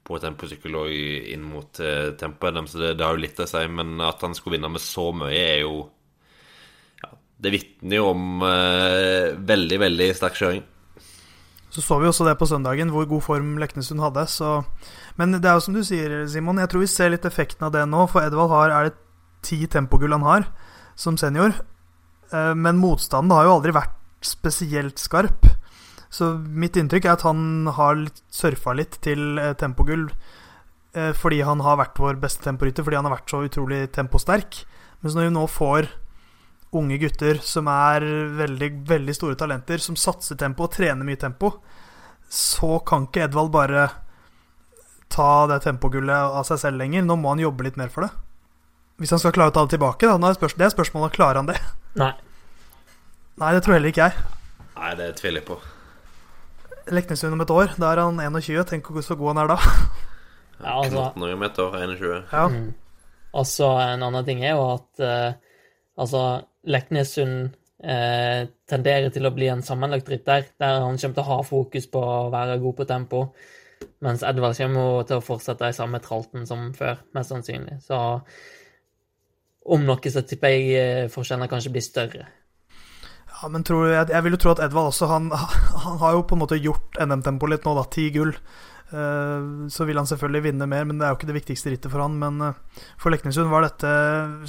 på 0.05 0.19
temposykkel 0.21 0.77
og 0.77 0.93
inn 0.93 1.45
mot 1.49 1.81
uh, 1.81 2.13
tempoet 2.21 2.59
så 2.69 2.81
det, 2.83 2.91
det 2.99 3.07
har 3.07 3.17
jo 3.17 3.23
litt 3.23 3.41
å 3.41 3.49
si. 3.49 3.63
Men 3.73 3.97
at 4.05 4.21
han 4.25 4.37
skulle 4.37 4.59
vinne 4.59 4.69
med 4.75 4.85
så 4.85 5.09
mye, 5.17 5.33
er 5.33 5.63
jo 5.63 5.79
ja, 7.01 7.09
Det 7.41 7.53
vitner 7.55 8.03
jo 8.03 8.11
om 8.11 8.45
eh, 8.45 9.33
veldig, 9.41 9.79
veldig 9.81 10.11
sterk 10.19 10.37
kjøring. 10.37 10.67
Så 11.75 11.83
så 11.83 11.97
vi 11.99 12.07
også 12.07 12.27
det 12.29 12.37
på 12.39 12.47
søndagen, 12.47 12.93
hvor 12.95 13.09
god 13.11 13.25
form 13.25 13.57
Leknesund 13.59 14.05
hadde. 14.05 14.27
Så. 14.31 14.61
Men 15.17 15.35
det 15.35 15.49
er 15.49 15.57
jo 15.57 15.65
som 15.65 15.75
du 15.75 15.81
sier, 15.83 16.21
Simon, 16.31 16.61
jeg 16.61 16.71
tror 16.71 16.85
vi 16.85 16.91
ser 16.93 17.11
litt 17.11 17.25
effekten 17.27 17.67
av 17.67 17.73
det 17.75 17.83
nå. 17.89 18.05
For 18.13 18.23
Edvald 18.23 18.53
har, 18.53 18.77
er 18.77 18.91
det 18.91 19.04
ti 19.45 19.61
tempogull 19.71 20.15
han 20.17 20.27
har 20.27 20.49
som 20.97 21.19
senior. 21.21 21.55
Eh, 22.33 22.55
Men 22.55 22.81
motstanden 22.81 23.35
har 23.37 23.49
jo 23.49 23.59
aldri 23.59 23.75
vært 23.77 23.95
spesielt 24.25 24.99
skarp. 24.99 25.47
Så 26.15 26.31
mitt 26.39 26.77
inntrykk 26.79 27.09
er 27.09 27.17
at 27.17 27.27
han 27.27 27.67
har 27.75 28.07
surfa 28.31 28.75
litt 28.79 29.01
til 29.05 29.39
eh, 29.43 29.55
tempogull 29.59 30.07
eh, 30.95 31.11
fordi 31.17 31.43
han 31.43 31.61
har 31.65 31.81
vært 31.81 31.99
vår 31.99 32.21
beste 32.23 32.47
temporytter, 32.47 32.87
fordi 32.87 33.01
han 33.01 33.09
har 33.09 33.17
vært 33.17 33.35
så 33.35 33.43
utrolig 33.45 33.83
temposterk. 33.95 34.63
Mens 35.03 35.17
når 35.17 35.29
vi 35.29 35.35
nå 35.35 35.45
får 35.51 35.91
unge 36.75 36.99
gutter 37.03 37.39
som 37.45 37.69
er 37.71 38.07
veldig, 38.39 38.71
veldig 38.89 39.15
store 39.15 39.39
talenter, 39.39 39.83
som 39.83 39.99
satser 39.99 40.39
tempo 40.39 40.67
og 40.67 40.73
trener 40.75 41.07
mye 41.07 41.21
tempo, 41.21 41.53
så 42.31 42.79
kan 42.87 43.07
ikke 43.07 43.29
Edvald 43.29 43.53
bare 43.55 43.89
ta 45.15 45.47
det 45.51 45.61
tempogullet 45.67 46.35
av 46.35 46.47
seg 46.49 46.63
selv 46.63 46.81
lenger. 46.81 47.05
Nå 47.07 47.19
må 47.21 47.35
han 47.35 47.43
jobbe 47.45 47.67
litt 47.67 47.79
mer 47.79 47.93
for 47.95 48.07
det. 48.07 48.24
Hvis 49.01 49.11
han 49.11 49.21
skal 49.23 49.35
klare 49.35 49.51
å 49.51 49.55
ta 49.55 49.65
det 49.67 49.75
tilbake, 49.75 50.07
da. 50.07 50.17
Er 50.17 50.37
spørs 50.39 50.55
det 50.59 50.69
er 50.69 50.75
spørsmålet 50.75 51.17
klarer 51.17 51.41
han 51.41 51.51
det. 51.51 51.59
Nei. 51.99 52.13
Nei, 53.43 53.51
det 53.57 53.65
tror 53.67 53.77
heller 53.77 53.91
ikke 53.91 54.07
jeg. 54.07 54.27
Nei, 54.77 54.93
det 55.01 55.09
tviler 55.19 55.43
jeg 55.43 55.49
på. 55.49 55.59
Leknesund 56.95 57.35
om 57.35 57.43
et 57.43 57.51
år, 57.51 57.75
da 57.81 57.91
er 57.91 58.03
han 58.05 58.21
21. 58.21 58.63
Tenk 58.69 58.91
hvor 58.93 59.05
så 59.05 59.17
god 59.19 59.35
han 59.35 59.45
er 59.45 59.55
da. 59.55 59.59
Ja, 60.61 60.77
altså, 60.79 60.95
Knotten 60.95 61.27
om 61.27 61.45
et 61.49 61.61
år, 61.65 61.77
21. 61.83 62.25
Ja, 62.33 62.49
Mm. 62.49 62.73
Og 63.35 63.47
så 63.51 63.67
en 63.83 64.03
annen 64.07 64.25
ting 64.27 64.45
er 64.45 64.53
jo 64.55 64.65
at 64.77 65.01
uh, 65.03 65.57
altså 65.99 66.21
Leknesund 66.71 67.57
uh, 67.83 68.47
tenderer 68.71 69.11
til 69.11 69.27
å 69.27 69.33
bli 69.35 69.49
en 69.51 69.65
sammenlagt 69.67 70.07
rytter, 70.13 70.47
der 70.63 70.77
han 70.85 71.01
kommer 71.01 71.17
til 71.17 71.25
å 71.25 71.31
ha 71.33 71.39
fokus 71.43 71.89
på 71.91 71.99
å 71.99 72.29
være 72.31 72.61
god 72.63 72.77
på 72.79 72.87
tempo, 72.87 73.25
mens 74.07 74.23
Edvard 74.23 74.55
kommer 74.55 74.87
jo 74.87 75.03
til 75.09 75.19
å 75.19 75.25
fortsette 75.25 75.73
i 75.73 75.75
samme 75.75 75.99
tralten 76.05 76.47
som 76.47 76.69
før, 76.79 77.03
mest 77.17 77.35
sannsynlig. 77.35 77.81
Så 77.83 77.99
om 79.65 79.85
noe 79.87 80.13
så 80.13 80.25
tipper 80.27 80.53
jeg 80.53 80.75
eh, 80.77 81.07
forskjellene 81.13 81.49
kanskje 81.51 81.73
blir 81.73 81.85
større. 81.85 82.29
ja 83.41 83.49
men 83.51 83.65
tror, 83.65 83.89
jeg, 83.89 84.11
jeg 84.13 84.27
vil 84.27 84.37
jo 84.37 84.43
tro 84.45 84.53
at 84.53 84.63
Edvald 84.67 84.93
også 84.93 85.09
Han, 85.11 85.33
han 85.87 85.99
har 86.03 86.17
jo 86.19 86.27
på 86.29 86.37
en 86.37 86.45
måte 86.45 86.61
gjort 86.61 87.01
NM-tempo 87.01 87.49
litt 87.51 87.67
nå, 87.67 87.75
da. 87.79 87.89
Ti 87.91 88.09
gull. 88.15 88.35
Uh, 88.95 89.67
så 89.73 89.87
vil 89.89 89.99
han 89.99 90.07
selvfølgelig 90.07 90.45
vinne 90.45 90.69
mer, 90.71 90.85
men 90.87 91.01
det 91.01 91.07
er 91.07 91.15
jo 91.15 91.19
ikke 91.19 91.31
det 91.33 91.39
viktigste 91.39 91.73
rittet 91.73 91.93
for 91.93 92.05
han. 92.05 92.19
Men 92.21 92.43
uh, 92.45 92.83
for 93.01 93.15
Leknesund 93.15 93.51
var 93.53 93.65
dette 93.67 93.95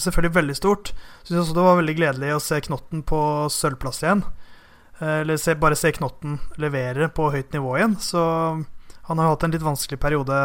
selvfølgelig 0.04 0.36
veldig 0.36 0.58
stort. 0.60 0.92
Syns 1.24 1.46
også 1.46 1.58
det 1.58 1.68
var 1.70 1.80
veldig 1.80 1.98
gledelig 1.98 2.36
å 2.36 2.44
se 2.44 2.60
Knotten 2.68 3.06
på 3.08 3.22
sølvplass 3.54 4.04
igjen. 4.04 4.26
Eller 5.04 5.36
se, 5.36 5.58
bare 5.60 5.76
se 5.76 5.90
Knotten 5.92 6.38
levere 6.62 7.10
på 7.12 7.28
høyt 7.34 7.52
nivå 7.52 7.74
igjen. 7.76 7.98
Så 8.00 8.22
han 9.08 9.20
har 9.20 9.28
jo 9.28 9.34
hatt 9.34 9.44
en 9.48 9.56
litt 9.56 9.66
vanskelig 9.66 10.00
periode 10.00 10.38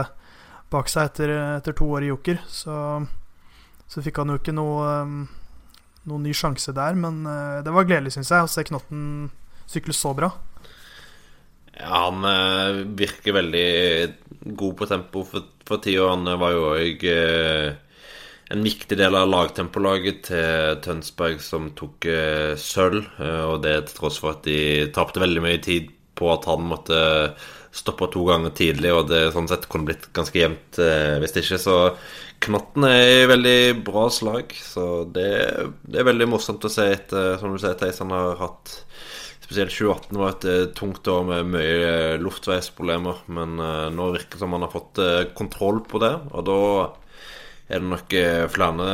bak 0.70 0.90
seg 0.90 1.06
etter, 1.06 1.30
etter 1.58 1.76
to 1.78 1.86
år 1.86 2.06
i 2.06 2.10
Joker. 2.10 2.40
Så, 2.50 2.74
så 3.90 4.02
fikk 4.04 4.22
han 4.22 4.30
jo 4.30 4.38
ikke 4.38 4.54
noe 4.54 4.88
eh, 4.94 5.14
noen 6.08 6.24
ny 6.24 6.32
sjanse 6.36 6.72
der, 6.76 6.96
men 6.98 7.24
eh, 7.28 7.60
det 7.64 7.74
var 7.74 7.88
gledelig, 7.88 8.14
syns 8.16 8.32
jeg, 8.32 8.46
å 8.46 8.50
se 8.50 8.64
Knotten 8.68 9.02
sykle 9.70 9.96
så 9.96 10.14
bra. 10.16 10.30
Ja, 11.76 12.06
han 12.08 12.24
eh, 12.28 12.80
virker 12.98 13.36
veldig 13.36 13.68
god 14.56 14.74
på 14.80 14.90
tempo 14.90 15.24
for, 15.28 15.46
for 15.68 15.82
tida. 15.84 16.10
Han 16.12 16.28
var 16.40 16.56
jo 16.56 16.66
òg 16.72 17.06
eh, 17.08 17.68
en 18.50 18.66
viktig 18.66 18.98
del 18.98 19.14
av 19.16 19.30
lagtempolaget 19.30 20.24
til 20.30 20.80
Tønsberg, 20.84 21.38
som 21.44 21.70
tok 21.78 22.08
sølv. 22.58 23.04
Og 23.20 23.60
det 23.62 23.76
til 23.86 23.94
tross 24.00 24.18
for 24.18 24.34
at 24.34 24.42
de 24.42 24.88
tapte 24.90 25.22
veldig 25.22 25.44
mye 25.44 25.60
tid 25.62 25.92
på 26.18 26.32
at 26.32 26.48
han 26.50 26.66
måtte 26.66 26.98
stoppe 27.70 28.08
to 28.10 28.24
ganger 28.26 28.50
tidlig, 28.58 28.90
og 28.90 29.06
det 29.06 29.28
sånn 29.36 29.46
sett 29.46 29.68
kunne 29.70 29.86
blitt 29.92 30.08
ganske 30.18 30.34
jevnt 30.34 30.80
hvis 31.22 31.38
ikke. 31.38 31.60
Så 31.62 31.76
Knatten 32.40 32.86
er 32.88 33.02
i 33.04 33.28
veldig 33.28 33.82
bra 33.84 34.06
slag, 34.12 34.54
så 34.56 35.04
det, 35.04 35.30
det 35.84 36.00
er 36.00 36.08
veldig 36.08 36.28
morsomt 36.32 36.64
å 36.64 36.72
se 36.72 36.86
etter, 36.94 37.34
som 37.40 37.52
du 37.52 37.60
sier, 37.60 37.76
Theis. 37.76 38.00
Han 38.00 38.14
har 38.16 38.38
hatt 38.40 38.78
Spesielt 39.50 39.72
2018 39.74 40.18
var 40.20 40.28
et 40.30 40.44
eh, 40.46 40.68
tungt 40.78 41.08
år 41.10 41.24
med 41.26 41.48
mye 41.56 42.18
luftveisproblemer, 42.22 43.24
men 43.34 43.58
eh, 43.58 43.88
nå 43.90 44.04
virker 44.14 44.36
det 44.36 44.42
som 44.44 44.54
han 44.54 44.62
har 44.62 44.70
fått 44.70 45.00
eh, 45.02 45.24
kontroll 45.34 45.80
på 45.90 45.98
det, 45.98 46.12
og 46.30 46.44
da 46.46 46.58
er 47.66 47.82
det 47.82 47.90
nok 47.90 48.14
eh, 48.14 48.44
flere 48.54 48.86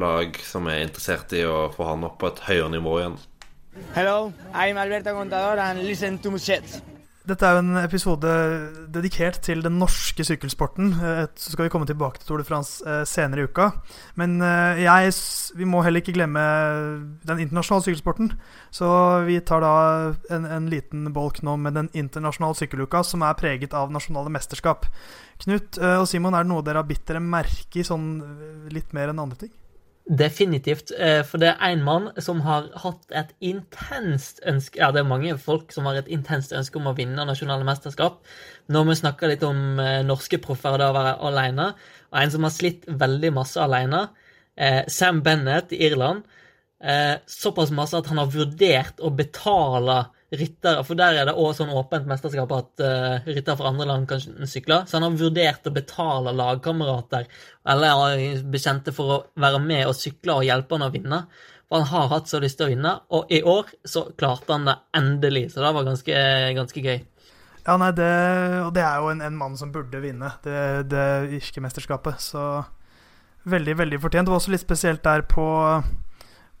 lag 0.00 0.40
som 0.40 0.70
er 0.72 0.86
interessert 0.86 1.36
i 1.36 1.44
å 1.44 1.68
få 1.74 1.90
han 1.90 2.08
opp 2.08 2.16
på 2.22 2.32
et 2.32 2.42
høyere 2.46 2.72
nivå 2.72 2.96
igjen. 3.02 3.20
Hello, 3.92 4.32
I'm 4.56 4.80
Alberto 4.80 5.12
Contador 5.12 5.60
and 5.60 5.84
listen 5.84 6.16
to 6.24 6.32
Muschet. 6.32 6.80
Dette 7.24 7.48
er 7.48 7.54
jo 7.56 7.60
en 7.62 7.78
episode 7.80 8.30
dedikert 8.92 9.38
til 9.46 9.62
den 9.64 9.78
norske 9.80 10.26
sykkelsporten. 10.28 10.90
Eh, 10.92 11.22
Så 11.34 11.54
skal 11.54 11.64
vi 11.64 11.70
komme 11.72 11.86
tilbake 11.88 12.20
til 12.20 12.28
Tour 12.28 12.42
de 12.42 12.44
France 12.44 12.84
eh, 12.84 13.06
senere 13.08 13.40
i 13.40 13.48
uka. 13.48 13.70
Men 14.20 14.42
eh, 14.44 14.82
jeg, 14.84 15.14
vi 15.56 15.64
må 15.64 15.80
heller 15.80 16.04
ikke 16.04 16.12
glemme 16.12 16.42
den 17.24 17.40
internasjonale 17.46 17.86
sykkelsporten. 17.86 18.30
Så 18.68 18.90
vi 19.24 19.40
tar 19.40 19.64
da 19.64 19.72
en, 20.36 20.44
en 20.44 20.68
liten 20.68 21.08
bolk 21.16 21.40
nå 21.40 21.56
med 21.56 21.80
den 21.80 21.88
internasjonale 21.94 22.60
sykkeluka, 22.60 23.00
som 23.02 23.24
er 23.24 23.40
preget 23.40 23.72
av 23.72 23.88
nasjonale 23.94 24.28
mesterskap. 24.28 24.84
Knut 25.40 25.80
og 25.80 26.04
Simon, 26.06 26.36
er 26.36 26.44
det 26.44 26.52
noe 26.52 26.62
dere 26.62 26.84
har 26.84 26.88
bitt 26.88 27.08
dere 27.08 27.24
merke 27.24 27.80
i 27.80 27.88
sånn 27.88 28.20
litt 28.70 28.92
mer 28.92 29.10
enn 29.10 29.24
andre 29.24 29.46
ting? 29.46 29.56
Definitivt. 30.04 30.90
eh, 30.98 31.22
For 31.24 31.40
det 31.40 31.54
er 31.54 31.70
en 31.72 31.82
mann 31.82 32.10
som 32.20 32.42
har 32.44 32.66
hatt 32.76 33.10
et 33.10 33.30
intenst 33.40 34.42
ønske 34.44 34.76
Ja, 34.76 34.90
det 34.92 35.00
er 35.00 35.08
mange 35.08 35.38
folk 35.38 35.72
som 35.72 35.86
har 35.88 35.96
et 35.96 36.10
intenst 36.12 36.52
ønske 36.52 36.76
om 36.76 36.90
å 36.90 36.96
vinne 36.96 37.24
nasjonale 37.24 37.64
mesterskap. 37.64 38.20
Når 38.68 38.84
vi 38.84 38.98
snakker 39.00 39.32
litt 39.32 39.42
om 39.42 39.80
eh, 39.80 40.02
norske 40.04 40.36
proffer, 40.44 40.76
det 40.76 40.90
å 40.90 40.96
være 40.96 41.16
alene, 41.24 41.70
og 42.12 42.20
en 42.20 42.30
som 42.30 42.44
har 42.44 42.52
slitt 42.52 42.84
veldig 42.86 43.32
masse 43.32 43.56
alene, 43.56 44.10
eh, 44.56 44.82
Sam 44.88 45.22
Bennett 45.22 45.72
i 45.72 45.80
Irland, 45.88 46.24
såpass 47.26 47.70
masse 47.72 47.96
at 47.96 48.10
han 48.10 48.18
har 48.20 48.26
vurdert 48.28 48.98
å 49.00 49.08
betale 49.08 50.02
ryttere, 50.40 50.82
for 50.86 50.98
der 50.98 51.20
er 51.20 51.28
det 51.28 51.34
også 51.34 51.62
sånn 51.62 51.72
åpent 51.76 52.06
mesterskap 52.10 52.52
at 52.56 52.84
uh, 52.84 53.26
ryttere 53.26 53.56
fra 53.60 53.70
andre 53.70 53.88
land 53.88 54.08
kan 54.10 54.22
sykle, 54.50 54.82
så 54.88 54.98
han 54.98 55.06
har 55.08 55.18
vurdert 55.20 55.66
å 55.68 55.74
betale 55.74 56.34
lagkamerater 56.36 57.26
eller 57.72 58.04
eh, 58.18 58.44
bekjente 58.44 58.92
for 58.96 59.14
å 59.14 59.18
være 59.40 59.62
med 59.64 59.86
og 59.88 59.96
sykle 59.98 60.38
og 60.38 60.46
hjelpe 60.46 60.76
han 60.76 60.86
å 60.88 60.92
vinne. 60.94 61.24
For 61.64 61.80
han 61.80 61.88
har 61.88 62.10
hatt 62.12 62.28
så 62.28 62.38
lyst 62.42 62.58
til 62.60 62.68
å 62.68 62.72
vinne, 62.74 62.92
og 63.16 63.32
i 63.32 63.40
år 63.40 63.72
så 63.88 64.06
klarte 64.18 64.52
han 64.52 64.68
det 64.68 64.76
endelig, 64.96 65.48
så 65.54 65.64
det 65.64 65.74
var 65.74 65.88
ganske, 65.88 66.22
ganske 66.60 66.84
gøy. 66.84 66.98
Ja, 67.64 67.78
nei, 67.80 67.90
det, 67.96 68.08
og 68.66 68.74
det 68.76 68.82
er 68.84 69.00
jo 69.00 69.08
en, 69.08 69.22
en 69.24 69.36
mann 69.40 69.54
som 69.56 69.70
burde 69.72 70.02
vinne 70.02 70.34
det, 70.44 70.64
det 70.92 71.04
irske 71.38 71.62
mesterskapet. 71.64 72.20
Så 72.20 72.42
veldig, 73.48 73.78
veldig 73.80 74.00
fortjent. 74.02 74.28
Det 74.28 74.34
var 74.34 74.42
også 74.42 74.52
litt 74.52 74.64
spesielt 74.64 75.04
der 75.04 75.24
på, 75.28 75.46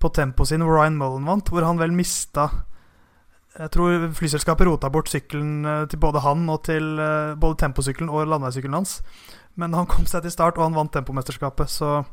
på 0.00 0.12
tempoet 0.16 0.50
sin, 0.50 0.64
hvor 0.64 0.78
Ryan 0.78 0.96
Mullen 1.00 1.28
vant, 1.28 1.52
hvor 1.52 1.66
han 1.66 1.80
vel 1.80 1.92
mista 1.92 2.48
Jeg 3.54 3.70
tror 3.70 4.08
flyselskapet 4.18 4.66
rota 4.66 4.90
bort 4.90 5.10
sykkelen 5.12 5.62
eh, 5.62 5.84
til 5.90 6.00
både 6.02 6.22
han 6.24 6.42
og 6.50 6.64
til 6.66 6.98
eh, 6.98 7.34
både 7.38 7.60
temposykkelen 7.62 8.10
og 8.10 8.26
landeveissykkelen 8.26 8.80
hans. 8.80 8.98
Men 9.60 9.76
han 9.78 9.86
kom 9.90 10.08
seg 10.10 10.24
til 10.24 10.34
start, 10.34 10.58
og 10.58 10.66
han 10.66 10.78
vant 10.78 10.92
tempomesterskapet, 10.94 11.70
så 11.70 12.04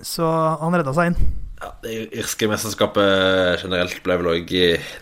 Så 0.00 0.24
han 0.24 0.72
redda 0.72 0.94
seg 0.96 1.10
inn. 1.10 1.32
Ja, 1.60 1.74
Det 1.82 1.96
irske 2.16 2.48
mesterskapet 2.48 3.60
generelt 3.60 3.98
ble 4.02 4.16
vel 4.16 4.30
òg 4.32 4.52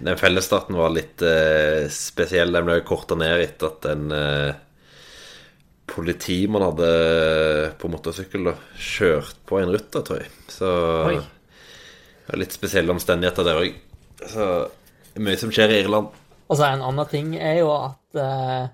Den 0.02 0.18
fellesstarten 0.18 0.74
var 0.74 0.90
litt 0.90 1.22
eh, 1.22 1.86
spesiell. 1.92 2.50
Den 2.52 2.66
ble 2.66 2.80
korta 2.88 3.14
ned 3.14 3.44
etter 3.44 3.68
at 3.68 3.86
en 3.92 4.10
eh, 4.10 4.56
politimann 5.88 6.64
hadde 6.66 6.88
på 7.78 7.90
motorsykkel 7.92 8.50
da, 8.50 8.56
kjørt 8.74 9.38
på 9.46 9.60
en 9.60 9.70
rutter, 9.76 10.02
tror 10.02 10.24
jeg. 10.24 10.32
Så 10.50 10.72
Oi. 11.12 11.14
det 11.20 12.32
var 12.32 12.42
litt 12.42 12.56
spesielle 12.56 12.96
omstendigheter 12.96 13.46
der 13.46 13.62
òg. 13.62 13.78
Så 14.26 14.46
det 15.12 15.20
er 15.20 15.26
mye 15.28 15.40
som 15.40 15.52
skjer 15.54 15.74
i 15.74 15.80
Irland. 15.84 16.10
Og 16.48 16.56
så 16.56 16.68
en 16.70 16.84
annen 16.84 17.08
ting 17.10 17.34
er 17.36 17.60
jo 17.60 17.70
at 17.74 18.18
eh, 18.18 18.68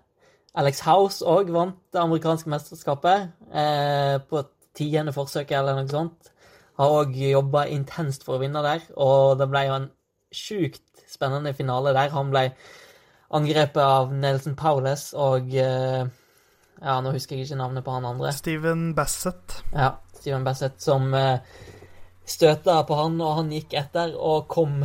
Alex 0.61 0.85
House 0.87 1.27
òg 1.27 1.51
vant 1.55 1.81
det 1.93 2.03
amerikanske 2.03 2.51
mesterskapet 2.53 3.29
eh, 3.51 4.17
på 4.29 4.45
tiende 4.77 5.15
forsøket 5.15 5.57
eller 5.59 5.81
noe 5.81 5.91
sånt. 5.91 6.31
Har 6.79 6.95
òg 7.03 7.15
jobba 7.19 7.67
intenst 7.71 8.27
for 8.27 8.37
å 8.37 8.43
vinne 8.43 8.63
der, 8.65 8.83
og 8.99 9.39
det 9.39 9.49
ble 9.51 9.67
jo 9.69 9.77
en 9.79 9.91
sjukt 10.35 10.83
spennende 11.11 11.55
finale 11.55 11.95
der. 11.95 12.11
Han 12.15 12.33
ble 12.35 12.49
angrepet 13.35 13.83
av 13.83 14.15
Nelson 14.15 14.57
Powles 14.59 15.13
og 15.19 15.55
eh, 15.59 16.05
Ja, 16.85 16.99
nå 17.01 17.15
husker 17.15 17.39
jeg 17.39 17.47
ikke 17.47 17.59
navnet 17.59 17.87
på 17.87 17.95
han 17.95 18.07
andre. 18.07 18.33
Steven 18.35 18.89
Bassett. 18.95 19.61
Ja, 19.73 19.95
Steven 20.19 20.45
Bassett 20.45 20.83
som 20.83 21.07
uh, 21.15 21.39
støta 22.27 22.81
på 22.85 22.99
han, 22.99 23.15
og 23.23 23.39
han 23.39 23.53
gikk 23.55 23.77
etter 23.79 24.13
og 24.19 24.49
kom 24.51 24.83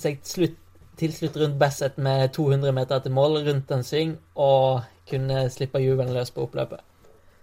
seg 0.00 0.22
slutt, 0.26 0.56
til 1.00 1.12
slutt 1.16 1.36
rundt 1.40 1.58
Bassett 1.60 1.98
med 1.98 2.32
200 2.36 2.74
meter 2.76 3.02
til 3.02 3.14
mål 3.16 3.42
rundt 3.46 3.70
en 3.74 3.84
sving, 3.86 4.16
og 4.36 4.82
kunne 5.08 5.46
slippe 5.52 5.82
juvelen 5.82 6.14
løs 6.14 6.30
på 6.32 6.46
oppløpet. 6.46 6.82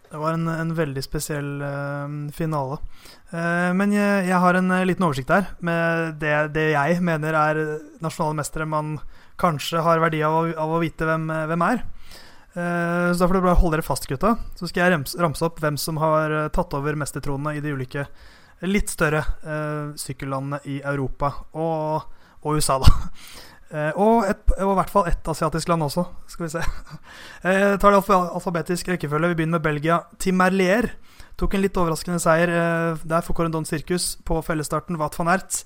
Det 0.10 0.18
var 0.18 0.34
en, 0.34 0.47
en 0.50 0.72
veldig 0.74 1.02
spesiell 1.06 1.50
uh, 1.62 2.10
finale. 2.34 2.80
Uh, 3.30 3.70
men 3.78 3.93
jeg, 3.93 4.26
jeg 4.32 4.41
har 4.41 4.58
en 4.58 4.72
eh, 4.74 4.88
liten 4.89 5.06
oversikt 5.06 5.30
der 5.30 5.52
med 5.62 6.16
det, 6.22 6.34
det 6.56 6.72
jeg 6.72 6.97
mener 7.06 7.38
er 7.38 7.60
nasjonale 8.02 8.39
mestere 8.39 8.66
man 8.66 8.95
kanskje 9.39 9.84
har 9.86 10.02
verdi 10.02 10.24
av, 10.26 10.50
av 10.58 10.74
å 10.74 10.82
vite 10.82 11.06
hvem, 11.06 11.30
hvem 11.52 11.66
er. 11.68 11.86
Uh, 12.58 13.14
så 13.14 13.22
da 13.22 13.28
får 13.28 13.38
dere 13.38 13.47
bare 13.52 13.62
holde 13.62 13.78
dere 13.78 13.86
fast, 13.86 14.10
gutta. 14.10 14.34
Så 14.58 14.72
skal 14.72 14.88
jeg 14.88 14.95
ramse, 14.95 15.22
ramse 15.22 15.45
opp 15.45 15.62
hvem 15.62 15.78
som 15.78 16.02
har 16.02 16.34
tatt 16.58 16.74
over 16.80 16.97
mestertronene 16.97 17.60
i 17.60 17.64
de 17.64 17.76
ulike 17.78 18.08
litt 18.66 18.89
større 18.91 19.22
sykkellandene 19.95 20.58
i 20.68 20.82
Europa 20.84 21.30
og, 21.56 22.10
og 22.44 22.60
USA, 22.60 22.80
da. 22.82 22.90
Eh, 23.70 23.92
og, 24.02 24.24
et, 24.26 24.40
og 24.56 24.72
i 24.72 24.76
hvert 24.80 24.90
fall 24.90 25.08
ett 25.12 25.28
asiatisk 25.30 25.70
land 25.70 25.84
også, 25.86 26.02
skal 26.26 26.48
vi 26.48 26.48
se. 26.56 26.62
Jeg 27.46 27.76
tar 27.78 27.94
det 27.94 28.00
alfabetisk 28.18 28.88
rekkefølge. 28.90 29.30
Vi 29.30 29.38
begynner 29.38 29.60
med 29.60 29.68
Belgia. 29.68 30.00
Tim 30.18 30.40
Merlier 30.42 30.88
tok 31.38 31.54
en 31.54 31.62
litt 31.62 31.78
overraskende 31.78 32.18
seier 32.18 32.50
eh, 32.50 33.04
der 33.06 33.22
for 33.22 33.38
Corendon 33.38 33.68
Sirkus 33.70 34.16
på 34.26 34.40
fellesstarten. 34.48 34.98
Wat 34.98 35.20
van 35.22 35.30
Ert 35.36 35.62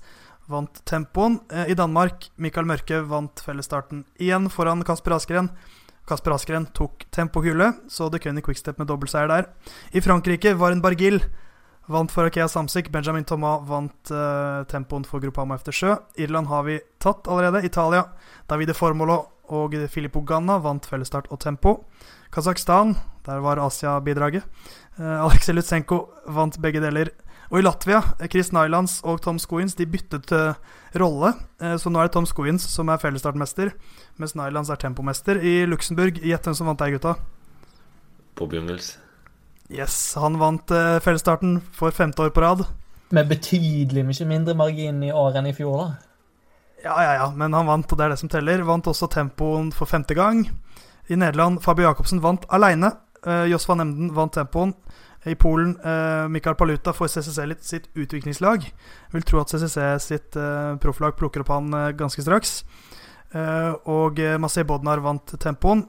vant 0.52 0.82
tempoen. 0.84 1.38
Eh, 1.48 1.72
I 1.72 1.78
Danmark, 1.78 2.28
Mikael 2.36 2.68
Mørke 2.68 3.00
vant 3.08 3.40
fellesstarten 3.44 4.04
igjen 4.20 4.50
foran 4.52 4.84
Kasper 4.84 5.16
Askren. 5.16 5.48
Kasper 6.04 6.34
Askren 6.36 6.68
tok 6.76 7.06
tempokule, 7.14 7.70
så 7.88 8.10
kunne 8.12 8.42
i 8.42 8.44
quickstep 8.44 8.78
med 8.78 8.90
dobbeltseier 8.90 9.30
der. 9.30 9.48
I 9.96 10.04
Frankrike 10.04 10.52
var 10.60 10.72
en 10.72 10.84
Bargil 10.84 11.22
vant 11.86 12.12
for 12.12 12.28
Akea 12.28 12.48
Samsic. 12.48 12.90
Benjamin 12.92 13.24
Thomas 13.24 13.62
vant 13.68 14.10
uh, 14.10 14.64
tempoen 14.70 15.04
for 15.04 15.20
Gruppama 15.20 15.58
efter 15.58 15.72
sjø. 15.72 15.96
Irland 16.16 16.48
har 16.48 16.64
vi 16.66 16.78
tatt 17.02 17.28
allerede. 17.28 17.64
Italia, 17.66 18.06
Davide 18.48 18.74
Formolo 18.74 19.20
og 19.52 19.76
Filippo 19.92 20.22
Ganna 20.24 20.58
vant 20.64 20.86
fellesstart 20.88 21.28
og 21.32 21.40
tempo. 21.44 21.76
Kasakhstan, 22.32 22.96
der 23.26 23.42
var 23.44 23.60
Asia-bidraget. 23.62 24.46
Uh, 24.98 25.26
Aleksej 25.26 25.54
Lutsenko 25.54 26.06
vant 26.26 26.58
begge 26.62 26.82
deler. 26.82 27.12
Og 27.52 27.60
i 27.60 27.62
Latvia, 27.62 28.00
eh, 28.18 28.28
Chris 28.32 28.50
Nylands 28.56 29.02
og 29.04 29.20
Tom 29.22 29.38
Scoins 29.38 29.76
de 29.76 29.86
byttet 29.86 30.32
uh, 30.32 30.56
rolle. 30.98 31.34
uh, 31.60 31.76
så 31.76 31.92
nå 31.92 32.00
er 32.00 32.08
det 32.08 32.16
Tom 32.16 32.26
Scoins 32.26 32.64
som 32.64 32.88
er 32.88 32.98
fellesstartmester, 32.98 33.74
mens 34.18 34.34
Nylands 34.34 34.72
er 34.72 34.80
tempomester. 34.80 35.38
I 35.38 35.66
Luxembourg, 35.68 36.18
gjett 36.18 36.48
hvem 36.48 36.56
som 36.56 36.66
vant 36.66 36.80
der, 36.80 36.96
gutta? 36.96 37.16
På 38.34 38.48
Bjungels. 38.50 39.03
Yes, 39.72 39.96
han 40.20 40.36
vant 40.40 40.70
uh, 40.74 40.98
fellesstarten 41.00 41.58
for 41.72 41.94
femte 41.94 42.26
år 42.26 42.34
på 42.34 42.42
rad. 42.44 42.66
Med 43.14 43.30
betydelig 43.30 44.04
mye 44.04 44.26
mindre 44.28 44.56
margin 44.58 45.00
i 45.06 45.12
år 45.14 45.38
enn 45.40 45.48
i 45.48 45.54
fjor, 45.56 45.78
da. 45.80 45.86
Ja, 46.84 46.98
ja, 47.00 47.12
ja, 47.22 47.30
men 47.32 47.56
han 47.56 47.68
vant, 47.68 47.88
og 47.88 47.98
det 47.98 48.04
er 48.04 48.12
det 48.12 48.20
som 48.20 48.28
teller. 48.28 48.64
Vant 48.68 48.90
også 48.90 49.08
tempoen 49.08 49.70
for 49.72 49.88
femte 49.88 50.16
gang. 50.16 50.44
I 51.08 51.16
Nederland, 51.16 51.62
Fabio 51.64 51.88
Jacobsen 51.88 52.20
vant 52.24 52.44
aleine. 52.52 52.92
Uh, 53.24 53.46
Jos 53.48 53.64
van 53.68 53.80
Emden 53.80 54.12
vant 54.16 54.36
tempoen. 54.36 54.74
I 55.24 55.34
Polen, 55.40 55.78
uh, 55.80 56.28
Mikael 56.28 56.54
Paluta 56.54 56.92
får 56.92 57.14
CCC 57.14 57.56
sitt 57.64 57.88
utviklingslag. 57.96 58.66
Jeg 58.68 59.14
vil 59.16 59.24
tro 59.24 59.40
at 59.40 59.48
CCC 59.48 59.78
sitt 60.04 60.36
uh, 60.36 60.76
profflag 60.76 61.16
plukker 61.16 61.40
opp 61.40 61.52
han 61.54 61.72
eh, 61.72 61.92
ganske 61.96 62.20
straks. 62.20 62.58
Eh, 63.34 63.72
og 63.90 64.20
Masej 64.38 64.66
Bodnar 64.68 65.00
vant 65.02 65.32
tempoen. 65.40 65.86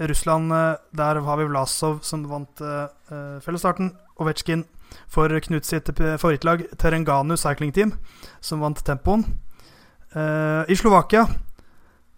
Russland, 0.00 0.52
eh, 0.52 0.74
der 0.90 1.20
har 1.20 1.36
vi 1.36 1.44
Vlasov 1.48 2.00
som 2.02 2.26
vant 2.28 2.60
uh, 2.60 2.88
fellesstarten. 3.40 3.94
Ovetsjkin 4.16 4.64
for 5.12 5.28
Knut 5.40 5.64
sitt 5.64 5.90
favorittlag, 5.96 6.64
Terenganu 6.78 7.36
Cycling 7.36 7.72
Team, 7.72 7.92
som 8.40 8.60
vant 8.60 8.84
tempoen. 8.84 9.24
Uh, 10.16 10.64
I 10.68 10.76
Slovakia 10.76 11.26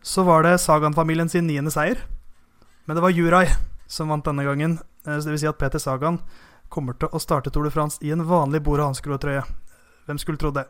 så 0.03 0.22
var 0.22 0.43
det 0.43 0.59
Sagan-familien 0.62 1.29
sin 1.29 1.47
niende 1.47 1.70
seier. 1.74 2.05
Men 2.85 2.97
det 2.97 3.03
var 3.03 3.11
Juraj 3.11 3.51
som 3.87 4.09
vant 4.09 4.24
denne 4.24 4.47
gangen. 4.47 4.79
Uh, 5.07 5.18
vil 5.18 5.39
si 5.41 5.49
at 5.49 5.59
Peter 5.59 5.83
Sagan 5.83 6.20
kommer 6.68 6.95
til 6.95 7.11
å 7.11 7.18
starte 7.22 7.51
Tour 7.51 7.66
de 7.66 7.74
France 7.74 7.99
i 8.05 8.12
en 8.14 8.26
vanlig 8.29 8.62
og 8.66 8.85
hanskerotrøye. 8.85 9.43
Hvem 10.07 10.18
skulle 10.18 10.39
trodd 10.39 10.61
det? 10.61 10.68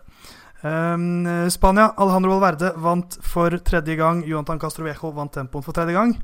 Um, 0.63 1.27
Spania, 1.51 1.93
Alejandro 1.97 2.35
Valverde 2.35 2.73
vant 2.83 3.19
for 3.23 3.55
tredje 3.63 3.95
gang. 3.99 4.25
Jonathan 4.27 4.59
Castroviejo 4.59 5.13
vant 5.15 5.33
tempoen 5.33 5.63
for 5.63 5.77
tredje 5.77 5.95
gang. 5.95 6.17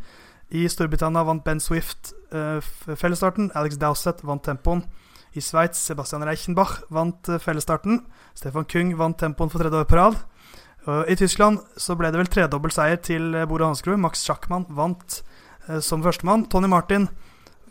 I 0.51 0.67
Storbritannia 0.69 1.25
vant 1.25 1.45
Ben 1.45 1.61
Swift 1.61 2.13
uh, 2.35 2.61
fellesstarten. 2.97 3.51
Alex 3.55 3.79
Dowsett 3.81 4.23
vant 4.25 4.45
tempoen. 4.45 4.85
I 5.35 5.43
Sveits 5.43 5.81
Sebastian 5.89 6.23
Reichenbach 6.27 6.83
vant 6.93 7.29
uh, 7.29 7.41
fellesstarten. 7.43 8.03
Stefan 8.37 8.67
Kung 8.71 8.93
vant 8.99 9.19
tempoen 9.19 9.51
for 9.51 9.63
tredje 9.63 9.81
år 9.81 9.89
på 9.89 9.99
rad. 9.99 10.19
Uh, 10.87 11.03
I 11.09 11.17
Tyskland 11.17 11.63
så 11.81 11.97
ble 11.97 12.13
det 12.13 12.21
vel 12.21 12.31
tredobbel 12.31 12.75
seier 12.75 13.01
til 13.01 13.33
Bore 13.49 13.67
Hansgrud. 13.71 13.99
Max 14.03 14.25
Schackmann 14.27 14.69
vant 14.69 15.23
som 15.81 16.03
førstemann. 16.05 16.45
Tony 16.53 16.69
Martin 16.69 17.09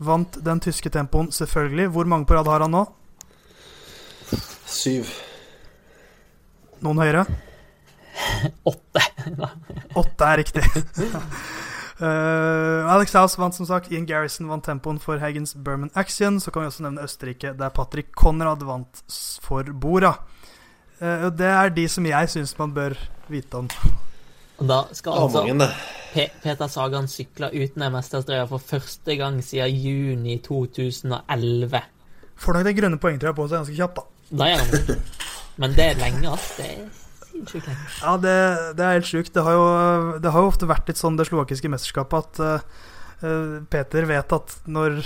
vant 0.02 0.40
den 0.42 0.60
tyske 0.64 0.90
tempoen, 0.90 1.30
selvfølgelig. 1.32 1.92
Hvor 1.94 2.10
mange 2.10 2.26
på 2.26 2.34
rad 2.34 2.50
har 2.50 2.66
han 2.66 2.74
nå? 2.74 2.88
Syv. 4.66 5.12
Noen 6.82 7.04
høyere? 7.04 7.28
Åtte. 8.72 9.06
Åtte 10.02 10.32
er 10.32 10.42
riktig. 10.42 10.66
uh, 12.02 12.94
Alex 12.94 13.14
House 13.14 13.40
vant 13.40 13.56
som 13.56 13.68
sagt. 13.70 13.92
Ian 13.92 14.06
Garrison 14.10 14.50
vant 14.50 14.66
tempoen 14.66 15.00
for 15.00 15.22
Hagens 15.22 15.56
Berman 15.56 15.92
Action. 15.96 16.40
Så 16.40 16.52
kan 16.52 16.64
vi 16.64 16.72
også 16.72 16.86
nevne 16.88 17.04
Østerrike, 17.04 17.54
der 17.60 17.70
Patrick 17.70 18.14
Konrad 18.16 18.64
vant 18.68 19.04
for 19.42 19.64
Bora. 19.74 20.16
Uh, 21.02 21.30
det 21.34 21.50
er 21.50 21.74
de 21.76 21.88
som 21.90 22.06
jeg 22.08 22.32
syns 22.32 22.56
man 22.60 22.74
bør 22.74 22.98
vite 23.30 23.62
om. 23.62 23.70
Og 24.62 24.70
da 24.70 24.84
skal 24.94 25.18
altså 25.26 25.70
Pe 26.14 26.28
Peter 26.44 26.70
Sagan 26.70 27.08
sykle 27.10 27.50
uten 27.50 27.82
en 27.82 27.96
mesterstrøya 27.96 28.46
for 28.46 28.62
første 28.62 29.16
gang 29.18 29.40
siden 29.44 29.74
juni 29.82 30.38
2011. 30.46 31.82
Får 32.38 32.54
nok 32.54 32.68
det 32.68 32.76
grønne 32.78 33.00
poengtrøya 33.02 33.34
på 33.34 33.48
seg 33.48 33.64
ganske 33.64 33.78
kjapt, 33.80 33.98
da. 33.98 34.38
Da 34.38 34.52
gjør 34.52 34.62
han 34.62 34.76
det. 34.90 35.00
Men 35.58 35.74
det 35.78 35.88
er 35.88 35.98
lenge, 36.02 36.30
ass. 36.30 36.52
Det 36.58 36.68
er 36.70 37.03
sinnssykt 37.44 37.68
lenge. 37.68 37.90
Ja, 38.02 38.16
det, 38.18 38.38
det 38.78 38.86
er 38.86 38.98
helt 38.98 39.10
sjukt. 39.10 39.34
Det, 39.36 39.44
har 39.44 39.58
jo, 39.58 39.66
det 40.24 40.32
har 40.32 40.44
jo 40.44 40.52
ofte 40.52 40.70
vært 40.70 40.90
litt 40.90 41.00
sånn 41.00 41.20
det 41.20 41.28
slovakiske 41.30 41.72
mesterskapet 41.72 42.40
at 42.42 42.64
uh, 43.24 43.60
Peter 43.72 44.08
vet 44.10 44.36
at 44.36 44.56
når, 44.66 45.02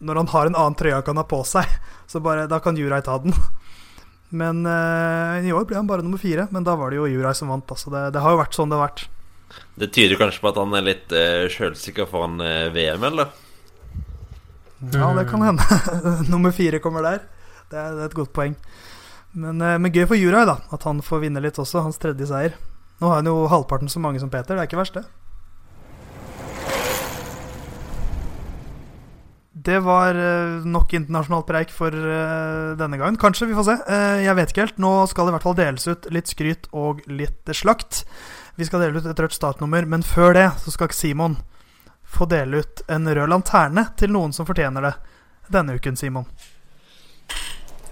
når, 0.00 0.22
han 0.22 0.30
har 0.32 0.50
en 0.50 0.58
annen 0.58 0.78
trøye 0.78 0.96
han 0.96 1.06
kan 1.06 1.20
ha 1.20 1.26
på 1.28 1.42
seg, 1.48 1.68
så 2.10 2.22
bare, 2.22 2.48
da 2.50 2.60
kan 2.62 2.78
Juraj 2.78 3.04
ta 3.08 3.18
den. 3.22 3.34
Men 4.32 4.64
uh, 4.64 5.36
i 5.44 5.52
år 5.52 5.66
ble 5.68 5.76
han 5.76 5.88
bare 5.90 6.04
nummer 6.04 6.20
fire, 6.20 6.46
men 6.54 6.64
da 6.64 6.76
var 6.80 6.92
det 6.92 7.02
jo 7.02 7.10
Juraj 7.10 7.36
som 7.42 7.52
vant. 7.52 7.68
Altså 7.68 7.92
det, 7.92 8.06
det, 8.14 8.22
har 8.24 8.34
jo 8.34 8.40
vært 8.40 8.56
sånn 8.56 8.72
det 8.72 8.78
har 8.78 8.88
vært. 8.88 9.06
Det 9.76 9.90
tyder 9.92 10.16
kanskje 10.20 10.40
på 10.40 10.48
at 10.48 10.60
han 10.62 10.78
er 10.78 10.86
litt 10.86 11.12
uh, 11.12 11.44
sjølsikker 11.52 12.08
foran 12.08 12.40
uh, 12.40 12.70
VM, 12.72 13.10
eller? 13.10 13.34
Ja, 14.90 15.12
det 15.14 15.28
kan 15.30 15.44
hende. 15.44 15.62
nummer 16.32 16.50
fire 16.50 16.80
kommer 16.82 17.04
der. 17.06 17.20
Det 17.70 17.78
er, 17.78 17.92
det 17.94 18.02
er 18.02 18.08
et 18.08 18.16
godt 18.16 18.32
poeng. 18.34 18.56
Men, 19.32 19.60
eh, 19.60 19.78
men 19.80 19.92
gøy 19.92 20.06
for 20.10 20.18
Juraj, 20.18 20.46
da. 20.48 20.58
At 20.74 20.84
han 20.88 21.02
får 21.04 21.24
vinne 21.24 21.42
litt 21.42 21.58
også. 21.60 21.84
Hans 21.86 22.00
tredje 22.00 22.28
seier. 22.28 22.56
Nå 23.00 23.08
har 23.10 23.22
han 23.22 23.30
jo 23.30 23.48
halvparten 23.50 23.90
så 23.90 24.02
mange 24.02 24.20
som 24.20 24.30
Peter. 24.30 24.54
Det 24.54 24.62
er 24.62 24.70
ikke 24.70 24.80
verst, 24.80 24.98
det. 24.98 25.06
Det 29.62 29.78
var 29.84 30.18
eh, 30.18 30.66
nok 30.66 30.92
internasjonalt 30.98 31.46
preik 31.48 31.72
for 31.72 31.94
eh, 31.94 32.74
denne 32.78 32.98
gangen. 33.00 33.18
Kanskje, 33.20 33.48
vi 33.48 33.56
får 33.56 33.68
se. 33.70 33.78
Jeg 34.26 34.36
vet 34.36 34.52
ikke 34.52 34.66
helt. 34.66 34.82
Nå 34.82 34.92
skal 35.10 35.26
det 35.26 35.32
i 35.32 35.36
hvert 35.38 35.48
fall 35.48 35.58
deles 35.58 35.88
ut 35.88 36.10
litt 36.12 36.30
skryt 36.30 36.68
og 36.72 37.04
litt 37.08 37.56
slakt. 37.56 38.04
Vi 38.58 38.68
skal 38.68 38.84
dele 38.84 39.00
ut 39.00 39.08
et 39.08 39.22
rødt 39.22 39.36
startnummer, 39.36 39.86
men 39.88 40.04
før 40.04 40.36
det 40.36 40.48
så 40.60 40.74
skal 40.74 40.92
Simon 40.92 41.38
få 42.12 42.26
dele 42.28 42.60
ut 42.60 42.82
en 42.92 43.08
rød 43.08 43.30
lanterne 43.32 43.86
til 43.96 44.12
noen 44.12 44.34
som 44.36 44.44
fortjener 44.44 44.84
det 44.84 44.92
denne 45.52 45.78
uken, 45.78 45.96
Simon. 45.96 46.28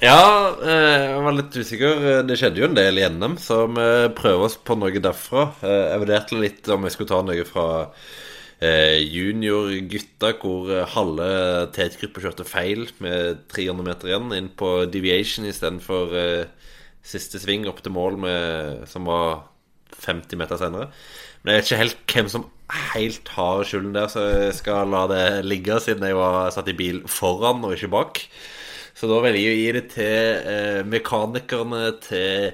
Ja, 0.01 0.57
eh, 0.65 1.11
jeg 1.13 1.25
var 1.27 1.35
litt 1.37 1.57
usikker. 1.61 1.99
Det 2.25 2.37
skjedde 2.41 2.63
jo 2.63 2.67
en 2.71 2.77
del 2.77 2.97
i 2.97 3.05
NM, 3.05 3.35
så 3.37 3.67
vi 3.69 3.89
prøver 4.17 4.47
oss 4.47 4.55
på 4.57 4.73
noe 4.81 4.97
derfra. 4.97 5.43
Eh, 5.61 5.83
jeg 5.91 6.01
vurderte 6.01 6.39
litt 6.41 6.69
om 6.73 6.87
jeg 6.87 6.95
skulle 6.95 7.11
ta 7.11 7.19
noe 7.21 7.43
fra 7.45 7.65
eh, 8.65 8.97
juniorgutta, 9.05 10.31
hvor 10.41 10.71
halve 10.95 11.27
T-gruppa 11.77 12.23
kjørte 12.25 12.47
feil 12.49 12.87
med 13.05 13.43
300 13.53 13.85
meter 13.91 14.09
igjen, 14.09 14.33
inn 14.39 14.49
på 14.57 14.71
deviation 14.89 15.49
istedenfor 15.51 16.17
siste 17.05 17.37
sving 17.43 17.67
opp 17.69 17.83
til 17.85 17.93
mål, 17.93 18.17
med, 18.25 18.87
som 18.89 19.05
var 19.05 19.43
50 20.01 20.41
meter 20.41 20.63
senere. 20.63 20.89
Men 21.43 21.59
jeg 21.59 21.61
vet 21.61 21.69
ikke 21.69 21.83
helt 21.83 22.01
hvem 22.15 22.33
som 22.33 22.49
helt 22.95 23.35
har 23.37 23.69
skylden 23.69 23.93
der, 23.99 24.09
så 24.09 24.25
jeg 24.31 24.57
skal 24.63 24.97
la 24.97 25.05
det 25.13 25.27
ligge, 25.45 25.77
siden 25.85 26.09
jeg 26.09 26.17
var 26.17 26.49
satt 26.57 26.73
i 26.73 26.77
bil 26.81 27.03
foran 27.05 27.69
og 27.69 27.77
ikke 27.77 27.93
bak. 27.93 28.25
Så 29.01 29.09
da 29.09 29.17
velger 29.25 29.41
jeg 29.41 29.57
å 29.57 29.61
gi 29.63 29.71
det 29.73 29.87
til 29.95 30.49
eh, 30.53 30.81
mekanikerne 30.85 31.85
til, 32.05 32.51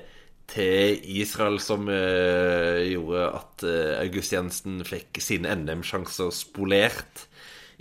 til, 0.46 1.00
Israel, 1.18 1.56
som 1.58 1.88
eh, 1.90 2.84
gjorde 2.92 3.24
at 3.34 3.64
eh, 3.66 3.96
August 4.04 4.30
Jensen 4.36 4.76
fikk 4.86 5.18
sine 5.18 5.56
NM-sjanser 5.58 6.30
spolert 6.30 7.24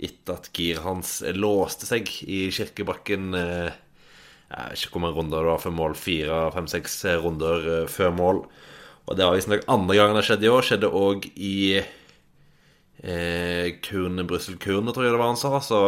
etter 0.02 0.34
at 0.34 0.50
giret 0.50 0.82
hans 0.82 1.20
låste 1.38 1.86
seg 1.86 2.10
i 2.26 2.50
kirkebakken. 2.58 3.38
Eh, 3.38 3.70
jeg 4.50 4.66
vet 4.72 4.82
ikke 4.82 4.96
hvor 4.96 5.06
mange 5.06 5.20
runder 5.20 5.46
det 5.46 5.52
var 5.52 5.62
før 5.62 5.78
mål. 5.78 5.96
Fire, 6.02 6.42
fem, 6.58 6.66
seks 6.74 6.98
runder 7.22 7.70
eh, 7.70 7.86
før 7.86 8.18
mål. 8.18 8.44
Og 9.06 9.14
det 9.14 9.28
har 9.28 9.38
visstnok 9.38 9.62
andre 9.70 10.00
gangen 10.02 10.18
det 10.18 10.26
skjedde 10.26 10.50
i 10.50 10.54
år. 10.58 10.66
Skjedde 10.66 10.94
òg 11.06 11.30
i 11.38 11.56
eh, 13.06 13.66
Kurne, 13.86 14.26
Brussel-Kurne, 14.26 14.90
tror 14.90 15.06
jeg 15.06 15.14
det 15.14 15.22
var 15.22 15.36
han 15.36 15.44
sa. 15.46 15.54
Så 15.62 15.80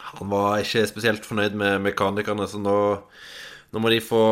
han 0.00 0.30
var 0.32 0.62
ikke 0.62 0.86
spesielt 0.90 1.26
fornøyd 1.26 1.56
med 1.58 1.84
mekanikerne, 1.84 2.48
så 2.50 2.60
nå, 2.60 2.76
nå 3.70 3.82
må 3.82 3.92
de 3.92 4.00
få 4.04 4.24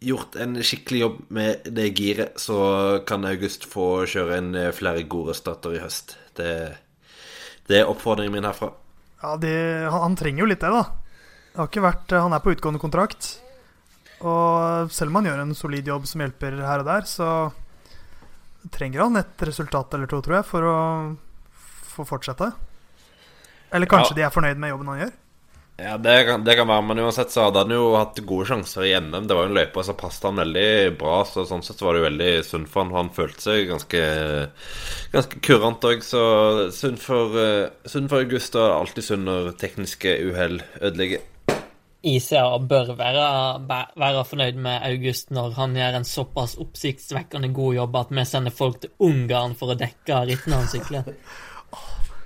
gjort 0.00 0.36
en 0.40 0.56
skikkelig 0.64 1.00
jobb 1.02 1.18
med 1.36 1.66
det 1.76 1.90
giret, 1.98 2.40
så 2.40 2.60
kan 3.06 3.26
August 3.28 3.66
få 3.68 4.06
kjøre 4.08 4.38
inn 4.40 4.54
flere 4.76 5.04
gode 5.04 5.36
starter 5.36 5.76
i 5.76 5.82
høst. 5.82 6.16
Det, 6.38 6.52
det 7.68 7.82
er 7.82 7.90
oppfordringen 7.90 8.38
min 8.38 8.48
herfra. 8.48 8.72
Ja, 9.20 9.34
det, 9.36 9.54
han, 9.84 10.00
han, 10.06 10.16
trenger 10.16 10.46
jo 10.46 10.48
litt 10.48 10.64
det, 10.64 10.72
da. 10.72 10.84
Det 11.50 11.60
har 11.60 11.68
ikke 11.68 11.84
vært, 11.84 12.14
han 12.16 12.32
er 12.36 12.44
på 12.44 12.54
utgående 12.54 12.80
kontrakt. 12.80 13.34
Og 14.20 14.88
selv 14.92 15.12
om 15.12 15.20
han 15.20 15.28
gjør 15.28 15.42
en 15.44 15.56
solid 15.56 15.92
jobb 15.92 16.08
som 16.08 16.24
hjelper 16.24 16.56
her 16.64 16.82
og 16.82 16.88
der, 16.88 17.04
så 17.08 17.28
trenger 18.72 19.04
han 19.04 19.20
et 19.20 19.44
resultat 19.48 19.96
eller 19.96 20.08
to, 20.08 20.20
tror 20.24 20.40
jeg, 20.40 20.48
for 20.48 20.68
å 20.68 20.78
få 21.90 22.08
fortsette. 22.08 22.50
Eller 23.72 23.90
kanskje 23.90 24.14
ja. 24.14 24.20
de 24.20 24.28
er 24.28 24.34
fornøyd 24.34 24.62
med 24.62 24.74
jobben 24.74 24.92
han 24.92 25.02
gjør? 25.04 25.18
Ja, 25.80 25.96
det 25.96 26.24
kan, 26.24 26.42
det 26.44 26.54
kan, 26.58 26.68
være, 26.68 26.82
men 26.84 26.98
uansett 27.00 27.30
så 27.32 27.46
hadde 27.46 27.62
han 27.62 27.72
jo 27.72 27.94
hatt 27.96 28.18
gode 28.28 28.50
sjanser 28.50 28.84
i 28.84 28.92
NM. 29.00 29.24
Det 29.24 29.36
var 29.36 29.46
jo 29.46 29.50
en 29.50 29.56
løype 29.56 29.84
som 29.86 29.96
passet 29.96 30.26
han 30.28 30.42
veldig 30.42 30.66
bra, 31.00 31.22
så 31.24 31.46
sånn 31.48 31.64
sett 31.64 31.80
så 31.80 31.86
var 31.86 31.96
det 31.96 32.02
jo 32.02 32.08
veldig 32.10 32.28
sunt 32.44 32.68
for 32.68 32.84
han. 32.84 32.92
Han 32.98 33.12
følte 33.16 33.46
seg 33.46 33.70
ganske, 33.70 34.02
ganske 35.14 35.40
kurant 35.46 35.88
òg, 35.88 36.04
så 36.04 36.22
sunt 36.76 37.00
for, 37.00 37.32
uh, 37.32 37.96
for 37.96 38.18
August 38.20 38.60
og 38.60 38.68
alltid 38.74 39.08
synd 39.08 39.28
når 39.30 39.54
tekniske 39.62 40.18
uhell 40.28 40.60
ødelegger. 40.82 41.24
ICA 42.00 42.44
bør 42.64 42.94
være, 42.96 43.24
være, 43.68 44.24
fornøyd 44.24 44.60
med 44.60 44.84
August 44.88 45.32
når 45.36 45.56
han 45.56 45.76
gjør 45.76 45.98
en 45.98 46.08
såpass 46.08 46.56
oppsiktsvekkende 46.60 47.52
god 47.56 47.76
jobb 47.76 47.98
at 48.00 48.12
vi 48.16 48.24
sender 48.28 48.56
folk 48.56 48.80
til 48.84 48.92
Ungarn 49.04 49.56
for 49.56 49.72
å 49.72 49.80
dekke 49.80 50.24
rittene 50.28 50.60
han 50.60 50.68
sykler. 50.72 51.08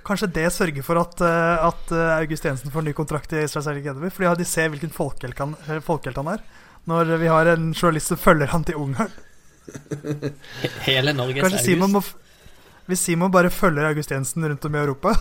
Kanskje 0.05 0.29
det 0.35 0.49
sørger 0.53 0.85
for 0.85 1.01
at, 1.01 1.21
eh, 1.25 1.65
at 1.65 1.93
eh, 1.93 2.11
August 2.19 2.45
Jensen 2.45 2.73
får 2.73 2.83
ny 2.85 2.93
kontrakt 2.93 3.31
i 3.33 3.41
Israel 3.41 3.63
Selling 3.65 3.87
Academy. 3.87 4.11
Fordi 4.13 4.35
de 4.43 4.45
ser 4.45 4.69
hvilken 4.69 4.93
folkehelt 4.93 5.39
han, 5.41 5.55
eh, 5.65 5.81
folkehelt 5.81 6.19
han 6.21 6.29
er. 6.35 6.43
Når 6.85 7.15
vi 7.17 7.31
har 7.31 7.49
en 7.55 7.71
journalist 7.73 8.13
som 8.13 8.19
følger 8.21 8.51
han 8.53 8.63
til 8.67 8.77
Ungarn. 8.77 9.09
Hele 10.85 11.15
Norges 11.17 11.41
Kanskje 11.41 11.63
Simon 11.71 11.95
må 11.97 12.03
hvis 12.85 13.01
Simon 13.01 13.31
bare 13.33 13.49
følger 13.49 13.87
August 13.87 14.11
Jensen 14.13 14.45
rundt 14.45 14.65
om 14.67 14.75
i 14.75 14.77
Europa 14.77 15.15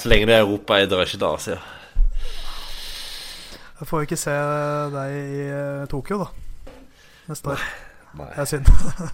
Så 0.00 0.08
lenge 0.10 0.26
det 0.26 0.34
er 0.34 0.40
Europa, 0.42 0.74
jeg 0.80 0.88
drar 0.90 1.06
ikke 1.06 1.20
til 1.20 1.28
Asia. 1.28 1.58
Da 3.78 3.86
får 3.86 4.02
vi 4.02 4.08
ikke 4.08 4.18
se 4.18 4.34
deg 4.96 5.14
i 5.38 5.46
Tokyo, 5.92 6.24
da. 6.24 6.74
Neste 7.30 7.54
år. 7.54 7.62
Nei. 8.18 8.28
Det 8.34 8.42
er 8.44 8.48
synd. 8.50 8.70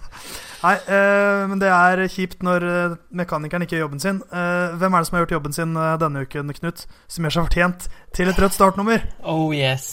Nei, 0.63 0.73
eh, 0.91 1.41
men 1.47 1.61
det 1.61 1.69
er 1.71 2.01
kjipt 2.11 2.41
når 2.43 2.65
eh, 2.67 2.95
mekanikeren 3.15 3.63
ikke 3.63 3.77
gjør 3.77 3.85
jobben 3.85 4.01
sin. 4.03 4.17
Eh, 4.27 4.75
hvem 4.79 4.95
er 4.95 4.99
det 5.03 5.09
som 5.09 5.15
har 5.15 5.23
gjort 5.23 5.35
jobben 5.37 5.55
sin 5.55 5.77
eh, 5.79 5.93
denne 6.01 6.23
uken, 6.27 6.51
Knut? 6.57 6.83
Som 7.07 7.27
gjør 7.27 7.35
seg 7.37 7.47
fortjent 7.47 7.87
til 8.17 8.31
et 8.31 8.41
rødt 8.43 8.57
startnummer? 8.57 9.05
Oh 9.23 9.55
yes. 9.55 9.87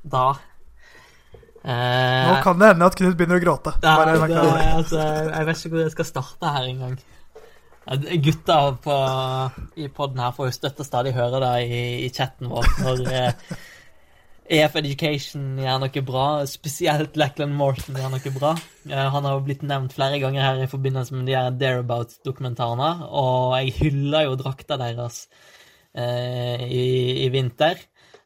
Da 0.00 0.30
eh, 1.60 2.24
Nå 2.30 2.38
kan 2.44 2.60
det 2.60 2.72
hende 2.72 2.88
at 2.88 2.96
Knut 2.96 3.18
begynner 3.18 3.40
å 3.40 3.44
gråte. 3.44 3.74
Ja, 3.84 3.98
det, 4.08 4.44
altså, 4.72 5.00
jeg 5.04 5.50
vet 5.50 5.60
ikke 5.60 5.74
hvor 5.74 5.84
jeg 5.84 5.96
skal 5.98 6.08
starte 6.08 6.54
her 6.56 6.70
engang. 6.70 7.00
Gutta 8.24 8.56
på, 8.80 8.96
i 9.82 9.88
poden 9.92 10.20
her 10.22 10.32
får 10.36 10.48
jo 10.48 10.56
støtte 10.56 10.86
stadig 10.86 11.12
høre 11.16 11.40
det 11.42 11.54
i, 11.66 11.84
i 12.06 12.10
chatten 12.14 12.48
vår 12.52 12.68
når 12.84 13.04
eh, 13.10 13.54
EF 14.50 14.74
Education 14.80 15.60
gjør 15.62 15.78
noe 15.84 16.02
bra, 16.02 16.24
spesielt 16.50 17.14
Lackland 17.20 17.54
Morton 17.54 17.98
gjør 17.98 18.10
noe 18.16 18.32
bra. 18.34 18.50
Uh, 18.88 19.06
han 19.14 19.26
har 19.26 19.36
jo 19.36 19.44
blitt 19.46 19.62
nevnt 19.66 19.94
flere 19.94 20.18
ganger 20.22 20.42
her 20.42 20.64
i 20.64 20.70
forbindelse 20.70 21.14
med 21.14 21.30
de 21.30 21.36
her 21.38 21.54
Dareabouts-dokumentarene, 21.54 22.90
og 23.06 23.54
jeg 23.60 23.76
hyller 23.78 24.26
jo 24.26 24.36
drakta 24.40 24.78
deres 24.80 25.22
eh, 25.94 26.66
i, 26.66 26.84
i, 27.24 27.28
vinter. 27.32 27.78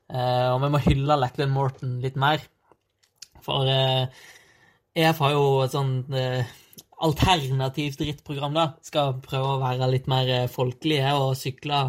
Eh, 0.08 0.48
og 0.52 0.62
vi 0.64 0.72
må 0.72 0.80
hylle 0.84 1.20
Lackland 1.20 1.52
Morton 1.52 1.98
litt 2.04 2.16
mer. 2.20 2.42
For 3.44 3.68
eh, 3.68 4.08
EF 4.96 5.20
har 5.24 5.34
jo 5.34 5.46
et 5.64 5.74
sånn 5.74 5.96
eh, 6.14 6.54
alternativt 7.04 8.00
rittprogram, 8.04 8.56
da. 8.56 8.66
Skal 8.84 9.18
prøve 9.24 9.56
å 9.56 9.62
være 9.62 9.90
litt 9.92 10.08
mer 10.10 10.30
eh, 10.30 10.50
folkelige 10.50 11.12
og 11.18 11.34
sykle 11.38 11.86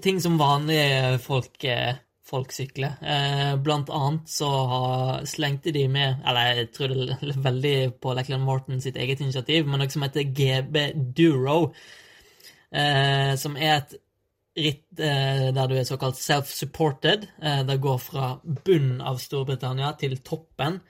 ting 0.00 0.22
som 0.24 0.38
vanlige 0.40 1.18
folk, 1.20 1.58
eh, 1.68 1.98
folk 2.26 2.54
sykler. 2.54 2.96
Eh, 3.02 3.52
blant 3.62 3.90
annet 3.94 4.30
så 4.30 4.50
slengte 5.28 5.72
de 5.74 5.84
med, 5.90 6.24
eller 6.26 6.62
jeg 6.62 6.72
tror 6.74 6.94
det 6.94 7.18
er 7.20 7.44
veldig 7.44 7.76
på 8.02 8.16
Leckland 8.18 8.46
Morton 8.46 8.82
sitt 8.82 8.98
eget 8.98 9.22
initiativ, 9.22 9.68
men 9.68 9.82
noe 9.82 9.92
som 9.92 10.02
heter 10.06 10.26
GB 10.34 10.82
Duro, 11.16 11.60
eh, 12.74 13.32
som 13.38 13.56
er 13.56 13.76
et 13.76 13.96
ritt 14.56 15.00
eh, 15.00 15.48
der 15.54 15.68
du 15.68 15.76
er 15.76 15.86
såkalt 15.86 16.18
self-supported. 16.18 17.26
Eh, 17.42 17.62
det 17.68 17.80
går 17.82 17.98
fra 18.00 18.30
bunnen 18.42 19.02
av 19.04 19.20
Storbritannia 19.22 19.92
til 20.00 20.16
toppen. 20.24 20.80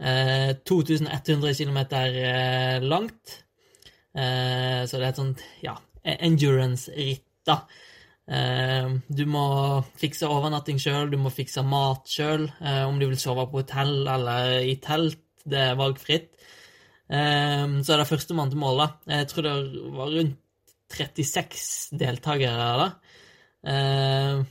Eh, 0.00 0.52
2100 0.68 1.54
km 1.54 1.80
langt. 2.86 3.38
Så 4.10 4.98
det 4.98 5.04
er 5.04 5.12
et 5.12 5.18
sånt, 5.20 5.42
ja, 5.62 5.76
endurance-ritt, 6.02 7.22
da. 7.46 7.60
Eh, 8.30 8.90
du 9.10 9.24
må 9.26 9.46
fikse 9.98 10.28
overnatting 10.30 10.78
sjøl, 10.82 11.10
du 11.10 11.18
må 11.18 11.32
fikse 11.34 11.64
mat 11.66 12.06
sjøl. 12.08 12.46
om 12.86 13.00
du 13.00 13.08
vil 13.08 13.18
sove 13.18 13.48
på 13.50 13.62
hotell 13.64 14.06
eller 14.06 14.60
i 14.62 14.76
telt, 14.82 15.22
det 15.44 15.64
er 15.70 15.80
valgfritt. 15.80 16.30
så 17.10 17.92
er 17.92 17.98
det 17.98 18.06
førstemann 18.06 18.50
til 18.50 18.60
mål, 18.62 18.78
da. 18.78 18.88
Jeg 19.18 19.28
tror 19.28 19.42
det 19.42 19.54
var 19.96 20.12
rundt 20.14 20.38
36 20.90 21.96
deltakere 21.98 22.70
da. 22.80 22.88
Eh, 23.66 24.42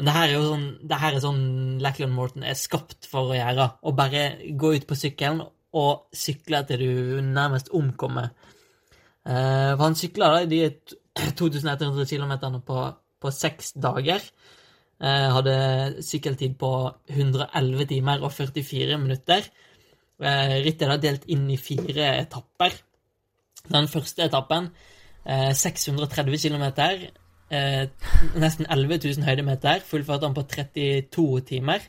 men 0.00 0.08
det 0.08 0.14
her 0.16 0.28
er 0.28 0.34
jo 0.34 0.44
sånn 0.48 0.68
det 0.88 0.98
her 1.02 1.16
er 1.16 1.22
sånn 1.24 1.42
Lackland 1.84 2.16
Morton 2.16 2.46
er 2.46 2.58
skapt 2.58 3.08
for 3.10 3.30
å 3.30 3.36
gjøre. 3.36 3.66
Å 3.84 3.96
bare 3.96 4.24
gå 4.58 4.74
ut 4.76 4.86
på 4.88 4.98
sykkelen 4.98 5.42
og 5.76 6.16
sykle 6.16 6.62
til 6.66 6.82
du 6.82 7.20
nærmest 7.26 7.70
omkommer. 7.76 8.32
Eh, 9.28 9.72
for 9.76 9.84
han 9.84 9.98
sykla 9.98 10.32
da, 10.34 10.46
de 10.48 10.62
2100 11.16 12.06
km 12.06 12.62
på, 12.66 12.78
på 13.20 13.32
seks 13.34 13.72
dager. 13.72 14.22
Eh, 15.00 15.26
hadde 15.32 16.02
sykkeltid 16.04 16.58
på 16.60 16.70
111 17.08 17.86
timer 17.88 18.20
og 18.20 18.32
44 18.36 18.98
minutter. 19.00 19.46
Eh, 20.20 20.56
rittet 20.66 20.88
er 20.88 21.00
delt 21.00 21.24
inn 21.32 21.46
i 21.50 21.56
fire 21.56 22.12
etapper. 22.20 22.76
Den 23.70 23.88
første 23.88 24.26
etappen 24.28 24.70
630 25.24 26.38
km. 26.40 26.66
Eh, 27.50 27.86
nesten 28.40 28.68
11 28.68 29.00
000 29.04 29.24
høydemeter. 29.24 29.80
Fullførte 29.84 30.28
han 30.28 30.36
på 30.36 30.46
32 30.48 31.40
timer. 31.48 31.84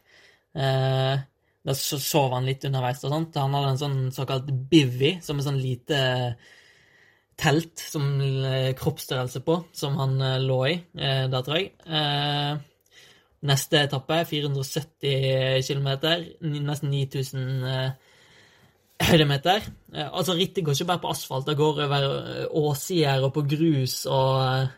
Da 0.52 1.74
sov 1.78 2.34
han 2.36 2.48
litt 2.48 2.66
underveis. 2.68 3.04
og 3.04 3.14
sånt. 3.14 3.38
Han 3.40 3.56
hadde 3.56 3.70
en 3.72 3.82
sånn 3.82 4.00
såkalt 4.12 4.52
bivvy, 4.72 5.18
som 5.24 5.40
er 5.40 5.48
sånn 5.48 5.62
lite 5.62 6.02
telt 7.40 7.80
som 7.80 8.04
kroppsstørrelse 8.78 9.42
på, 9.46 9.58
som 9.74 9.96
han 10.02 10.20
eh, 10.22 10.42
lå 10.44 10.60
i. 10.70 10.76
Eh, 10.98 11.26
da, 11.32 11.42
tror 11.46 11.58
jeg. 11.58 11.72
Eh, 11.88 12.60
neste 13.50 13.82
etappe, 13.88 14.22
470 14.30 15.64
km, 15.66 15.90
nesten 16.68 16.94
9000 16.94 17.68
eh, 17.72 18.12
høydemeter. 19.10 19.66
Eh, 19.94 20.08
altså, 20.08 20.36
rittet 20.38 20.66
går 20.66 20.78
ikke 20.78 20.90
bare 20.92 21.04
på 21.04 21.12
asfalt, 21.12 21.48
det 21.48 21.58
går 21.60 21.84
over 21.86 22.08
eh, 22.08 22.46
åssider 22.62 23.26
og 23.26 23.34
på 23.36 23.46
grus 23.56 24.04
og 24.06 24.42
eh, 24.46 24.70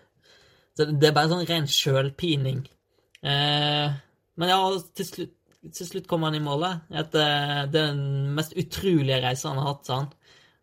Det 0.74 1.06
er 1.06 1.14
bare 1.14 1.30
sånn 1.30 1.46
ren 1.46 1.68
sjølpining. 1.70 2.64
men 3.22 4.50
ja, 4.50 4.56
til 4.98 5.06
slutt, 5.06 5.36
til 5.70 5.86
slutt 5.86 6.08
kom 6.10 6.24
han 6.26 6.34
i 6.34 6.42
målet. 6.42 6.90
det 6.90 7.22
er 7.22 7.68
den 7.70 8.00
mest 8.34 8.56
utrolige 8.58 9.22
reisen 9.22 9.52
han 9.52 9.62
har 9.62 9.68
hatt, 9.70 9.86
sa 9.86 10.00
han. 10.00 10.10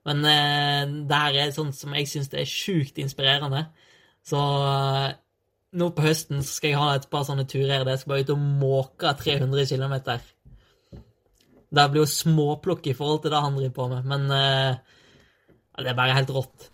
Men 0.09 0.22
det 0.24 1.16
her 1.16 1.36
er 1.36 1.51
sånn 1.53 1.74
som 1.76 1.92
jeg 1.92 2.09
syns 2.09 2.30
er 2.32 2.48
sjukt 2.48 2.96
inspirerende. 3.03 3.66
Så 4.24 4.40
nå 5.70 5.90
på 5.94 6.05
høsten 6.05 6.42
skal 6.46 6.72
jeg 6.72 6.80
ha 6.80 6.94
et 6.96 7.07
par 7.12 7.26
sånne 7.26 7.46
turer 7.48 7.84
der 7.84 7.92
jeg 7.92 8.03
skal 8.03 8.14
bare 8.14 8.24
ut 8.24 8.32
og 8.34 8.42
måke 8.62 9.12
300 9.20 9.68
km. 9.70 9.96
Det 11.70 11.86
blir 11.92 12.03
jo 12.03 12.11
småplukk 12.11 12.88
i 12.90 12.96
forhold 12.98 13.22
til 13.22 13.34
det 13.34 13.42
han 13.44 13.57
driver 13.59 13.76
på 13.76 13.88
med, 13.92 14.09
men 14.11 14.26
eh, 14.34 14.80
det 15.78 15.92
er 15.92 15.98
bare 15.98 16.16
helt 16.16 16.32
rått. 16.34 16.70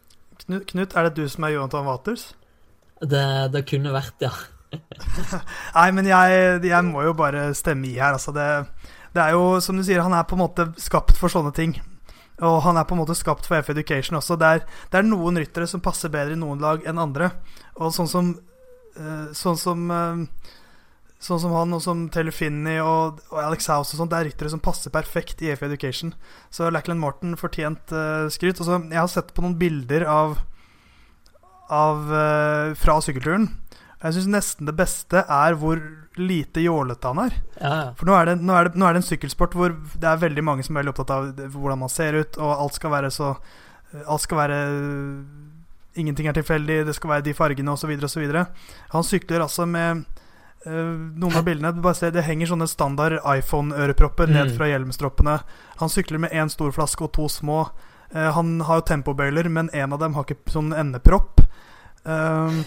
Knut, 0.46 0.94
er 0.94 1.08
det 1.08 1.16
du 1.18 1.26
som 1.28 1.44
er 1.44 1.56
Jonathan 1.56 1.88
Waters? 1.88 2.30
Det, 3.02 3.26
det 3.52 3.66
kunne 3.68 3.92
vært, 3.92 4.24
ja. 4.24 4.32
Nei, 5.76 5.90
men 5.94 6.08
jeg, 6.08 6.62
jeg, 6.64 6.84
må 6.88 7.04
jo 7.04 7.12
bare 7.16 7.50
stemme 7.56 7.90
i 7.90 7.98
her. 7.98 8.16
Altså 8.16 8.32
det, 8.32 8.46
det, 9.12 9.20
er 9.22 9.36
jo, 9.36 9.60
som 9.60 9.76
du 9.76 9.84
sier, 9.84 10.00
han 10.04 10.16
er 10.16 10.24
på 10.28 10.38
en 10.38 10.44
måte 10.46 10.70
skapt 10.80 11.18
for 11.20 11.32
sånne 11.32 11.52
ting. 11.56 11.76
Og 12.44 12.58
han 12.66 12.76
er 12.76 12.84
på 12.84 12.96
en 12.96 13.00
måte 13.00 13.16
skapt 13.16 13.48
for 13.48 13.56
F 13.56 13.70
Education 13.72 14.18
også. 14.18 14.36
Det 14.36 14.48
er, 14.48 14.62
det 14.92 15.00
er 15.00 15.08
noen 15.08 15.40
ryttere 15.40 15.68
som 15.70 15.80
passer 15.84 16.12
bedre 16.12 16.36
i 16.36 16.40
noen 16.40 16.60
lag 16.60 16.84
enn 16.84 17.00
andre. 17.00 17.30
Og 17.80 17.94
sånn 17.96 18.10
som, 18.10 18.34
uh, 18.98 19.26
sånn 19.36 19.60
som 19.60 19.90
uh, 19.92 20.52
Sånn 21.16 21.40
som 21.40 21.54
han, 21.56 21.72
og 21.72 21.80
som 21.80 22.02
Taylor 22.12 22.34
og, 22.84 23.20
og 23.32 23.38
Alex 23.40 23.70
House 23.72 23.94
og 23.94 24.02
sånt, 24.02 24.10
det 24.12 24.18
er 24.18 24.26
ryttere 24.28 24.50
som 24.52 24.60
passer 24.60 24.92
perfekt 24.92 25.40
i 25.40 25.48
EF 25.48 25.62
Education. 25.64 26.12
Så 26.52 26.68
Lackland 26.68 27.00
Morton 27.00 27.32
fortjent 27.40 27.88
uh, 27.96 28.28
skryt. 28.28 28.60
Også, 28.60 28.82
jeg 28.92 29.00
har 29.00 29.08
sett 29.08 29.32
på 29.34 29.42
noen 29.42 29.56
bilder 29.58 30.04
av, 30.04 30.36
av 31.72 32.04
uh, 32.12 32.76
fra 32.76 32.98
sykkelturen. 33.00 33.48
Jeg 34.02 34.16
syns 34.16 34.28
nesten 34.28 34.68
det 34.68 34.74
beste 34.76 35.22
er 35.24 35.56
hvor 35.56 35.80
lite 36.20 36.60
jålete 36.60 37.12
han 37.12 37.22
er. 37.26 37.36
Ja, 37.56 37.70
ja. 37.70 37.86
For 37.96 38.08
nå 38.08 38.16
er, 38.16 38.30
det, 38.30 38.36
nå, 38.44 38.52
er 38.56 38.68
det, 38.68 38.80
nå 38.80 38.88
er, 38.88 38.96
det, 38.96 39.04
en 39.04 39.08
sykkelsport 39.08 39.56
hvor 39.56 39.72
det 39.72 40.10
er 40.10 40.20
veldig 40.20 40.44
mange 40.44 40.66
som 40.66 40.76
er 40.76 40.82
veldig 40.82 40.92
opptatt 40.92 41.14
av 41.14 41.30
hvordan 41.54 41.80
man 41.80 41.92
ser 41.92 42.18
ut, 42.20 42.36
og 42.36 42.52
alt 42.52 42.76
skal 42.80 42.96
være 42.96 43.12
så 43.14 43.36
Alt 43.96 44.24
skal 44.26 44.36
være 44.36 44.56
Ingenting 45.96 46.26
er 46.28 46.34
tilfeldig, 46.36 46.80
det 46.84 46.94
skal 46.96 47.08
være 47.14 47.24
de 47.24 47.32
fargene 47.32 47.72
osv. 47.72 47.92
osv. 48.04 48.24
Han 48.92 49.06
sykler 49.06 49.46
altså 49.46 49.64
med 49.70 50.04
Uh, 50.66 50.98
noen 51.14 51.36
av 51.38 51.44
bildene 51.46 51.70
bare 51.78 51.94
se, 51.94 52.08
Det 52.10 52.24
henger 52.26 52.48
sånne 52.50 52.66
standard 52.66 53.20
iPhone-ørepropper 53.22 54.26
mm. 54.26 54.32
ned 54.34 54.48
fra 54.56 54.66
hjelmstroppene. 54.66 55.36
Han 55.78 55.92
sykler 55.92 56.18
med 56.24 56.34
én 56.34 56.50
stor 56.50 56.72
flaske 56.74 57.06
og 57.06 57.12
to 57.14 57.28
små. 57.30 57.60
Uh, 58.10 58.32
han 58.34 58.56
har 58.66 58.80
jo 58.80 58.86
tempobøyler, 58.90 59.46
men 59.52 59.70
en 59.70 59.94
av 59.94 60.02
dem 60.02 60.16
har 60.18 60.26
ikke 60.26 60.50
sånn 60.50 60.72
endepropp. 60.74 61.44
Uh, 62.02 62.64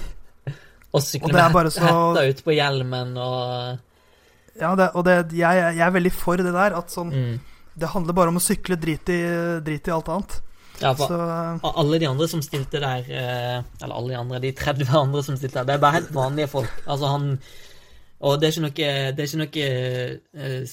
og 0.89 1.05
sykle 1.05 1.31
med 1.33 1.71
så... 1.71 1.85
hetta 1.85 2.25
ut 2.25 2.43
på 2.45 2.55
hjelmen 2.57 3.15
og 3.21 4.59
Ja, 4.59 4.73
det, 4.75 4.89
og 4.97 5.05
det, 5.07 5.15
jeg, 5.37 5.61
jeg, 5.61 5.85
er 5.85 5.95
veldig 5.95 6.11
for 6.11 6.41
det 6.41 6.51
der. 6.51 6.73
At 6.75 6.91
sånn 6.91 7.13
mm. 7.13 7.35
Det 7.79 7.91
handler 7.93 8.15
bare 8.17 8.31
om 8.33 8.39
å 8.39 8.43
sykle, 8.43 8.75
drit 8.75 9.07
i, 9.13 9.19
drit 9.63 9.87
i 9.87 9.93
alt 9.95 10.09
annet. 10.11 10.33
Ja, 10.81 10.91
for 10.97 11.11
så, 11.11 11.69
alle 11.69 11.99
de 11.99 12.07
andre 12.07 12.25
som 12.31 12.39
stilte 12.43 12.79
der 12.79 13.07
Eller 13.11 13.93
alle 13.93 14.13
de 14.13 14.15
andre, 14.15 14.39
de 14.43 14.51
30 14.55 14.91
andre 15.03 15.23
som 15.23 15.37
stilte 15.39 15.61
der, 15.61 15.67
det 15.69 15.77
er 15.77 15.83
bare 15.83 15.99
helt 16.01 16.13
vanlige 16.15 16.51
folk. 16.51 16.71
Altså, 16.85 17.11
han 17.13 17.33
og 18.19 18.39
det 18.39 18.49
er 18.49 18.51
ikke 18.51 18.65
noe, 18.65 18.73
det 19.15 19.23
er 19.23 19.29
ikke 19.29 19.39
noe 19.39 19.67
eh, 20.43 20.71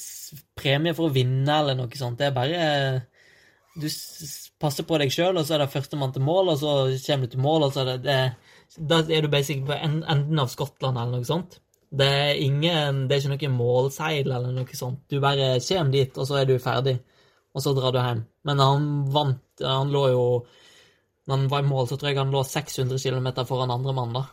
premie 0.58 0.94
for 0.98 1.06
å 1.06 1.14
vinne 1.14 1.60
eller 1.60 1.78
noe 1.78 1.98
sånt. 1.98 2.18
Det 2.18 2.26
er 2.26 2.34
bare 2.34 2.62
Du 3.76 3.86
passer 4.58 4.86
på 4.88 4.98
deg 4.98 5.12
sjøl, 5.14 5.36
og 5.36 5.46
så 5.46 5.54
er 5.54 5.62
det 5.62 5.70
førstemann 5.74 6.14
til 6.14 6.24
mål, 6.26 6.54
og 6.54 6.58
så 6.58 6.72
kommer 7.04 7.28
du 7.28 7.36
til 7.36 7.44
mål, 7.44 7.68
og 7.68 7.74
så 7.74 7.84
er 7.84 7.90
det, 7.92 7.98
det 8.06 8.20
Da 8.76 9.00
er 9.08 9.24
du 9.24 9.30
basically 9.32 9.66
på 9.66 9.76
enden 9.78 10.42
av 10.42 10.50
Skottland 10.52 10.98
eller 10.98 11.20
noe 11.20 11.28
sånt. 11.28 11.60
Det 11.96 12.06
er 12.06 12.40
ingen 12.42 13.06
Det 13.08 13.16
er 13.16 13.34
ikke 13.36 13.48
noe 13.48 13.56
målseil 13.56 14.26
eller 14.26 14.52
noe 14.52 14.76
sånt. 14.78 15.04
Du 15.08 15.20
bare 15.22 15.56
kommer 15.62 15.92
dit, 15.94 16.18
og 16.18 16.28
så 16.28 16.40
er 16.40 16.48
du 16.48 16.58
ferdig. 16.62 16.98
Og 17.56 17.64
så 17.64 17.72
drar 17.76 17.94
du 17.94 18.00
hjem. 18.02 18.24
Men 18.44 18.60
han 18.60 18.88
vant 19.12 19.62
Han 19.64 19.92
lå 19.94 20.08
jo 20.12 20.24
Når 21.26 21.36
han 21.36 21.46
var 21.50 21.62
i 21.62 21.68
mål, 21.68 21.86
så 21.88 21.96
tror 21.96 22.10
jeg 22.10 22.18
han 22.18 22.34
lå 22.34 22.42
600 22.44 22.98
km 23.02 23.46
foran 23.48 23.72
andre 23.74 23.94
mann, 23.96 24.12
da. 24.14 24.26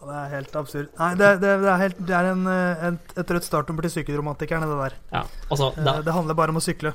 Det 0.00 0.16
er 0.16 0.30
helt 0.32 0.54
absurd. 0.56 0.88
Nei, 0.96 1.10
det, 1.20 1.26
det, 1.42 1.48
det 1.60 1.68
er, 1.68 1.80
helt, 1.80 1.98
det 2.08 2.14
er 2.16 2.28
en, 2.30 2.46
et, 2.88 3.10
et 3.20 3.32
rødt 3.36 3.44
startnummer 3.44 3.84
til 3.84 3.92
sykkelromantikerne, 3.98 4.68
det 4.68 4.78
der. 4.78 4.94
Ja, 5.12 5.20
altså, 5.52 5.68
eh, 5.76 5.84
da, 5.84 5.94
det 6.04 6.14
handler 6.16 6.38
bare 6.38 6.54
om 6.54 6.60
å 6.60 6.62
sykle. 6.64 6.94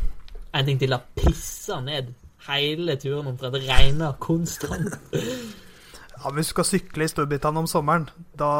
En 0.57 0.65
ting 0.65 0.81
til. 0.81 0.95
Da 0.95 0.99
pissa 1.21 1.77
ned 1.85 2.09
hele 2.49 2.97
turen 3.01 3.31
omtrent. 3.31 3.55
Det 3.55 3.63
regner 3.67 4.17
konstant. 4.21 4.97
ja, 6.15 6.33
hvis 6.35 6.51
du 6.51 6.55
skal 6.55 6.69
sykle 6.69 7.07
i 7.07 7.11
Storbritannia 7.11 7.63
om 7.63 7.69
sommeren, 7.69 8.09
da 8.37 8.51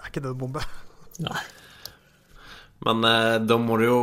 er 0.00 0.10
ikke 0.10 0.24
det 0.24 0.32
en 0.34 0.40
bombe. 0.40 0.64
Nei. 1.24 1.40
Men 2.84 3.06
eh, 3.08 3.38
da 3.44 3.58
må 3.60 3.78
du 3.80 3.86
jo 3.86 4.02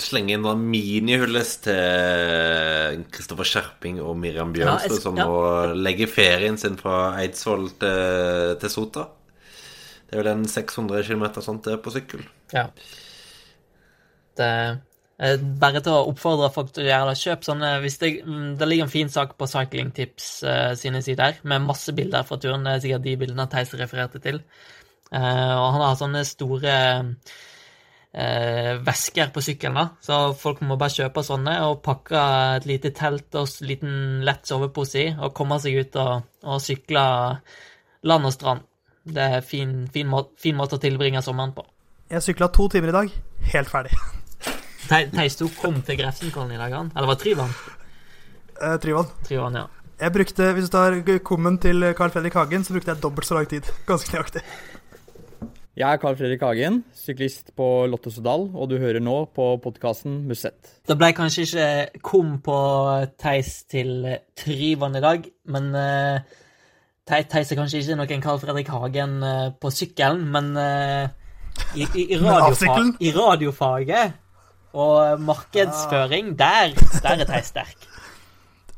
slenge 0.00 0.34
inn 0.34 0.44
noen 0.44 0.62
minihyllest 0.72 1.66
til 1.66 3.04
Kristoffer 3.12 3.48
Skjerping 3.48 4.00
og 4.00 4.16
Miriam 4.18 4.52
Bjørnstad, 4.54 4.96
ja, 4.96 5.02
som 5.04 5.18
ja. 5.20 5.26
må 5.28 5.74
legge 5.76 6.08
ferien 6.10 6.56
sin 6.60 6.78
fra 6.80 7.18
Eidsvoll 7.20 7.68
til, 7.80 8.54
til 8.62 8.72
Sota. 8.72 9.06
Det 10.08 10.16
er 10.16 10.22
vel 10.24 10.32
en 10.32 10.46
600 10.48 11.04
km 11.06 11.26
sånt 11.38 11.68
det 11.68 11.76
er 11.76 11.82
på 11.84 11.92
sykkel. 11.94 12.24
Ja. 12.54 12.70
Det 14.40 14.50
bare 15.60 15.82
til 15.84 15.92
å 15.92 16.06
oppfordre 16.08 16.48
folk 16.54 16.70
til 16.72 16.86
å 16.86 16.88
gjøre 16.88 17.10
det. 17.10 17.20
Kjøp 17.20 17.44
sånne 17.44 17.70
hvis 17.82 17.98
det, 18.00 18.10
det 18.56 18.68
ligger 18.68 18.86
en 18.86 18.92
fin 18.92 19.10
sak 19.12 19.34
på 19.36 19.48
Cycling 19.50 19.92
Tips 19.96 20.28
uh, 20.46 20.72
sine 20.78 21.02
sider 21.04 21.40
med 21.44 21.66
masse 21.66 21.92
bilder 21.96 22.24
fra 22.28 22.38
turen. 22.40 22.64
Det 22.64 22.72
er 22.72 22.82
sikkert 22.86 23.04
de 23.04 23.16
bildene 23.20 23.48
Theis 23.52 23.74
refererte 23.76 24.22
til. 24.24 24.40
Uh, 25.12 25.56
og 25.58 25.66
han 25.76 25.84
har 25.84 25.98
sånne 26.00 26.22
store 26.24 26.76
uh, 27.10 28.72
vesker 28.86 29.32
på 29.34 29.42
sykkelen. 29.44 29.76
da. 29.76 29.86
Så 30.06 30.20
folk 30.40 30.62
må 30.64 30.78
bare 30.80 30.96
kjøpe 30.96 31.24
sånne 31.26 31.58
og 31.66 31.82
pakke 31.84 32.22
et 32.56 32.68
lite 32.70 32.94
telt 32.96 33.36
og 33.36 33.44
en 33.44 33.68
liten 33.68 33.98
lett 34.24 34.48
sovepose 34.48 35.04
i 35.04 35.10
og 35.18 35.34
komme 35.36 35.60
seg 35.60 35.82
ut 35.82 36.00
og, 36.00 36.30
og 36.48 36.64
sykle 36.64 37.04
land 38.08 38.30
og 38.30 38.32
strand. 38.32 38.64
Det 39.10 39.28
er 39.36 39.44
fin, 39.44 39.84
fin, 39.92 40.08
må, 40.08 40.24
fin 40.40 40.56
måte 40.56 40.78
å 40.78 40.82
tilbringe 40.82 41.20
sommeren 41.24 41.52
på. 41.56 41.66
Jeg 42.10 42.24
sykla 42.24 42.48
to 42.52 42.70
timer 42.72 42.94
i 42.94 42.96
dag. 43.02 43.20
Helt 43.52 43.70
ferdig. 43.72 43.92
Te- 44.90 45.06
Theis, 45.14 45.36
du 45.38 45.46
kom 45.54 45.76
til 45.86 46.00
Grefsenkollen 46.00 46.56
i 46.56 46.58
dag, 46.58 46.72
han? 46.74 46.88
Eller 46.96 47.06
var 47.12 47.14
det 47.14 47.22
Tryvann? 47.22 47.52
Eh, 48.58 48.76
Tryvann. 48.82 49.12
Tryvann, 49.22 49.58
ja. 49.60 49.66
Jeg 50.00 50.12
brukte, 50.12 50.52
Hvis 50.56 50.66
du 50.66 50.72
tar 50.74 50.96
kummen 51.22 51.58
til 51.62 51.92
Carl 51.94 52.10
Fredrik 52.10 52.34
Hagen, 52.34 52.64
så 52.64 52.72
brukte 52.74 52.90
jeg 52.90 53.02
dobbelt 53.02 53.26
så 53.28 53.36
lang 53.36 53.46
tid. 53.46 53.68
Ganske 53.86 54.10
nøyaktig. 54.10 54.42
Jeg 55.78 55.86
er 55.86 56.00
Carl 56.02 56.16
Fredrik 56.18 56.42
Hagen, 56.42 56.80
syklist 56.92 57.52
på 57.54 57.86
Lottosodal, 57.86 58.48
og 58.50 58.66
du 58.68 58.78
hører 58.82 58.98
nå 58.98 59.28
på 59.30 59.44
podkasten 59.62 60.24
Musett. 60.26 60.72
Det 60.88 60.96
ble 60.98 61.12
kanskje 61.14 61.44
ikke 61.46 62.00
kom 62.02 62.32
på 62.42 62.56
Theis 63.20 63.62
til 63.70 64.08
Tryvann 64.36 64.98
i 64.98 65.04
dag, 65.04 65.28
men 65.54 65.70
uh, 65.70 66.18
Theis 67.06 67.52
er 67.54 67.60
kanskje 67.60 67.84
ikke 67.84 68.00
noen 68.00 68.24
Carl 68.24 68.42
Fredrik 68.42 68.72
Hagen 68.74 69.20
uh, 69.22 69.52
på 69.54 69.70
sykkelen, 69.70 70.26
men 70.34 70.50
uh, 70.58 71.06
i, 71.76 71.86
i, 71.86 72.08
i, 72.08 72.18
Men 72.20 72.34
radiofa 72.34 72.76
i 72.98 73.14
radiofaget 73.14 74.18
og 74.74 75.20
markedsføring, 75.20 76.34
der, 76.38 76.74
der 77.02 77.22
er 77.24 77.24
Theis 77.28 77.46
sterk. 77.52 77.76